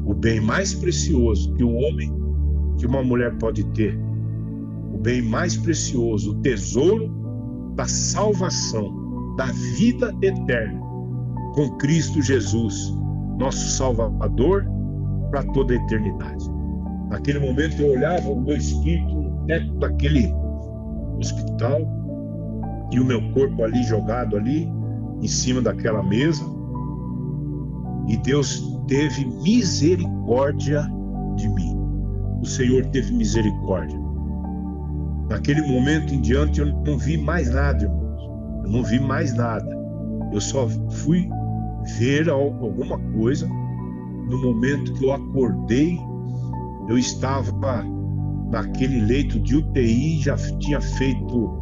o 0.05 0.15
bem 0.15 0.41
mais 0.41 0.75
precioso 0.75 1.53
que 1.55 1.65
um 1.65 1.77
homem, 1.77 2.13
que 2.79 2.87
uma 2.87 3.03
mulher 3.03 3.37
pode 3.39 3.65
ter, 3.73 3.99
o 4.93 4.99
bem 4.99 5.23
mais 5.23 5.57
precioso, 5.57 6.33
o 6.33 6.41
tesouro 6.43 7.11
da 7.75 7.87
salvação, 7.87 9.35
da 9.37 9.47
vida 9.77 10.15
eterna 10.23 10.81
com 11.55 11.77
Cristo 11.79 12.23
Jesus, 12.23 12.95
nosso 13.39 13.67
Salvador, 13.77 14.65
para 15.31 15.43
toda 15.53 15.73
a 15.73 15.77
eternidade. 15.77 16.45
Naquele 17.09 17.39
momento 17.39 17.81
eu 17.81 17.93
olhava 17.93 18.29
o 18.29 18.41
meu 18.41 18.57
espírito 18.57 19.15
no 19.15 19.47
teto 19.47 19.73
daquele 19.79 20.33
hospital 21.19 21.81
e 22.93 23.01
o 23.01 23.05
meu 23.05 23.21
corpo 23.33 23.65
ali 23.65 23.83
jogado 23.85 24.37
ali 24.37 24.71
em 25.23 25.29
cima 25.29 25.61
daquela 25.61 26.03
mesa. 26.03 26.45
E 28.09 28.17
Deus 28.17 28.63
teve 28.87 29.25
misericórdia 29.43 30.91
de 31.37 31.49
mim. 31.49 31.77
O 32.41 32.47
Senhor 32.47 32.85
teve 32.87 33.13
misericórdia. 33.13 33.99
Naquele 35.29 35.61
momento 35.63 36.15
em 36.15 36.21
diante 36.21 36.61
eu 36.61 36.67
não 36.85 36.97
vi 36.97 37.19
mais 37.19 37.51
nada, 37.51 37.85
irmãos. 37.85 38.23
Eu 38.65 38.71
não 38.71 38.83
vi 38.83 38.99
mais 38.99 39.35
nada. 39.35 39.69
Eu 40.33 40.41
só 40.41 40.67
fui 40.69 41.29
ver 41.99 42.31
alguma 42.31 42.99
coisa 43.13 43.47
no 43.47 44.41
momento 44.43 44.93
que 44.95 45.05
eu 45.05 45.13
acordei. 45.13 45.99
Eu 46.89 46.97
estava 46.97 47.85
naquele 48.51 49.01
leito 49.01 49.39
de 49.41 49.57
UTI, 49.57 50.23
já 50.23 50.37
tinha 50.59 50.81
feito 50.81 51.59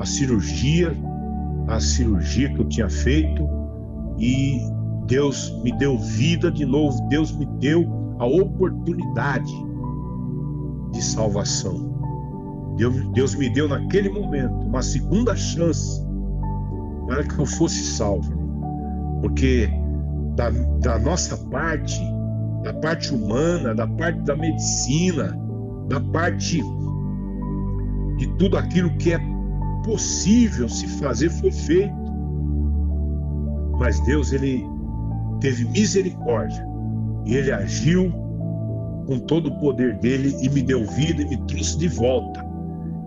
a 0.00 0.06
cirurgia, 0.06 0.96
a 1.68 1.78
cirurgia 1.78 2.48
que 2.54 2.60
eu 2.60 2.68
tinha 2.68 2.88
feito, 2.88 3.46
e 4.18 4.60
Deus 5.10 5.52
me 5.64 5.72
deu 5.72 5.98
vida 5.98 6.52
de 6.52 6.64
novo, 6.64 6.96
Deus 7.08 7.32
me 7.32 7.44
deu 7.44 7.84
a 8.20 8.26
oportunidade 8.26 9.52
de 10.92 11.02
salvação. 11.02 11.90
Deus, 12.76 12.94
Deus 13.12 13.34
me 13.34 13.50
deu 13.50 13.68
naquele 13.68 14.08
momento 14.08 14.54
uma 14.54 14.80
segunda 14.80 15.34
chance 15.34 16.00
para 17.08 17.24
que 17.24 17.36
eu 17.40 17.44
fosse 17.44 17.82
salvo. 17.82 18.32
Porque 19.20 19.68
da, 20.36 20.50
da 20.80 20.96
nossa 21.00 21.36
parte, 21.48 22.00
da 22.62 22.72
parte 22.74 23.12
humana, 23.12 23.74
da 23.74 23.88
parte 23.88 24.20
da 24.20 24.36
medicina, 24.36 25.36
da 25.88 26.00
parte 26.00 26.62
de 28.16 28.28
tudo 28.38 28.56
aquilo 28.56 28.96
que 28.98 29.12
é 29.12 29.20
possível 29.84 30.68
se 30.68 30.86
fazer 31.00 31.30
foi 31.30 31.50
feito. 31.50 31.98
Mas 33.76 33.98
Deus, 34.00 34.32
ele 34.32 34.69
teve 35.40 35.64
misericórdia 35.64 36.66
e 37.24 37.34
ele 37.34 37.52
agiu 37.52 38.12
com 39.06 39.18
todo 39.20 39.48
o 39.48 39.58
poder 39.58 39.96
dele 39.98 40.36
e 40.40 40.48
me 40.48 40.62
deu 40.62 40.86
vida 40.86 41.22
e 41.22 41.28
me 41.28 41.36
trouxe 41.46 41.78
de 41.78 41.88
volta. 41.88 42.44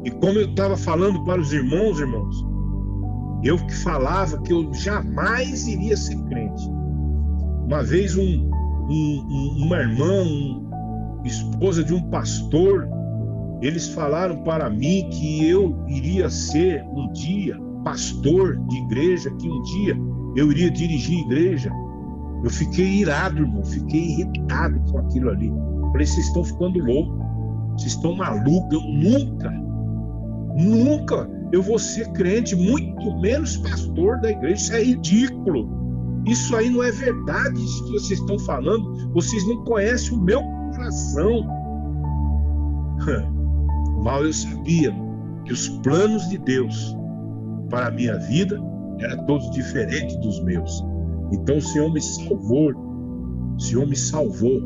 E 0.03 0.11
como 0.11 0.39
eu 0.39 0.49
estava 0.49 0.75
falando 0.75 1.23
para 1.23 1.39
os 1.39 1.53
irmãos, 1.53 1.99
irmãos, 1.99 2.35
eu 3.43 3.57
que 3.57 3.75
falava 3.75 4.41
que 4.41 4.51
eu 4.51 4.73
jamais 4.73 5.67
iria 5.67 5.95
ser 5.95 6.17
crente. 6.23 6.69
Uma 7.65 7.83
vez 7.83 8.17
um, 8.17 8.49
um, 8.89 9.63
uma 9.65 9.77
irmã, 9.77 10.23
um, 10.23 10.69
esposa 11.23 11.83
de 11.83 11.93
um 11.93 12.01
pastor, 12.09 12.87
eles 13.61 13.87
falaram 13.89 14.43
para 14.43 14.69
mim 14.69 15.09
que 15.09 15.47
eu 15.47 15.85
iria 15.87 16.29
ser 16.29 16.83
um 16.83 17.11
dia 17.13 17.57
pastor 17.83 18.57
de 18.67 18.77
igreja, 18.77 19.29
que 19.31 19.49
um 19.49 19.61
dia 19.61 19.97
eu 20.35 20.51
iria 20.51 20.71
dirigir 20.71 21.19
igreja. 21.19 21.71
Eu 22.43 22.49
fiquei 22.49 22.85
irado, 22.85 23.39
irmão, 23.39 23.63
fiquei 23.63 24.01
irritado 24.01 24.79
com 24.91 24.99
aquilo 24.99 25.29
ali. 25.29 25.51
Falei, 25.91 26.05
vocês 26.05 26.27
estão 26.27 26.43
ficando 26.43 26.79
loucos, 26.79 27.17
vocês 27.77 27.93
estão 27.93 28.15
malucos, 28.15 28.73
eu 28.73 28.81
nunca, 28.81 29.49
nunca 30.57 31.29
eu 31.53 31.61
vou 31.61 31.79
ser 31.79 32.11
crente, 32.13 32.55
muito 32.55 33.19
menos 33.19 33.57
pastor 33.57 34.19
da 34.19 34.31
igreja. 34.31 34.55
Isso 34.55 34.73
é 34.73 34.83
ridículo. 34.83 35.69
Isso 36.25 36.55
aí 36.55 36.69
não 36.69 36.81
é 36.83 36.91
verdade, 36.91 37.63
isso 37.63 37.85
que 37.85 37.91
vocês 37.91 38.19
estão 38.19 38.39
falando. 38.39 39.11
Vocês 39.13 39.47
não 39.47 39.63
conhecem 39.63 40.17
o 40.17 40.21
meu 40.21 40.41
coração. 40.71 41.45
Mal 44.03 44.25
eu 44.25 44.33
sabia 44.33 44.93
que 45.45 45.53
os 45.53 45.69
planos 45.69 46.27
de 46.29 46.37
Deus 46.39 46.97
para 47.69 47.87
a 47.87 47.91
minha 47.91 48.17
vida 48.17 48.59
eram 48.99 49.25
todos 49.25 49.49
diferentes 49.51 50.15
dos 50.17 50.43
meus. 50.43 50.83
Então 51.33 51.57
o 51.57 51.61
Senhor 51.61 51.91
me 51.91 51.99
salvou, 51.99 52.71
o 53.55 53.59
Senhor 53.59 53.87
me 53.87 53.95
salvou, 53.95 54.61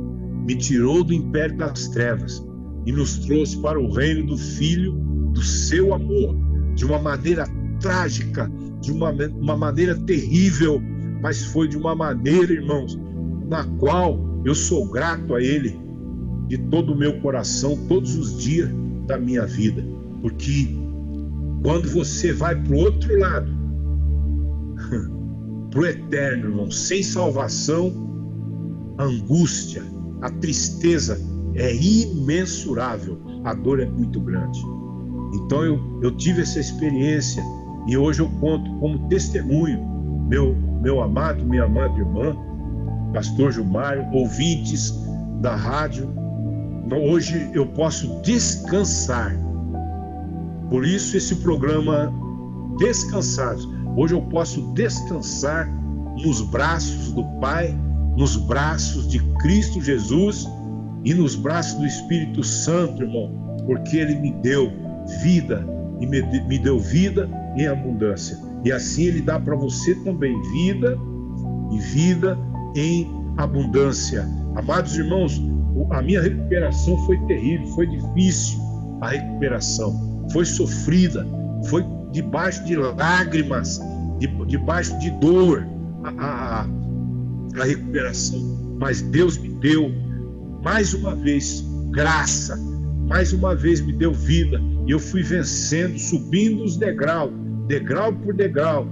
me 0.46 0.56
tirou 0.56 1.04
do 1.04 1.14
império 1.14 1.58
das 1.58 1.88
trevas 1.88 2.46
e 2.86 2.92
nos 2.92 3.20
trouxe 3.20 3.58
para 3.62 3.80
o 3.80 3.92
reino 3.92 4.28
do 4.28 4.38
Filho 4.38 4.94
do 5.32 5.42
seu 5.42 5.94
amor, 5.94 6.36
de 6.76 6.86
uma 6.86 7.00
maneira 7.00 7.46
trágica, 7.80 8.52
de 8.82 8.92
uma, 8.92 9.12
uma 9.12 9.56
maneira 9.56 9.96
terrível, 9.96 10.82
mas 11.22 11.46
foi 11.46 11.68
de 11.68 11.78
uma 11.78 11.96
maneira, 11.96 12.52
irmãos, 12.52 13.00
na 13.48 13.64
qual 13.80 14.20
eu 14.44 14.54
sou 14.54 14.90
grato 14.90 15.36
a 15.36 15.42
Ele 15.42 15.80
de 16.48 16.58
todo 16.70 16.94
o 16.94 16.98
meu 16.98 17.20
coração, 17.22 17.78
todos 17.88 18.16
os 18.16 18.42
dias 18.42 18.70
da 19.06 19.18
minha 19.18 19.46
vida, 19.46 19.84
porque 20.22 20.76
quando 21.64 21.90
você 21.90 22.34
vai 22.34 22.56
para 22.56 22.74
o 22.74 22.78
outro 22.78 23.18
lado, 23.20 23.57
para 25.70 25.80
o 25.80 25.86
eterno, 25.86 26.50
irmão, 26.50 26.72
sem 26.72 27.04
salvação, 27.04 27.92
a 28.98 29.04
angústia, 29.04 29.84
a 30.22 30.30
tristeza 30.30 31.20
é 31.56 31.76
imensurável, 31.76 33.20
a 33.44 33.54
dor 33.54 33.80
é 33.80 33.86
muito 33.86 34.20
grande. 34.20 34.60
Então 35.34 35.64
eu, 35.64 35.80
eu 36.02 36.12
tive 36.16 36.42
essa 36.42 36.60
experiência 36.60 37.44
e 37.88 37.98
hoje 37.98 38.22
eu 38.22 38.30
conto 38.40 38.70
como 38.80 39.08
testemunho, 39.08 39.80
meu, 40.28 40.56
meu 40.82 41.02
amado, 41.02 41.46
minha 41.46 41.64
amada 41.64 41.98
irmã, 41.98 42.36
pastor 43.14 43.52
Gilmário, 43.52 44.06
ouvintes 44.12 44.94
da 45.42 45.56
rádio, 45.56 46.10
hoje 46.92 47.50
eu 47.54 47.68
posso 47.68 48.22
descansar. 48.22 49.38
Por 50.70 50.86
isso 50.86 51.16
esse 51.16 51.36
programa 51.38 52.12
Descansados 52.78 53.68
Hoje 53.98 54.14
eu 54.14 54.22
posso 54.22 54.62
descansar 54.74 55.68
nos 56.24 56.40
braços 56.42 57.12
do 57.14 57.24
Pai, 57.40 57.76
nos 58.16 58.38
braços 58.38 59.08
de 59.08 59.18
Cristo 59.40 59.82
Jesus 59.82 60.48
e 61.04 61.16
nos 61.16 61.36
braços 61.36 61.80
do 61.80 61.86
Espírito 61.88 62.44
Santo, 62.44 63.02
irmão, 63.02 63.58
porque 63.66 63.98
Ele 63.98 64.14
me 64.14 64.32
deu 64.34 64.72
vida 65.24 65.66
e 66.00 66.06
me, 66.06 66.60
deu 66.60 66.80
vida 66.80 67.28
em 67.56 67.66
abundância. 67.66 68.38
E 68.64 68.72
assim 68.72 69.06
Ele 69.06 69.22
dá 69.24 69.40
para 69.40 69.56
você 69.56 69.96
também 70.04 70.40
vida 70.52 70.96
e 71.72 71.80
vida 71.80 72.38
em 72.76 73.10
abundância. 73.36 74.30
Amados 74.56 74.96
irmãos, 74.96 75.42
a 75.90 76.04
minha 76.04 76.22
recuperação 76.22 76.96
foi 77.08 77.18
terrível, 77.26 77.66
foi 77.70 77.88
difícil 77.88 78.60
a 79.02 79.10
recuperação, 79.10 80.28
foi 80.32 80.46
sofrida, 80.46 81.26
foi 81.66 81.84
debaixo 82.12 82.64
de 82.66 82.76
lágrimas, 82.76 83.80
de, 84.20 84.28
debaixo 84.46 84.98
de 85.00 85.12
dor, 85.20 85.66
a, 86.04 86.10
a, 86.10 86.68
a 87.62 87.64
recuperação. 87.64 88.40
Mas 88.80 89.02
Deus 89.02 89.38
me 89.38 89.50
deu 89.50 89.92
mais 90.64 90.94
uma 90.94 91.16
vez 91.16 91.64
graça, 91.92 92.58
mais 93.08 93.34
uma 93.34 93.56
vez 93.56 93.82
me 93.82 93.94
deu 93.94 94.14
vida. 94.14 94.62
E 94.86 94.92
eu 94.92 95.00
fui 95.00 95.24
vencendo, 95.24 95.98
subindo 95.98 96.64
os 96.64 96.78
degraus, 96.78 97.32
degrau 97.68 98.14
por 98.14 98.34
degrau, 98.34 98.88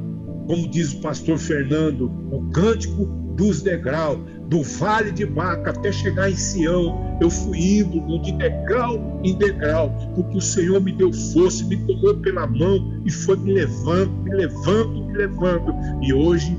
como 0.48 0.70
diz 0.70 0.94
o 0.94 1.02
pastor 1.02 1.38
Fernando, 1.38 2.12
o 2.32 2.50
cântico 2.52 3.06
dos 3.36 3.62
degraus, 3.62 4.20
do 4.48 4.62
vale 4.62 5.12
de 5.12 5.26
Baca 5.26 5.72
até 5.72 5.92
chegar 5.92 6.30
em 6.30 6.36
Sião, 6.36 7.18
eu 7.20 7.30
fui 7.30 7.80
indo 7.80 8.20
de 8.22 8.32
degrau 8.34 9.20
em 9.24 9.36
degrau, 9.38 9.90
porque 10.14 10.38
o 10.38 10.42
Senhor 10.42 10.80
me 10.82 10.92
deu 10.92 11.12
força, 11.12 11.64
me 11.66 11.78
tomou 11.78 12.16
pela 12.18 12.46
mão 12.46 13.02
e 13.06 13.12
foi 13.12 13.38
me 13.38 13.54
levando, 13.54 14.12
me 14.24 14.32
levando, 14.36 15.06
me 15.06 15.14
levando. 15.14 15.74
E 16.02 16.14
hoje 16.14 16.58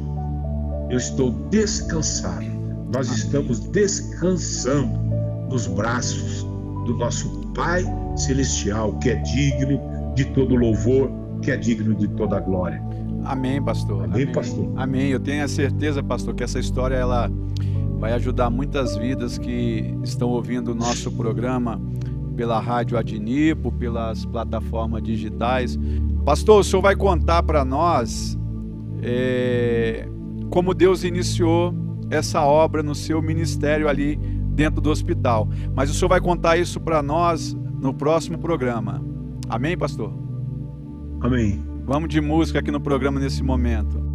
eu 0.90 0.96
estou 0.96 1.30
descansado. 1.50 2.44
Nós 2.92 3.08
estamos 3.10 3.60
descansando 3.60 4.98
nos 5.50 5.66
braços 5.66 6.42
do 6.86 6.96
nosso 6.96 7.28
Pai 7.54 7.84
Celestial, 8.16 8.98
que 8.98 9.10
é 9.10 9.16
digno 9.16 9.80
de 10.14 10.24
todo 10.26 10.54
louvor, 10.54 11.10
que 11.42 11.50
é 11.50 11.56
digno 11.56 11.94
de 11.94 12.08
toda 12.08 12.40
glória. 12.40 12.82
Amém, 13.24 13.62
pastor. 13.62 14.04
Amém, 14.04 14.22
Amém, 14.22 14.32
pastor. 14.32 14.72
Amém. 14.76 15.08
Eu 15.08 15.18
tenho 15.20 15.44
a 15.44 15.48
certeza, 15.48 16.02
pastor, 16.02 16.34
que 16.34 16.44
essa 16.44 16.60
história 16.60 16.94
ela 16.94 17.30
vai 17.98 18.12
ajudar 18.12 18.50
muitas 18.50 18.96
vidas 18.96 19.38
que 19.38 19.94
estão 20.02 20.28
ouvindo 20.28 20.72
o 20.72 20.74
nosso 20.74 21.10
programa 21.12 21.80
pela 22.36 22.60
Rádio 22.60 22.98
Adnipo, 22.98 23.72
pelas 23.72 24.24
plataformas 24.26 25.02
digitais. 25.02 25.78
Pastor, 26.24 26.60
o 26.60 26.64
senhor 26.64 26.82
vai 26.82 26.94
contar 26.94 27.42
para 27.42 27.64
nós 27.64 28.38
é, 29.02 30.06
como 30.50 30.74
Deus 30.74 31.04
iniciou 31.04 31.74
essa 32.10 32.42
obra 32.42 32.82
no 32.82 32.94
seu 32.94 33.22
ministério 33.22 33.88
ali 33.88 34.16
dentro 34.54 34.80
do 34.80 34.90
hospital. 34.90 35.48
Mas 35.74 35.90
o 35.90 35.94
senhor 35.94 36.08
vai 36.08 36.20
contar 36.20 36.56
isso 36.56 36.78
para 36.80 37.02
nós 37.02 37.56
no 37.80 37.94
próximo 37.94 38.38
programa. 38.38 39.02
Amém, 39.48 39.76
pastor? 39.76 40.12
Amém. 41.20 41.64
Vamos 41.84 42.08
de 42.08 42.20
música 42.20 42.58
aqui 42.58 42.70
no 42.70 42.80
programa 42.80 43.18
nesse 43.18 43.42
momento. 43.42 44.05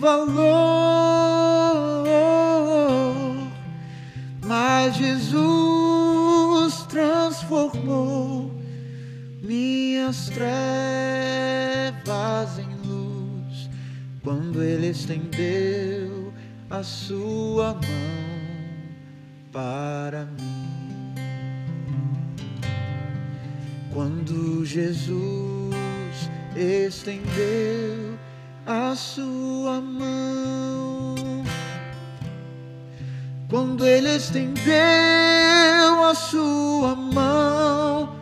Valor, 0.00 0.48
mas 4.42 4.96
Jesus 4.96 6.86
transformou 6.88 8.50
minhas 9.42 10.30
trevas 10.30 10.48
em 12.58 12.70
luz 12.88 13.68
quando 14.24 14.62
Ele 14.62 14.88
estendeu 14.88 16.32
a 16.70 16.82
sua 16.82 17.74
mão 17.74 17.80
para 19.52 20.24
mim. 20.24 20.70
Quando 23.92 24.64
Jesus 24.64 26.30
estendeu 26.56 27.99
a 28.66 28.94
sua 28.94 29.80
mão, 29.80 31.14
quando 33.48 33.86
Ele 33.86 34.16
estendeu 34.16 36.04
a 36.04 36.14
sua 36.14 36.94
mão 36.94 38.14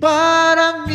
para 0.00 0.86
mim, 0.86 0.92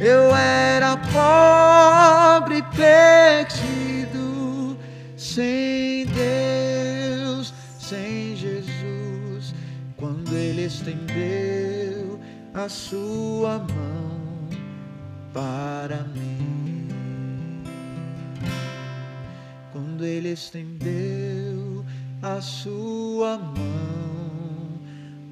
eu 0.00 0.34
era 0.34 0.96
pobre, 0.96 2.62
perdido, 2.74 4.76
sem 5.16 6.06
Deus, 6.06 7.52
sem 7.78 8.34
Jesus, 8.34 9.54
quando 9.96 10.34
Ele 10.34 10.64
estendeu 10.64 12.18
a 12.54 12.68
sua 12.68 13.58
mão 13.58 13.99
para 15.32 16.02
mim, 16.04 16.88
quando 19.72 20.04
Ele 20.04 20.32
estendeu 20.32 21.84
a 22.22 22.40
sua 22.40 23.38
mão 23.38 24.80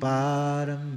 para 0.01 0.77
mim. 0.77 0.88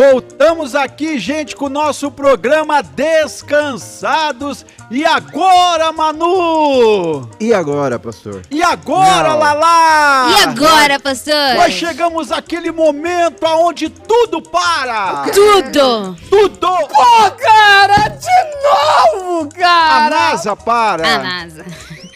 Voltamos 0.00 0.74
aqui, 0.74 1.18
gente, 1.18 1.54
com 1.54 1.66
o 1.66 1.68
nosso 1.68 2.10
programa 2.10 2.82
Descansados. 2.82 4.64
E 4.90 5.04
agora, 5.04 5.92
Manu? 5.92 7.28
E 7.38 7.52
agora, 7.52 7.98
pastor? 7.98 8.40
E 8.50 8.62
agora, 8.62 9.28
Não. 9.28 9.38
Lala? 9.38 10.30
E 10.30 10.42
agora, 10.44 10.98
pastor? 10.98 11.54
Nós 11.54 11.74
chegamos 11.74 12.32
àquele 12.32 12.70
momento 12.72 13.44
aonde 13.44 13.90
tudo 13.90 14.40
para. 14.40 15.26
Tudo! 15.34 16.16
Tudo! 16.30 16.66
Pô, 16.88 17.30
cara, 17.38 18.08
de 18.08 19.18
novo, 19.20 19.50
A 19.52 19.54
cara! 19.54 20.08
NASA 20.08 20.56
para. 20.56 21.06
A 21.06 21.18
NASA. 21.18 21.66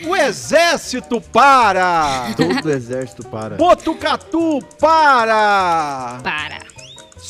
O 0.07 0.17
exército 0.17 1.21
para. 1.21 2.33
Todo 2.35 2.65
o 2.65 2.71
exército 2.71 3.23
para. 3.27 3.57
Botucatu 3.57 4.61
para. 4.81 6.19
Para. 6.25 6.74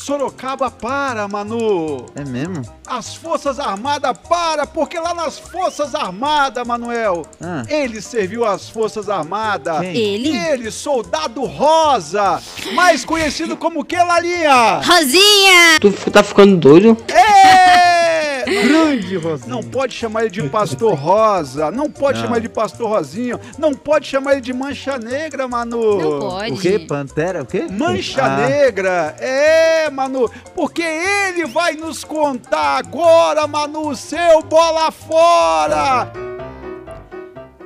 Sorocaba 0.05 0.69
para, 0.69 1.27
Manu. 1.27 2.05
É 2.13 2.23
mesmo? 2.23 2.61
As 2.85 3.15
Forças 3.15 3.59
Armadas 3.59 4.15
para, 4.29 4.67
porque 4.67 4.99
lá 4.99 5.15
nas 5.15 5.39
Forças 5.39 5.95
Armadas, 5.95 6.63
Manuel, 6.67 7.25
Ah. 7.41 7.63
ele 7.67 7.99
serviu 7.99 8.45
às 8.45 8.69
Forças 8.69 9.09
Armadas. 9.09 9.79
Quem? 9.79 9.97
Ele? 9.97 10.37
Ele, 10.37 10.69
soldado 10.69 11.43
rosa, 11.45 12.39
mais 12.75 13.03
conhecido 13.03 13.57
como 13.57 13.83
que, 13.83 13.97
Lalinha? 13.97 14.75
Rosinha! 14.85 15.79
Tu 15.81 15.91
tá 16.11 16.21
ficando 16.21 16.55
doido? 16.55 16.95
É! 17.11 18.24
Grande 18.45 19.17
Rosinha. 19.17 19.49
Não 19.49 19.63
pode 19.63 19.93
chamar 19.95 20.21
ele 20.21 20.29
de 20.29 20.43
Pastor 20.49 20.93
Rosa, 20.93 21.71
não 21.71 21.89
pode 21.89 22.17
Não. 22.19 22.25
chamar 22.25 22.37
ele 22.37 22.47
de 22.47 22.53
Pastor 22.53 22.89
Rosinho, 22.89 23.39
não 23.57 23.73
pode 23.73 24.07
chamar 24.07 24.33
ele 24.33 24.41
de 24.41 24.53
Mancha 24.53 24.97
Negra, 24.97 25.47
Manu. 25.47 25.97
Não 25.99 26.19
pode. 26.19 26.51
O 26.53 26.57
quê? 26.57 26.79
Pantera? 26.79 27.41
O 27.41 27.45
quê? 27.45 27.65
Mancha 27.69 28.23
Ah, 28.23 28.47
Negra, 28.47 29.15
é, 29.19 29.89
Manu, 29.89 30.29
porque 30.55 30.81
ele 30.83 31.45
vai 31.45 31.73
nos 31.73 32.03
contar 32.03 32.77
agora, 32.77 33.45
Manu, 33.47 33.95
seu 33.95 34.41
bola 34.43 34.91
fora. 34.91 36.11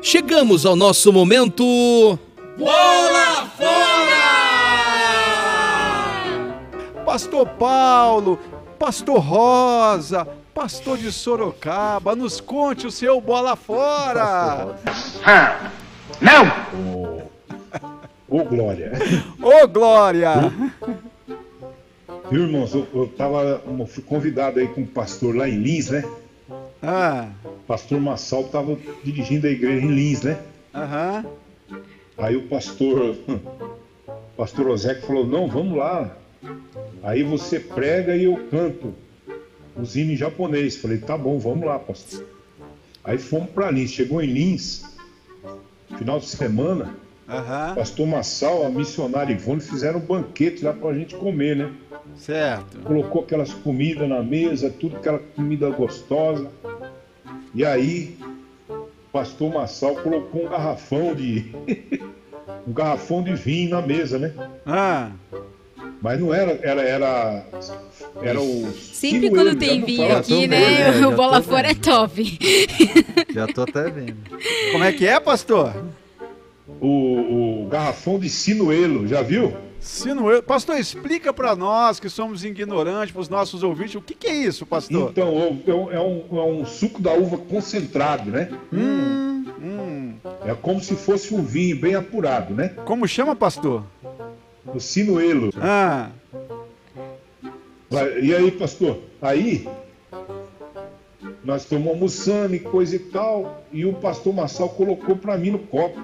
Chegamos 0.02 0.66
ao 0.66 0.76
nosso 0.76 1.12
momento. 1.12 2.18
Pastor 7.06 7.48
Paulo, 7.48 8.38
Pastor 8.78 9.20
Rosa, 9.20 10.28
Pastor 10.60 10.98
de 10.98 11.10
Sorocaba, 11.10 12.18
nos 12.18 12.42
conte 12.42 12.86
o 12.86 12.92
seu 12.92 13.22
bola 13.22 13.56
fora. 13.56 14.76
Ô, 16.76 17.22
ô, 18.28 18.44
Glória. 18.44 18.92
Ô, 19.42 19.66
Glória. 19.70 20.34
Viu, 22.30 22.44
irmãos? 22.44 22.76
Eu, 22.76 22.86
eu 22.94 23.08
tava, 23.08 23.64
eu 23.66 23.88
fui 23.88 24.04
convidado 24.04 24.60
aí 24.60 24.68
com 24.68 24.82
o 24.82 24.86
pastor 24.86 25.34
lá 25.34 25.48
em 25.48 25.62
Lins, 25.62 25.92
né? 25.92 26.04
Ah, 26.84 27.30
Pastor 27.66 28.02
Massal 28.02 28.44
tava 28.44 28.78
dirigindo 29.02 29.48
a 29.48 29.50
igreja 29.50 29.86
em 29.86 29.96
Lins, 29.96 30.24
né? 30.24 30.42
aham. 30.74 31.26
Aí 32.18 32.36
o 32.36 32.50
pastor, 32.50 33.16
pastor 34.36 34.68
Oséco 34.68 35.08
falou: 35.08 35.26
Não, 35.26 35.48
vamos 35.48 35.78
lá. 35.78 36.18
Aí 37.02 37.24
você 37.24 37.62
prega 37.62 38.14
e 38.14 38.26
eu 38.26 38.36
canto 38.52 38.94
hinos 39.76 39.96
em 39.96 40.16
japonês. 40.16 40.76
Falei: 40.78 40.98
Tá 40.98 41.18
bom, 41.18 41.40
vamos 41.40 41.66
lá, 41.66 41.80
pastor. 41.80 42.26
Aí 43.04 43.18
fomos 43.18 43.50
para 43.50 43.72
Lins. 43.72 43.92
Chegou 43.92 44.22
em 44.22 44.28
Lins, 44.28 44.84
final 45.98 46.20
de 46.20 46.28
semana. 46.28 46.96
Aham, 47.28 47.76
Pastor 47.76 48.08
Massal, 48.08 48.66
a 48.66 48.70
missionária 48.70 49.32
Ivone 49.32 49.62
fizeram 49.62 50.00
um 50.00 50.04
banquete 50.04 50.66
lá 50.66 50.74
pra 50.74 50.94
gente 50.96 51.16
comer, 51.16 51.56
né? 51.56 51.72
certo. 52.16 52.80
Colocou 52.80 53.22
aquelas 53.22 53.54
comidas 53.54 54.10
na 54.10 54.24
mesa, 54.24 54.70
tudo 54.70 54.98
aquela 54.98 55.20
comida 55.20 55.70
gostosa. 55.70 56.50
E 57.54 57.64
aí, 57.64 58.18
Pastor 59.12 59.54
Massal 59.54 59.96
colocou 59.98 60.46
um 60.46 60.50
garrafão 60.50 61.14
de. 61.14 61.52
um 62.68 62.74
garrafão 62.74 63.24
de 63.24 63.34
vinho 63.36 63.72
na 63.72 63.82
mesa, 63.82 64.20
né? 64.20 64.34
Ah, 64.66 65.12
Mas 66.02 66.20
não 66.20 66.34
era, 66.34 66.58
era, 66.64 66.82
era. 66.82 67.46
Era 68.22 68.42
o. 68.42 68.72
Sempre 68.74 69.30
quando 69.30 69.56
tem 69.58 69.84
vinho 69.84 70.16
aqui, 70.16 70.48
né? 70.48 70.92
vendo, 70.94 71.04
é, 71.04 71.08
o 71.08 71.16
bola 71.16 71.42
tô 71.42 71.50
fora 71.50 71.72
é 71.72 71.74
top. 71.74 72.40
Já 73.34 73.48
tô 73.48 73.62
até 73.64 73.90
vendo. 73.90 74.16
como 74.72 74.84
é 74.84 74.92
que 74.94 75.06
é, 75.06 75.20
pastor? 75.20 75.74
O, 76.82 77.64
o 77.64 77.68
garrafão 77.70 78.18
de 78.20 78.30
sinuelo, 78.30 79.08
já 79.08 79.22
viu? 79.22 79.54
Sinuelo. 79.80 80.42
Pastor, 80.44 80.78
explica 80.78 81.34
pra 81.34 81.56
nós 81.56 82.00
que 82.00 82.10
somos 82.10 82.44
ignorantes, 82.46 83.12
pros 83.14 83.28
nossos 83.28 83.64
ouvintes, 83.64 83.96
o 83.96 84.02
que, 84.02 84.14
que 84.14 84.28
é 84.28 84.36
isso, 84.36 84.66
pastor? 84.66 85.10
Então, 85.12 85.28
é 85.68 85.72
um- 85.72 85.92
é 85.92 86.00
um, 86.00 86.24
é 86.38 86.44
um 86.44 86.66
suco 86.66 87.02
da 87.02 87.14
uva 87.14 87.38
concentrado, 87.38 88.30
né? 88.30 88.50
Hum, 88.72 89.46
hum. 89.62 90.14
É 90.46 90.54
como 90.54 90.80
se 90.82 90.96
fosse 90.96 91.34
um 91.34 91.44
vinho 91.44 91.76
bem 91.78 91.96
apurado, 91.96 92.54
né? 92.54 92.70
Como 92.86 93.08
chama, 93.08 93.36
pastor? 93.36 93.84
O 94.74 94.80
sinuelo. 94.80 95.50
Ah, 95.58 96.12
E 98.22 98.34
aí, 98.36 98.52
pastor? 98.52 99.00
Aí, 99.22 99.68
nós 101.44 101.64
estamos 101.64 101.88
almoçando 101.88 102.56
e 102.56 102.60
coisa 102.60 102.96
e 102.96 103.00
tal, 103.00 103.64
e 103.72 103.86
o 103.86 103.94
pastor 103.94 104.34
Massal 104.34 104.70
colocou 104.70 105.16
para 105.16 105.38
mim 105.38 105.52
no 105.52 105.60
copo. 105.60 106.00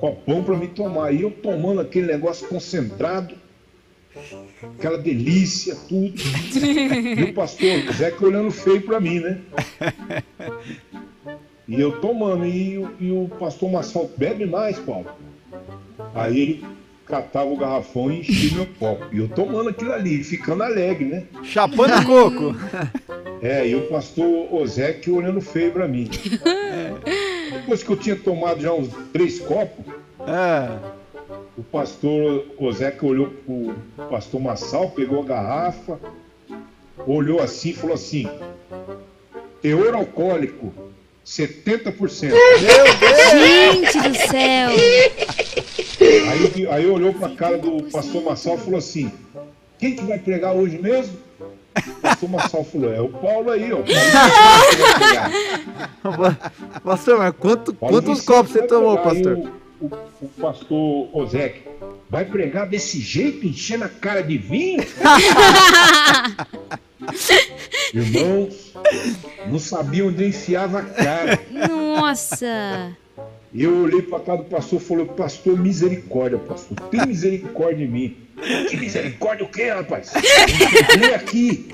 Copão 0.00 0.42
para 0.44 0.56
mim 0.56 0.68
tomar. 0.68 1.12
E 1.12 1.22
eu 1.22 1.30
tomando 1.30 1.80
aquele 1.80 2.06
negócio 2.06 2.46
concentrado, 2.48 3.34
aquela 4.78 4.98
delícia, 4.98 5.74
tudo. 5.88 6.14
E 7.18 7.22
o 7.30 7.34
pastor 7.34 7.92
Zeca 7.94 8.24
olhando 8.26 8.50
feio 8.50 8.82
para 8.82 9.00
mim, 9.00 9.20
né? 9.20 9.40
E 11.68 11.80
eu 11.80 12.00
tomando, 12.00 12.44
e, 12.46 12.78
o- 12.78 12.90
e 13.00 13.10
o 13.10 13.28
pastor 13.38 13.70
Massal, 13.70 14.08
bebe 14.16 14.46
mais, 14.46 14.78
Paulo. 14.78 15.06
Aí 16.14 16.40
ele 16.40 16.64
catava 17.06 17.46
o 17.50 17.56
garrafão 17.56 18.10
e 18.10 18.20
enchia 18.20 18.56
meu 18.56 18.66
copo. 18.78 19.06
E 19.12 19.18
eu 19.18 19.28
tomando 19.28 19.68
aquilo 19.70 19.92
ali, 19.92 20.22
ficando 20.24 20.62
alegre, 20.62 21.04
né? 21.06 21.24
chapando 21.44 22.04
coco. 22.04 22.54
É, 23.42 23.66
e 23.68 23.74
o 23.74 23.82
pastor 23.88 24.52
Ozeque 24.52 25.10
olhando 25.10 25.40
feio 25.40 25.70
pra 25.72 25.86
mim. 25.86 26.10
Depois 27.52 27.82
que 27.82 27.90
eu 27.90 27.96
tinha 27.96 28.16
tomado 28.16 28.60
já 28.60 28.72
uns 28.72 28.88
três 29.12 29.38
copos, 29.38 29.84
É. 30.26 30.78
o 31.56 31.62
pastor 31.62 32.44
Ozeque 32.58 33.04
olhou 33.04 33.28
pro 33.28 33.74
pastor 34.08 34.40
Massal, 34.40 34.90
pegou 34.90 35.22
a 35.22 35.26
garrafa, 35.26 36.00
olhou 37.06 37.40
assim 37.40 37.70
e 37.70 37.74
falou 37.74 37.94
assim: 37.94 38.26
teor 39.62 39.94
alcoólico, 39.94 40.72
70%. 41.24 42.32
Gente 43.30 44.08
do 44.08 44.14
céu! 44.16 44.70
Aí, 46.28 46.66
aí 46.68 46.86
olhou 46.86 47.14
pra 47.14 47.30
cara 47.30 47.58
do 47.58 47.82
pastor 47.84 48.22
Massal 48.22 48.56
e 48.56 48.58
falou 48.58 48.78
assim: 48.78 49.10
quem 49.78 49.94
que 49.94 50.04
vai 50.04 50.18
pregar 50.18 50.54
hoje 50.54 50.78
mesmo? 50.78 51.16
O 51.76 52.00
pastor 52.00 52.28
Massal 52.28 52.64
falou: 52.64 52.92
é 52.92 53.00
o 53.00 53.08
Paulo 53.08 53.50
aí, 53.50 53.72
ó. 53.72 53.78
O 53.80 53.84
Paulo 53.84 54.10
vai 54.78 54.94
pregar. 54.98 56.52
Pastor, 56.82 57.18
mas 57.18 57.34
quanto, 57.38 57.74
quantos 57.74 58.20
copos 58.22 58.52
você 58.52 58.62
tomou, 58.62 58.98
pastor? 58.98 59.36
O, 59.80 59.86
o, 59.86 59.90
o 60.22 60.28
pastor 60.40 61.16
Ozek 61.16 61.62
vai 62.08 62.24
pregar 62.24 62.66
desse 62.68 63.00
jeito, 63.00 63.46
enchendo 63.46 63.84
a 63.84 63.88
cara 63.88 64.22
de 64.22 64.38
vinho? 64.38 64.84
Irmãos, 67.92 68.72
não 69.46 69.58
sabia 69.58 70.06
onde 70.06 70.22
eu 70.22 70.28
enfiava 70.28 70.80
a 70.80 70.82
cara. 70.82 71.38
Nossa! 71.68 72.96
E 73.56 73.64
eu 73.64 73.84
olhei 73.84 74.02
pra 74.02 74.20
cara 74.20 74.36
do 74.36 74.44
pastor 74.44 74.78
e 74.78 74.84
falei, 74.84 75.06
pastor, 75.06 75.58
misericórdia, 75.58 76.36
pastor, 76.36 76.78
tem 76.90 77.06
misericórdia 77.06 77.86
de 77.86 77.90
mim. 77.90 78.14
Que 78.68 78.76
misericórdia 78.76 79.46
o 79.46 79.48
quê, 79.48 79.70
rapaz? 79.70 80.12
Lê 81.00 81.14
aqui, 81.14 81.70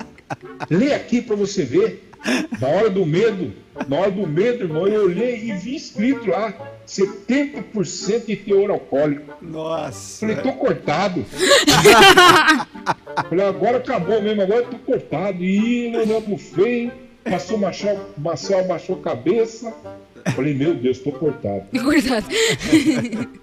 lê 0.69 0.93
aqui 0.93 1.21
pra 1.21 1.35
você 1.35 1.65
ver. 1.65 2.09
Na 2.57 2.69
hora 2.69 2.89
do 2.89 3.05
medo, 3.05 3.51
na 3.89 3.97
hora 3.97 4.11
do 4.11 4.25
medo, 4.25 4.63
irmão, 4.63 4.87
eu 4.87 5.07
olhei 5.07 5.43
e 5.43 5.51
vi 5.57 5.75
escrito 5.75 6.29
lá, 6.29 6.53
70% 6.87 8.27
de 8.27 8.37
teor 8.37 8.71
alcoólico. 8.71 9.33
Nossa. 9.41 10.25
Falei, 10.25 10.41
tô 10.41 10.53
cortado. 10.53 11.25
Falei, 13.27 13.45
agora 13.45 13.79
acabou 13.79 14.21
mesmo, 14.21 14.41
agora 14.41 14.61
eu 14.61 14.69
tô 14.69 14.77
cortado. 14.77 15.43
E 15.43 15.93
olhando 15.93 16.37
feio, 16.37 16.93
passou 17.25 17.57
Marcel, 17.57 17.99
Marcel 18.17 18.63
baixou 18.63 18.99
a 18.99 19.01
cabeça. 19.01 19.73
Falei, 20.31 20.53
meu 20.53 20.73
Deus, 20.73 20.99
tô 20.99 21.11
cortado. 21.11 21.63
Cuidado. 21.83 22.25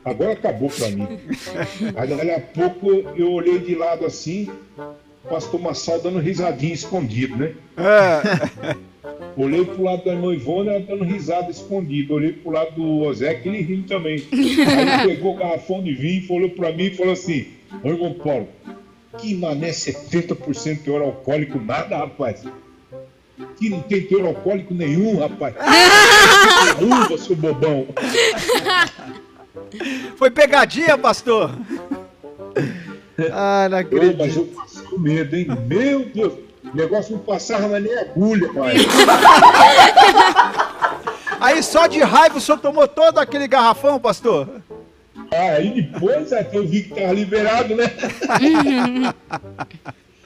Agora 0.05 0.33
acabou 0.33 0.70
pra 0.70 0.89
mim. 0.89 1.07
Aí 1.95 2.09
dali 2.09 2.31
a 2.31 2.41
pouco 2.41 2.91
eu 3.16 3.33
olhei 3.33 3.59
de 3.59 3.74
lado 3.74 4.07
assim, 4.07 4.49
pastor 5.28 5.61
Massal 5.61 6.01
dando 6.01 6.18
risadinha 6.18 6.74
escondido, 6.74 7.37
né? 7.37 7.55
É. 7.76 8.76
Olhei 9.37 9.64
pro 9.64 9.83
lado 9.83 10.05
da 10.05 10.12
irmã 10.12 10.35
Ivone, 10.35 10.68
ela 10.68 10.81
dando 10.81 11.05
risada 11.05 11.51
escondida. 11.51 12.14
Olhei 12.14 12.33
pro 12.33 12.51
lado 12.51 12.74
do 12.74 13.01
Ozek, 13.01 13.49
ele 13.49 13.61
rindo 13.61 13.87
também. 13.87 14.22
Aí 14.33 15.05
ele 15.05 15.14
pegou 15.14 15.35
o 15.35 15.39
garrafão 15.39 15.83
de 15.83 15.93
vinho, 15.95 16.26
falou 16.26 16.51
pra 16.51 16.72
mim 16.72 16.85
e 16.85 16.95
falou 16.97 17.12
assim: 17.12 17.47
Ô 17.83 17.89
irmão 17.89 18.14
Paulo, 18.14 18.49
que 19.18 19.35
mané 19.35 19.70
70% 19.70 20.83
teor 20.83 21.03
alcoólico, 21.03 21.61
nada, 21.61 21.97
rapaz. 21.97 22.45
Que 23.59 23.68
não 23.68 23.80
tem 23.82 24.03
teor 24.03 24.26
alcoólico 24.26 24.74
nenhum, 24.74 25.18
rapaz. 25.18 25.55
Uva, 26.80 27.18
seu 27.18 27.36
bobão. 27.36 27.86
Foi 30.16 30.30
pegadinha, 30.30 30.97
pastor? 30.99 31.51
Ah, 33.32 33.68
não 33.70 33.76
Ô, 33.78 33.80
acredito. 33.80 34.18
mas 34.18 34.36
eu 34.36 34.47
passei 34.47 34.82
com 34.84 34.99
medo, 34.99 35.36
hein? 35.36 35.47
Meu 35.66 36.05
Deus, 36.07 36.32
o 36.64 36.76
negócio 36.76 37.12
não 37.12 37.20
passava 37.20 37.68
mais 37.68 37.82
nem 37.84 37.99
agulha, 37.99 38.53
pai. 38.53 38.74
Aí 41.41 41.62
só 41.62 41.86
de 41.86 42.01
raiva 42.01 42.36
o 42.36 42.41
senhor 42.41 42.59
tomou 42.59 42.86
todo 42.86 43.18
aquele 43.18 43.49
garrafão, 43.49 43.99
pastor? 43.99 44.47
Ah, 45.32 45.53
aí 45.57 45.82
depois 45.82 46.32
até 46.32 46.59
eu 46.59 46.66
vi 46.66 46.82
que 46.82 46.95
tava 46.95 47.12
liberado, 47.12 47.74
né? 47.76 47.84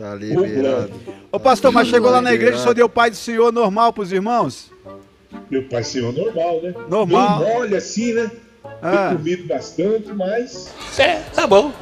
Tá 0.04 0.14
liberado. 0.14 0.90
Ô 1.32 1.40
pastor, 1.40 1.72
mas 1.72 1.88
chegou 1.88 2.10
lá 2.10 2.20
na 2.20 2.28
igreja, 2.34 2.34
o 2.34 2.56
Liberado. 2.56 2.62
senhor 2.62 2.74
deu 2.74 2.88
pai 2.90 3.08
do 3.08 3.16
senhor 3.16 3.50
normal 3.50 3.90
pros 3.90 4.12
irmãos? 4.12 4.70
Meu 5.50 5.62
pai 5.66 5.82
senhor 5.82 6.12
normal, 6.12 6.60
né? 6.60 6.74
Normal. 6.90 7.38
Meio 7.40 7.54
mole 7.54 7.74
assim, 7.74 8.12
né? 8.12 8.30
Ah. 8.82 9.08
Tem 9.08 9.16
comido 9.16 9.48
bastante, 9.48 10.12
mas 10.12 10.70
É, 10.98 11.20
tá 11.34 11.46
bom. 11.46 11.72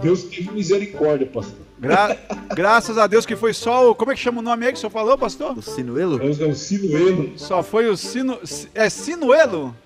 Deus 0.00 0.22
teve 0.22 0.50
misericórdia, 0.52 1.26
pastor. 1.26 1.58
Gra- 1.78 2.16
graças 2.56 2.96
a 2.96 3.06
Deus 3.06 3.26
que 3.26 3.36
foi 3.36 3.52
só 3.52 3.90
o. 3.90 3.94
Como 3.94 4.10
é 4.10 4.14
que 4.14 4.20
chama 4.20 4.38
o 4.38 4.42
nome 4.42 4.64
aí 4.64 4.72
que 4.72 4.78
o 4.78 4.80
senhor 4.80 4.90
falou, 4.90 5.18
pastor? 5.18 5.58
O 5.58 5.60
sinuelo? 5.60 6.18
É 6.22 6.46
um 6.46 6.54
sinuelo. 6.54 7.32
Só 7.36 7.62
foi 7.62 7.90
o 7.90 7.96
sino. 7.96 8.38
É 8.74 8.88
sinuelo? 8.88 9.76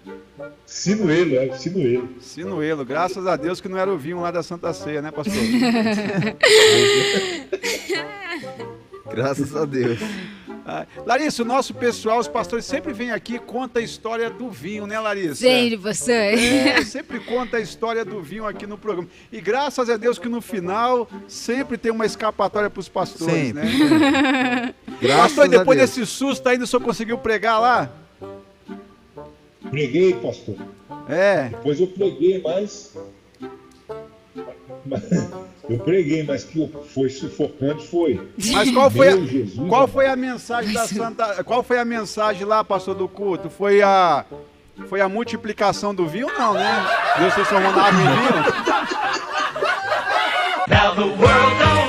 Sinuelo, 0.66 1.36
é 1.36 1.52
sinuelo. 1.56 2.08
Sinuelo, 2.20 2.84
graças 2.84 3.26
a 3.26 3.36
Deus 3.36 3.60
que 3.60 3.68
não 3.68 3.78
era 3.78 3.90
o 3.92 3.98
vinho 3.98 4.20
lá 4.20 4.30
da 4.30 4.42
Santa 4.42 4.72
Ceia, 4.72 5.00
né, 5.02 5.10
pastor? 5.10 5.34
Graças 9.14 9.54
a 9.54 9.64
Deus. 9.64 9.98
Ah, 10.66 10.86
Larissa, 11.04 11.42
o 11.42 11.44
nosso 11.44 11.74
pessoal, 11.74 12.18
os 12.18 12.26
pastores 12.26 12.64
sempre 12.64 12.92
vêm 12.94 13.10
aqui 13.12 13.34
e 13.34 13.38
conta 13.38 13.80
a 13.80 13.82
história 13.82 14.30
do 14.30 14.48
vinho, 14.50 14.86
né, 14.86 14.98
Larissa? 14.98 15.34
Sempre, 15.34 15.76
pastor. 15.76 16.14
É, 16.14 16.82
sempre 16.84 17.20
conta 17.20 17.58
a 17.58 17.60
história 17.60 18.02
do 18.02 18.22
vinho 18.22 18.46
aqui 18.46 18.66
no 18.66 18.78
programa. 18.78 19.08
E 19.30 19.42
graças 19.42 19.90
a 19.90 19.98
Deus 19.98 20.18
que 20.18 20.28
no 20.28 20.40
final 20.40 21.06
sempre 21.28 21.76
tem 21.76 21.92
uma 21.92 22.06
escapatória 22.06 22.70
para 22.70 22.80
os 22.80 22.88
pastores, 22.88 23.34
Sempre, 23.34 23.62
né? 23.62 24.74
Graças 25.02 25.34
Pastor, 25.34 25.52
e 25.52 25.54
a 25.54 25.58
depois 25.58 25.76
Deus. 25.78 25.90
desse 25.90 26.06
susto 26.06 26.48
ainda 26.48 26.64
o 26.64 26.66
senhor 26.66 26.82
conseguiu 26.82 27.18
pregar 27.18 27.60
lá? 27.60 27.90
Preguei, 29.70 30.14
pastor. 30.14 30.56
É. 31.08 31.48
Depois 31.48 31.80
eu 31.80 31.86
preguei, 31.86 32.40
mas. 32.42 32.92
Eu 35.66 35.78
preguei, 35.78 36.22
mas 36.22 36.44
que 36.44 36.70
foi 36.92 37.08
sufocante 37.08 37.86
foi. 37.86 38.20
Mas 38.52 38.70
qual 38.70 38.90
foi 38.90 39.08
a, 39.08 39.16
Jesus, 39.16 39.68
qual 39.68 39.88
foi 39.88 40.06
a 40.06 40.14
mensagem 40.14 40.74
da 40.74 40.86
Santa. 40.86 41.42
Qual 41.42 41.62
foi 41.62 41.78
a 41.78 41.84
mensagem 41.86 42.44
lá, 42.44 42.62
pastor 42.62 42.94
do 42.94 43.08
culto? 43.08 43.48
Foi 43.48 43.80
a. 43.80 44.26
Foi 44.88 45.00
a 45.00 45.08
multiplicação 45.08 45.94
do 45.94 46.06
vinho, 46.06 46.26
não, 46.36 46.52
né? 46.52 46.86
Deus 47.18 47.32
transformou 47.32 47.72
na 47.72 47.82
água 47.82 48.00
em 48.00 48.04
vinho? 48.04 48.44
Now 50.66 50.94
the 50.94 51.04
world 51.04 51.58
don't 51.58 51.83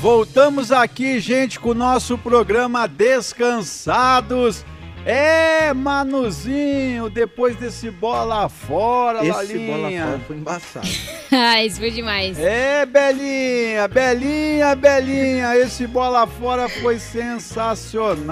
Voltamos 0.00 0.72
aqui, 0.72 1.20
gente, 1.20 1.60
com 1.60 1.68
o 1.72 1.74
nosso 1.74 2.16
programa 2.16 2.88
Descansados. 2.88 4.64
É, 5.04 5.74
Manuzinho, 5.74 7.10
depois 7.10 7.54
desse 7.56 7.90
bola 7.90 8.48
fora, 8.48 9.18
Esse 9.20 9.30
Lalinha. 9.30 9.66
bola 9.76 9.90
fora 9.90 10.20
foi 10.26 10.36
embaçado. 10.36 10.88
ah, 11.30 11.62
isso 11.62 11.78
foi 11.80 11.90
demais. 11.90 12.38
É, 12.38 12.86
Belinha, 12.86 13.86
Belinha, 13.88 14.74
Belinha, 14.74 15.54
esse 15.56 15.86
bola 15.86 16.26
fora 16.26 16.66
foi 16.66 16.98
sensacional. 16.98 18.26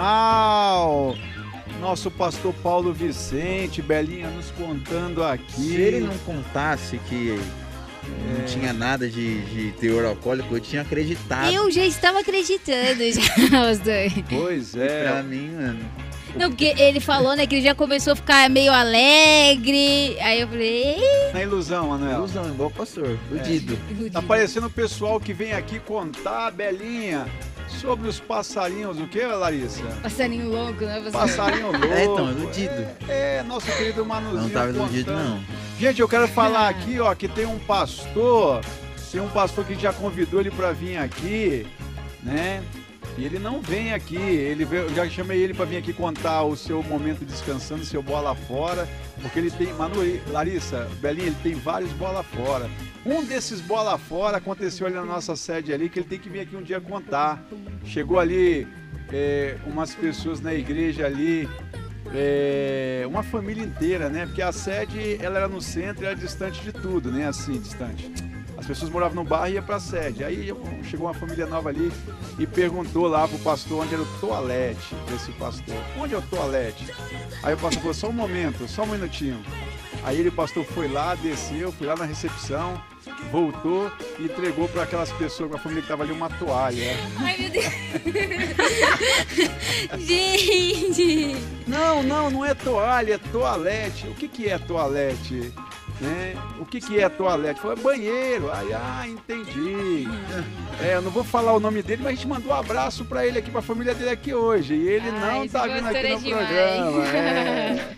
Nosso 1.83 2.11
pastor 2.11 2.55
Paulo 2.63 2.95
Vicente, 2.95 3.83
Belinha 3.83 4.31
nos 4.31 4.51
contando 4.53 5.23
aqui. 5.23 5.61
Se 5.61 5.77
ele 5.77 6.01
não 6.01 6.17
contasse 6.19 6.97
que 7.11 7.39
não 8.39 8.45
tinha 8.47 8.73
nada 8.73 9.09
de, 9.09 9.41
de 9.43 9.73
teor 9.73 10.05
alcoólico, 10.05 10.55
eu 10.55 10.61
tinha 10.61 10.83
acreditado. 10.83 11.53
Eu 11.53 11.71
já 11.71 11.85
estava 11.85 12.21
acreditando, 12.21 13.03
já, 13.13 13.71
os 13.71 13.79
dois. 13.79 14.13
Pois 14.29 14.71
Pra 14.73 14.85
é. 14.85 15.23
mim, 15.23 15.51
mano. 15.51 16.08
Não, 16.37 16.51
porque 16.51 16.75
ele 16.79 17.01
falou, 17.01 17.35
né, 17.37 17.47
que 17.47 17.57
ele 17.57 17.63
já 17.65 17.75
começou 17.75 18.13
a 18.13 18.17
ficar 18.17 18.49
meio 18.51 18.73
alegre. 18.73 20.17
Aí 20.21 20.41
eu 20.41 20.49
falei, 20.49 20.85
"Ei". 20.85 21.33
Na 21.33 21.43
ilusão, 21.43 21.89
Manuel. 21.89 22.19
Ilusão, 22.19 22.49
igual 22.49 22.69
o 22.69 22.73
pastor. 22.73 23.19
Iludido. 23.31 23.79
Tá 24.13 24.23
parecendo 24.23 24.67
o 24.67 24.71
pessoal 24.71 25.19
que 25.21 25.33
vem 25.33 25.53
aqui 25.53 25.79
contar, 25.81 26.51
Belinha, 26.51 27.27
sobre 27.69 28.09
os 28.09 28.21
passarinhos. 28.21 28.99
O 28.99 29.07
que, 29.07 29.21
Larissa? 29.25 29.83
passarinho 30.03 30.49
louco, 30.51 30.85
né, 30.85 30.95
pastor? 31.01 31.13
Passarinho 31.13 31.73
louco. 31.73 31.79
É, 31.89 32.05
então, 32.05 32.31
iludido. 32.31 32.87
É, 33.09 33.43
nosso 33.43 33.67
querido 33.77 34.05
Manuzinho. 34.05 34.43
Não 34.43 34.51
tava 34.51 34.71
iludido, 34.71 35.11
contando. 35.13 35.29
não. 35.31 35.41
Gente, 35.81 36.01
eu 36.01 36.09
quero 36.09 36.27
falar 36.29 36.69
aqui, 36.69 36.99
ó, 37.01 37.15
que 37.15 37.29
tem 37.29 37.47
um 37.47 37.59
pastor, 37.59 38.61
tem 39.13 39.21
um 39.21 39.29
pastor 39.29 39.65
que 39.65 39.75
já 39.77 39.93
convidou 39.93 40.41
ele 40.41 40.51
para 40.51 40.73
vir 40.73 40.97
aqui, 40.99 41.67
né? 42.23 42.63
E 43.19 43.25
ele 43.25 43.41
não 43.41 43.61
vem 43.61 43.93
aqui, 43.93 44.15
ele 44.17 44.65
veio, 44.65 44.85
eu 44.85 44.95
já 44.95 45.09
chamei 45.11 45.43
ele 45.43 45.53
para 45.53 45.65
vir 45.65 45.77
aqui 45.79 45.93
contar 45.93 46.45
o 46.45 46.55
seu 46.55 46.85
momento 46.85 47.25
descansando, 47.25 47.85
seu 47.85 48.01
bola 48.01 48.33
fora, 48.33 48.89
porque 49.21 49.41
ele 49.41 49.51
tem, 49.51 49.75
Manu, 49.75 49.97
Larissa, 50.29 50.89
Belinha, 51.01 51.27
ele 51.27 51.37
tem 51.43 51.55
vários 51.55 51.91
bola 51.95 52.23
fora. 52.23 52.71
Um 53.05 53.25
desses 53.25 53.61
bola 53.61 53.99
fora 53.99 54.37
aconteceu 54.37 54.87
ali 54.87 54.95
na 54.95 55.05
nossa 55.05 55.35
sede 55.35 55.73
ali, 55.73 55.89
que 55.89 55.99
ele 55.99 56.07
tem 56.07 56.21
que 56.21 56.29
vir 56.29 56.41
aqui 56.41 56.55
um 56.55 56.63
dia 56.63 56.81
contar. 56.81 57.43
Chegou 57.85 58.21
ali 58.21 58.69
é, 59.13 59.57
umas 59.67 59.97
pessoas 59.97 60.41
na 60.41 60.55
igreja 60.55 61.05
ali, 61.05 61.49
é, 62.15 63.03
uma 63.09 63.25
família 63.25 63.65
inteira, 63.65 64.09
né? 64.09 64.27
Porque 64.27 64.43
a 64.43 64.53
sede 64.53 65.19
ela 65.21 65.39
era 65.39 65.49
no 65.49 65.61
centro 65.61 66.05
e 66.05 66.07
era 66.07 66.15
distante 66.15 66.61
de 66.63 66.73
tudo, 66.73 67.11
né? 67.11 67.27
Assim, 67.27 67.59
distante. 67.59 68.28
As 68.69 68.77
pessoas 68.77 68.91
moravam 68.91 69.25
no 69.25 69.25
bairro 69.25 69.49
e 69.49 69.55
ia 69.55 69.63
pra 69.63 69.81
sede. 69.81 70.23
Aí 70.23 70.55
chegou 70.85 71.07
uma 71.07 71.15
família 71.15 71.47
nova 71.47 71.71
ali 71.71 71.91
e 72.39 72.47
perguntou 72.47 73.07
lá 73.07 73.27
pro 73.27 73.39
pastor 73.39 73.83
onde 73.83 73.95
era 73.95 74.03
o 74.03 74.21
toalete 74.21 74.95
desse 75.11 75.33
pastor. 75.33 75.75
Onde 75.99 76.13
é 76.13 76.19
o 76.19 76.23
toalete? 76.23 76.85
Aí 77.43 77.55
o 77.55 77.57
pastor 77.57 77.81
falou, 77.81 77.95
só 77.95 78.09
um 78.11 78.13
momento, 78.13 78.69
só 78.69 78.83
um 78.83 78.89
minutinho. 78.89 79.43
Aí 80.05 80.19
ele, 80.19 80.29
o 80.29 80.33
pastor 80.33 80.67
foi 80.67 80.87
lá, 80.87 81.15
desceu, 81.15 81.73
foi 81.73 81.87
lá 81.87 81.97
na 81.97 82.05
recepção, 82.05 82.79
voltou 83.31 83.91
e 84.19 84.25
entregou 84.25 84.69
para 84.69 84.83
aquelas 84.85 85.11
pessoas, 85.13 85.51
pra 85.51 85.59
família 85.59 85.83
que 85.83 85.89
tava 85.89 86.03
ali, 86.03 86.13
uma 86.13 86.31
toalha. 86.31 86.97
Ai, 87.19 87.37
meu 87.39 87.51
Deus. 87.51 87.65
Gente. 89.99 91.37
Não, 91.67 92.03
não, 92.03 92.31
não 92.31 92.45
é 92.45 92.55
toalha, 92.55 93.15
é 93.15 93.19
toalete. 93.19 94.07
O 94.09 94.15
que, 94.15 94.29
que 94.29 94.49
é 94.49 94.59
toalete? 94.59 95.53
Né? 96.01 96.37
O 96.61 96.65
que, 96.65 96.81
que 96.81 97.01
é 97.01 97.09
toalete? 97.09 97.61
Foi 97.61 97.75
banheiro. 97.77 98.51
Aí, 98.53 98.73
ah, 98.73 99.05
entendi. 99.07 100.07
É, 100.81 100.95
eu 100.95 101.03
não 101.03 101.11
vou 101.11 101.25
falar 101.25 101.53
o 101.55 101.61
nome 101.61 101.83
dele, 101.83 102.03
mas 102.05 102.13
a 102.13 102.15
gente 102.15 102.29
mandou 102.29 102.53
um 102.53 102.55
abraço 102.55 103.05
para 103.05 103.27
ele 103.27 103.39
aqui, 103.39 103.51
para 103.51 103.61
a 103.61 103.63
família 103.63 103.95
dele 103.95 104.11
aqui 104.11 104.33
hoje. 104.33 104.75
E 104.75 104.89
ele 104.89 105.09
Ai, 105.11 105.41
não 105.41 105.49
tá 105.49 105.67
vindo 105.67 105.87
aqui 105.87 105.97
é 105.97 106.15
no 106.15 106.19
demais. 106.21 106.47
programa. 106.47 107.03
é. 107.17 107.97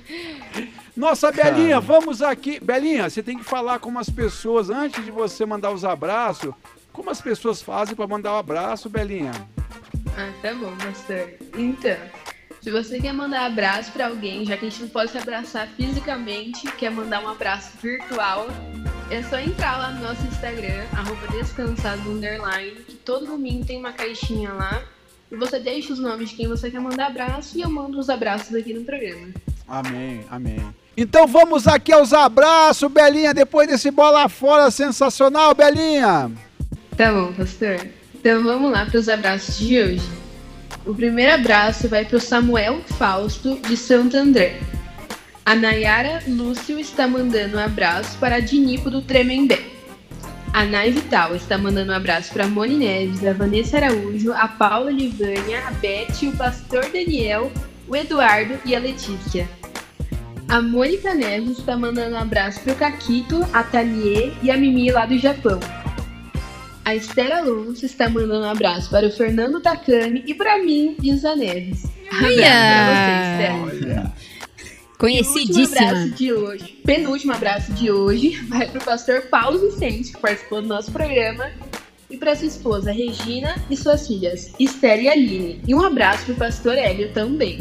Nossa, 0.97 1.30
Belinha, 1.32 1.80
vamos 1.80 2.20
aqui. 2.22 2.59
Belinha, 2.61 3.09
você 3.09 3.22
tem 3.22 3.38
que 3.38 3.45
falar 3.45 3.78
como 3.78 3.99
as 3.99 4.11
pessoas, 4.11 4.70
antes 4.70 5.05
de 5.05 5.11
você 5.11 5.47
mandar 5.47 5.70
os 5.70 5.84
abraços, 5.84 6.53
como 6.93 7.11
as 7.11 7.20
pessoas 7.20 7.62
fazem 7.62 7.95
para 7.95 8.07
mandar 8.07 8.34
o 8.34 8.38
abraço, 8.38 8.88
Belinha. 8.88 9.32
Ah, 10.16 10.32
tá 10.43 10.53
bom, 10.55 10.74
pastor. 10.76 11.30
Então, 11.57 11.97
se 12.61 12.70
você 12.70 13.01
quer 13.01 13.14
mandar 13.14 13.47
abraço 13.47 13.91
pra 13.93 14.09
alguém, 14.09 14.45
já 14.45 14.57
que 14.57 14.66
a 14.66 14.68
gente 14.68 14.82
não 14.82 14.88
pode 14.91 15.12
se 15.12 15.18
abraçar 15.18 15.66
fisicamente, 15.68 16.70
quer 16.72 16.91
mandar 16.91 17.22
um 17.24 17.28
abraço 17.28 17.70
virtual, 17.80 18.49
é 19.11 19.22
só 19.22 19.38
entrar 19.38 19.78
lá 19.78 19.91
no 19.93 20.03
nosso 20.03 20.22
Instagram, 20.26 20.84
arroba 20.93 21.26
descansados 21.28 22.07
underline, 22.07 22.72
que 22.82 22.97
todo 22.97 23.26
domingo 23.26 23.64
tem 23.64 23.78
uma 23.78 23.93
caixinha 23.93 24.53
lá. 24.53 24.82
E 25.31 25.37
você 25.37 25.61
deixa 25.61 25.93
os 25.93 25.99
nomes 25.99 26.31
de 26.31 26.37
quem 26.37 26.49
você 26.49 26.70
quer 26.70 26.81
mandar 26.81 27.07
abraço 27.07 27.57
e 27.57 27.62
eu 27.62 27.70
mando 27.70 27.99
os 27.99 28.11
abraços 28.11 28.55
aqui 28.55 28.74
no 28.74 28.85
programa. 28.85 29.28
Amém, 29.68 30.24
amém. 30.31 30.61
Então 30.97 31.26
vamos 31.26 31.68
aqui 31.68 31.93
aos 31.93 32.12
abraços, 32.12 32.91
Belinha, 32.91 33.33
depois 33.33 33.68
desse 33.68 33.91
bola 33.91 34.28
fora 34.28 34.70
sensacional, 34.70 35.55
Belinha. 35.55 36.31
Tá 36.97 37.12
bom, 37.12 37.33
pastor. 37.33 37.87
Então 38.14 38.43
vamos 38.43 38.72
lá 38.72 38.85
para 38.85 38.99
os 38.99 39.09
abraços 39.09 39.57
de 39.57 39.81
hoje. 39.81 40.09
O 40.85 40.95
primeiro 40.95 41.33
abraço 41.33 41.89
vai 41.89 42.05
para 42.05 42.16
o 42.16 42.20
Samuel 42.20 42.81
Fausto, 42.99 43.57
de 43.61 43.76
Santo 43.76 44.16
André. 44.16 44.59
A 45.45 45.55
Nayara 45.55 46.22
Lúcio 46.26 46.78
está 46.78 47.07
mandando 47.07 47.57
um 47.57 47.61
abraço 47.61 48.18
para 48.18 48.37
a 48.37 48.41
Dinipo 48.41 48.91
do 48.91 49.01
Tremembé. 49.01 49.80
A 50.53 50.64
Nay 50.64 50.90
Vital 50.90 51.36
está 51.36 51.57
mandando 51.57 51.92
um 51.92 51.94
abraço 51.94 52.32
para 52.32 52.44
a 52.44 52.48
Moni 52.48 52.76
Neves, 52.76 53.24
a 53.24 53.32
Vanessa 53.32 53.76
Araújo, 53.76 54.32
a 54.32 54.48
Paula 54.48 54.90
Livânia, 54.90 55.66
a 55.66 55.70
Beth, 55.70 56.24
o 56.24 56.36
pastor 56.36 56.82
Daniel, 56.90 57.53
o 57.86 57.94
Eduardo 57.94 58.59
e 58.64 58.74
a 58.74 58.80
Letícia. 58.80 59.48
A 60.48 60.61
Mônica 60.61 61.14
Neves 61.14 61.59
está 61.59 61.76
mandando 61.76 62.16
um 62.16 62.18
abraço 62.18 62.61
para 62.61 62.72
o 62.72 62.76
Caquito, 62.76 63.46
a 63.53 63.62
Talier 63.62 64.32
e 64.42 64.51
a 64.51 64.57
Mimi 64.57 64.90
lá 64.90 65.07
do 65.07 65.16
Japão. 65.16 65.61
A 66.84 66.96
Esther 66.96 67.30
Alonso 67.30 67.86
está 67.86 68.11
mandando 68.11 68.44
um 68.44 68.51
abraço 68.51 68.90
para 68.90 69.07
o 69.07 69.12
Fernando 69.12 69.61
Takami 69.61 70.24
e 70.26 70.34
para 70.34 70.59
mim, 70.59 70.96
diz 70.98 71.24
a 71.24 71.36
Neves. 71.36 71.84
Abraço 72.11 72.34
pra 72.34 73.57
você, 73.68 73.84
Esther. 73.84 74.30
O 75.01 75.07
Conhecidíssima. 75.09 75.88
abraço 75.88 76.11
de 76.11 76.30
hoje, 76.30 76.78
penúltimo 76.84 77.32
abraço 77.32 77.72
de 77.72 77.90
hoje, 77.90 78.36
vai 78.48 78.68
para 78.68 78.82
o 78.82 78.84
pastor 78.84 79.22
Paulo 79.30 79.59
Vicente, 79.59 80.12
que 80.12 80.20
participou 80.20 80.61
do 80.61 80.68
nosso 80.68 80.92
programa, 80.92 81.51
e 82.11 82.18
para 82.18 82.36
sua 82.36 82.46
esposa 82.46 82.92
Regina 82.92 83.55
e 83.70 83.78
suas 83.78 84.07
filhas 84.07 84.53
Esther 84.59 85.01
e 85.01 85.09
Aline. 85.09 85.62
E 85.66 85.74
um 85.74 85.80
abraço 85.80 86.26
para 86.26 86.34
o 86.34 86.36
pastor 86.36 86.74
Hélio 86.76 87.14
também, 87.14 87.61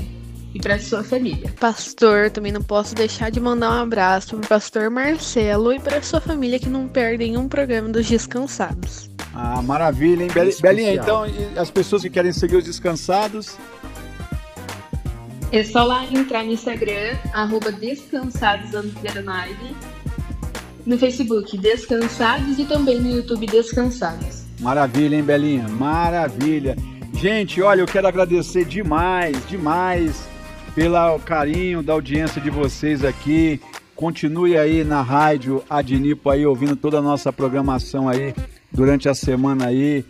e 0.54 0.60
para 0.60 0.78
sua 0.80 1.02
família. 1.02 1.54
Pastor, 1.58 2.30
também 2.30 2.52
não 2.52 2.62
posso 2.62 2.94
deixar 2.94 3.32
de 3.32 3.40
mandar 3.40 3.72
um 3.72 3.84
abraço 3.84 4.36
pro 4.36 4.46
pastor 4.46 4.90
Marcelo 4.90 5.72
e 5.72 5.80
para 5.80 6.02
sua 6.02 6.20
família 6.20 6.60
que 6.60 6.68
não 6.68 6.90
perdem 6.90 7.38
um 7.38 7.48
programa 7.48 7.88
dos 7.88 8.06
Descansados. 8.06 9.10
Ah, 9.34 9.62
maravilha, 9.62 10.24
hein? 10.24 10.30
Belinha, 10.62 10.96
então, 10.96 11.24
as 11.56 11.72
pessoas 11.72 12.02
que 12.02 12.10
querem 12.10 12.34
seguir 12.34 12.58
os 12.58 12.66
descansados, 12.66 13.56
É 15.52 15.64
só 15.64 15.84
lá 15.84 16.06
entrar 16.06 16.44
no 16.44 16.52
Instagram, 16.52 17.18
arroba 17.34 17.72
descansados 17.72 18.70
no 20.86 20.98
Facebook 20.98 21.58
Descansados 21.58 22.60
e 22.60 22.66
também 22.66 23.00
no 23.00 23.10
YouTube 23.10 23.48
Descansados. 23.48 24.44
Maravilha, 24.60 25.16
hein, 25.16 25.24
Belinha? 25.24 25.68
Maravilha. 25.68 26.76
Gente, 27.16 27.62
olha, 27.64 27.82
eu 27.82 27.88
quero 27.88 28.08
agradecer 28.08 28.64
demais, 28.64 29.36
demais 29.48 30.28
pelo 30.76 31.20
carinho 31.20 31.82
da 31.82 31.94
audiência 31.94 32.40
de 32.40 32.52
vocês 32.52 33.04
aqui. 33.04 33.60
Continue 33.96 34.56
aí 34.56 34.84
na 34.84 35.02
rádio 35.02 35.64
Adnipo 35.68 36.30
aí 36.30 36.46
ouvindo 36.46 36.76
toda 36.76 37.00
a 37.00 37.02
nossa 37.02 37.34
programação 37.34 38.08
aí 38.08 38.36
durante 38.72 39.10
a 39.10 39.16
semana 39.16 39.68
aí. 39.68 40.06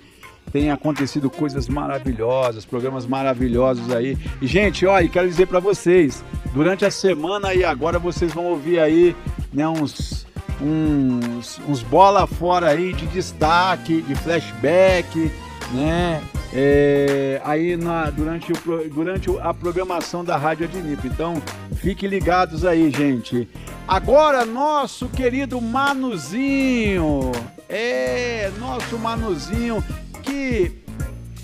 Tem 0.52 0.72
acontecido 0.72 1.30
coisas 1.30 1.68
maravilhosas, 1.68 2.66
programas 2.66 3.06
maravilhosos 3.06 3.91
aí. 3.91 4.18
E 4.41 4.47
gente, 4.47 4.86
olha, 4.86 5.08
quero 5.08 5.28
dizer 5.28 5.47
para 5.47 5.60
vocês, 5.60 6.24
durante 6.54 6.86
a 6.86 6.91
semana 6.91 7.54
e 7.54 7.64
agora 7.64 8.00
vocês 8.00 8.34
vão 8.34 8.45
ouvir 8.45 8.80
aí, 8.80 9.16
né, 9.54 9.68
uns 9.68 10.28
uns, 10.62 11.60
uns 11.68 11.82
bola 11.82 12.28
fora 12.28 12.70
aí 12.70 12.93
de 12.93 13.06
destaque, 13.08 14.02
de 14.02 14.16
flashback, 14.16 15.32
né? 15.72 16.22
É, 16.52 17.39
aí 17.45 17.78
na, 17.78 18.10
durante, 18.10 18.52
o, 18.52 18.89
durante 18.89 19.30
a 19.39 19.54
programação 19.54 20.24
da 20.26 20.36
Rádio 20.36 20.66
Adnip. 20.66 21.06
Então, 21.06 21.41
fiquem 21.76 22.10
ligados 22.10 22.66
aí, 22.66 22.89
gente. 22.91 23.47
Agora, 23.88 24.45
nosso 24.45 25.08
querido 25.10 25.62
Manuzinho. 25.62 27.32
É, 27.68 28.52
nosso 28.60 28.97
Manuzinho 28.97 29.84
que 30.24 30.84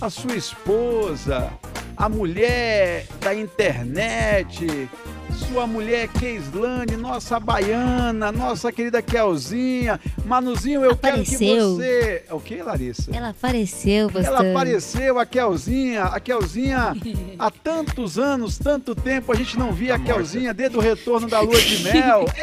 a 0.02 0.10
sua 0.10 0.36
esposa, 0.36 1.52
a 1.98 2.10
mulher 2.10 3.08
da 3.22 3.34
internet, 3.34 4.90
sua 5.34 5.66
mulher 5.68 6.08
Keislane, 6.10 6.96
nossa 6.98 7.40
baiana, 7.40 8.32
nossa 8.32 8.72
querida 8.72 9.02
Kelzinha. 9.02 10.00
Manuzinho, 10.26 10.84
eu 10.84 10.96
quero 10.96 11.24
que 11.24 11.36
Apareceu. 11.36 11.76
você. 11.76 12.24
O 12.30 12.40
que, 12.40 12.62
Larissa? 12.62 13.12
Ela 13.16 13.30
apareceu, 13.30 14.10
pastor. 14.10 14.26
Ela 14.26 14.52
apareceu, 14.52 15.20
a 15.20 15.26
Kelzinha, 15.26 16.04
a 16.04 16.20
Kelzinha, 16.20 16.94
há 17.40 17.52
tantos 17.52 18.18
anos, 18.18 18.58
tanto 18.58 18.94
tempo, 18.96 19.32
a 19.32 19.36
gente 19.36 19.58
não 19.58 19.72
via 19.72 19.96
a 19.96 20.00
Kelzinha 20.00 20.54
desde 20.54 20.78
o 20.78 20.82
retorno 20.82 21.28
da 21.28 21.40
lua 21.40 21.60
de 21.60 21.84
mel. 21.84 22.26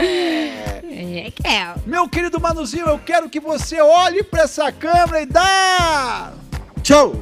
É! 0.00 0.78
É, 0.90 1.30
Kel. 1.30 1.82
Meu 1.86 2.08
querido 2.08 2.40
Manuzinho, 2.40 2.86
eu 2.86 2.98
quero 2.98 3.28
que 3.28 3.40
você 3.40 3.80
olhe 3.80 4.22
para 4.22 4.42
essa 4.42 4.70
câmera 4.72 5.22
e 5.22 5.26
dá! 5.26 6.32
Tchau! 6.82 7.12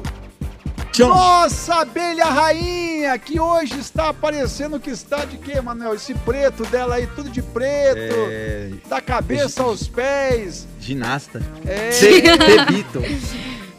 Tchau! 0.97 1.09
Nossa 1.09 1.75
abelha 1.81 2.25
rainha, 2.25 3.17
que 3.19 3.39
hoje 3.39 3.77
está 3.79 4.09
aparecendo 4.09 4.79
que 4.79 4.89
está 4.89 5.25
de 5.25 5.37
quê, 5.37 5.61
Manuel? 5.61 5.93
Esse 5.93 6.13
preto 6.15 6.63
dela 6.65 6.95
aí, 6.95 7.05
tudo 7.15 7.29
de 7.29 7.41
preto, 7.41 8.15
É, 8.29 8.69
da 8.89 8.99
cabeça 8.99 9.61
aos 9.63 9.87
pés. 9.87 10.67
ginasta. 10.79 11.41
É. 11.65 11.89
The 11.91 12.65
Beatles. 12.65 13.21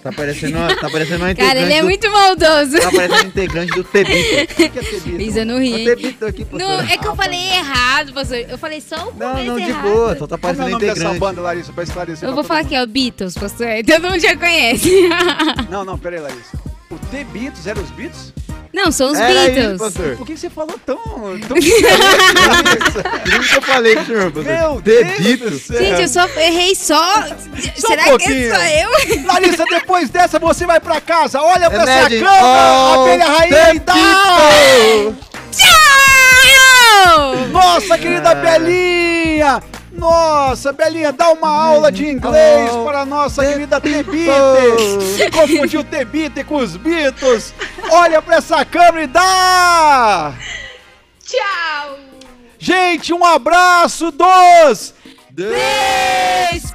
Tá 0.01 0.13
parecendo, 0.13 0.57
uma- 0.59 0.77
tá 0.77 0.89
parecendo 0.89 1.25
uma 1.25 1.33
integrante 1.33 1.55
Cara, 1.57 1.61
ele 1.61 1.73
é 1.75 1.81
do- 1.81 1.87
muito 1.87 2.09
maldoso. 2.11 2.79
Tá 2.81 2.93
parecendo 2.93 3.25
um 3.25 3.29
integrante 3.29 3.73
do 3.73 3.83
The 3.85 4.05
Beatles. 4.05 4.49
O 4.53 4.55
que 4.55 4.63
é 4.63 4.69
ter 4.69 5.01
visto? 5.01 5.21
Isa, 5.21 5.45
não 5.45 5.57
O 5.57 5.61
ri. 5.61 5.85
The 5.85 5.97
Beatles 5.97 6.23
aqui, 6.23 6.47
Não, 6.53 6.81
é 6.83 6.97
que 6.97 7.07
eu 7.09 7.17
falei 7.17 7.51
errado, 7.51 8.13
pastor. 8.13 8.39
Eu 8.49 8.57
falei 8.57 8.81
só 8.81 9.09
o 9.09 9.13
Não, 9.19 9.31
começo 9.33 9.45
não, 9.45 9.57
de 9.57 9.63
errado. 9.71 9.83
boa. 9.83 10.17
Só 10.17 10.27
tá 10.29 10.39
Como 10.39 10.51
é 10.51 10.53
o 10.53 10.57
parecendo 10.57 10.71
nome 10.71 10.81
dessa 10.81 10.93
integrante. 10.93 11.19
banda, 11.19 11.41
Larissa, 11.41 11.73
para 11.73 11.83
esclarecer? 11.83 12.29
Eu 12.29 12.33
pra 12.33 12.35
vou 12.37 12.45
falar 12.45 12.61
mundo? 12.61 12.69
que 12.69 12.75
é 12.77 12.83
o 12.83 12.87
Beatles, 12.87 13.35
pastor. 13.35 13.67
Todo 13.85 14.03
mundo 14.09 14.21
já 14.21 14.37
conhece. 14.37 15.09
Não, 15.69 15.85
não, 15.85 15.99
peraí, 15.99 16.21
Larissa. 16.21 16.68
O 16.91 16.99
The 17.11 17.25
Beatles, 17.25 17.67
eram 17.67 17.83
os 17.83 17.91
Beatles? 17.91 18.33
Não, 18.73 18.91
são 18.93 19.13
os 19.13 19.19
Era 19.19 19.33
Beatles. 19.51 19.67
isso, 19.67 19.79
pastor. 19.79 20.17
Por 20.17 20.27
que 20.27 20.37
você 20.37 20.51
falou 20.51 20.79
tão... 20.85 20.97
tão... 20.97 21.57
Por 23.25 23.49
que 23.49 23.57
eu 23.57 23.63
falei 23.63 24.05
senhor, 24.05 24.31
pastor. 24.31 24.45
Meu 24.45 24.83
The 24.83 25.05
Deus 25.05 25.17
do 25.17 25.23
Beatles. 25.23 25.63
céu. 25.63 25.79
Gente, 25.79 26.01
eu 26.03 26.09
só 26.09 26.29
errei 26.39 26.75
só. 26.75 27.23
Será 27.77 28.03
que 28.05 28.09
pouquinho. 28.11 28.55
sou 28.55 28.63
eu? 28.65 28.91
Larissa, 29.27 29.65
depois 29.65 30.11
dessa 30.11 30.39
você 30.39 30.67
vai 30.67 30.81
pra 30.81 31.01
casa, 31.01 31.41
olha 31.43 31.71
pra 31.71 31.83
essa 31.83 32.09
câmera, 32.11 32.31
all 32.31 33.05
abelha 33.05 33.27
rainha 33.27 33.75
e 33.75 33.79
dá! 33.79 33.95
Tchau! 35.51 37.47
Nossa, 37.51 37.99
querida 37.99 38.35
Belinha! 38.35 39.63
Nossa, 39.99 40.73
Belinha, 40.73 41.13
dá 41.13 41.31
uma 41.31 41.49
aula 41.49 41.91
de 41.91 42.07
inglês 42.07 42.71
Oh, 42.73 42.85
para 42.85 43.01
a 43.01 43.05
nossa 43.05 43.45
querida. 43.45 43.81
Tebite! 43.81 44.31
Confundiu 45.33 45.83
Tebite 45.83 46.45
com 46.45 46.57
os 46.57 46.77
Beatles! 46.77 47.53
Olha 47.91 48.23
pra 48.23 48.37
essa 48.37 48.65
câmera 48.65 49.03
e 49.03 49.07
dá! 49.09 50.33
Tchau! 51.25 51.99
Gente, 52.59 53.13
um 53.13 53.25
abraço 53.25 54.11
dos 54.13 54.95
Tchau! 55.37 56.69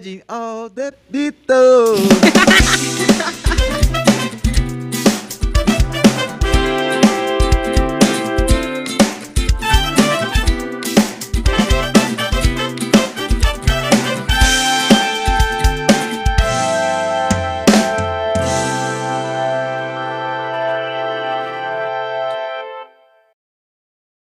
Imagine 0.00 0.22
all 0.30 0.70
the 0.70 0.94
Beatles. 1.12 2.86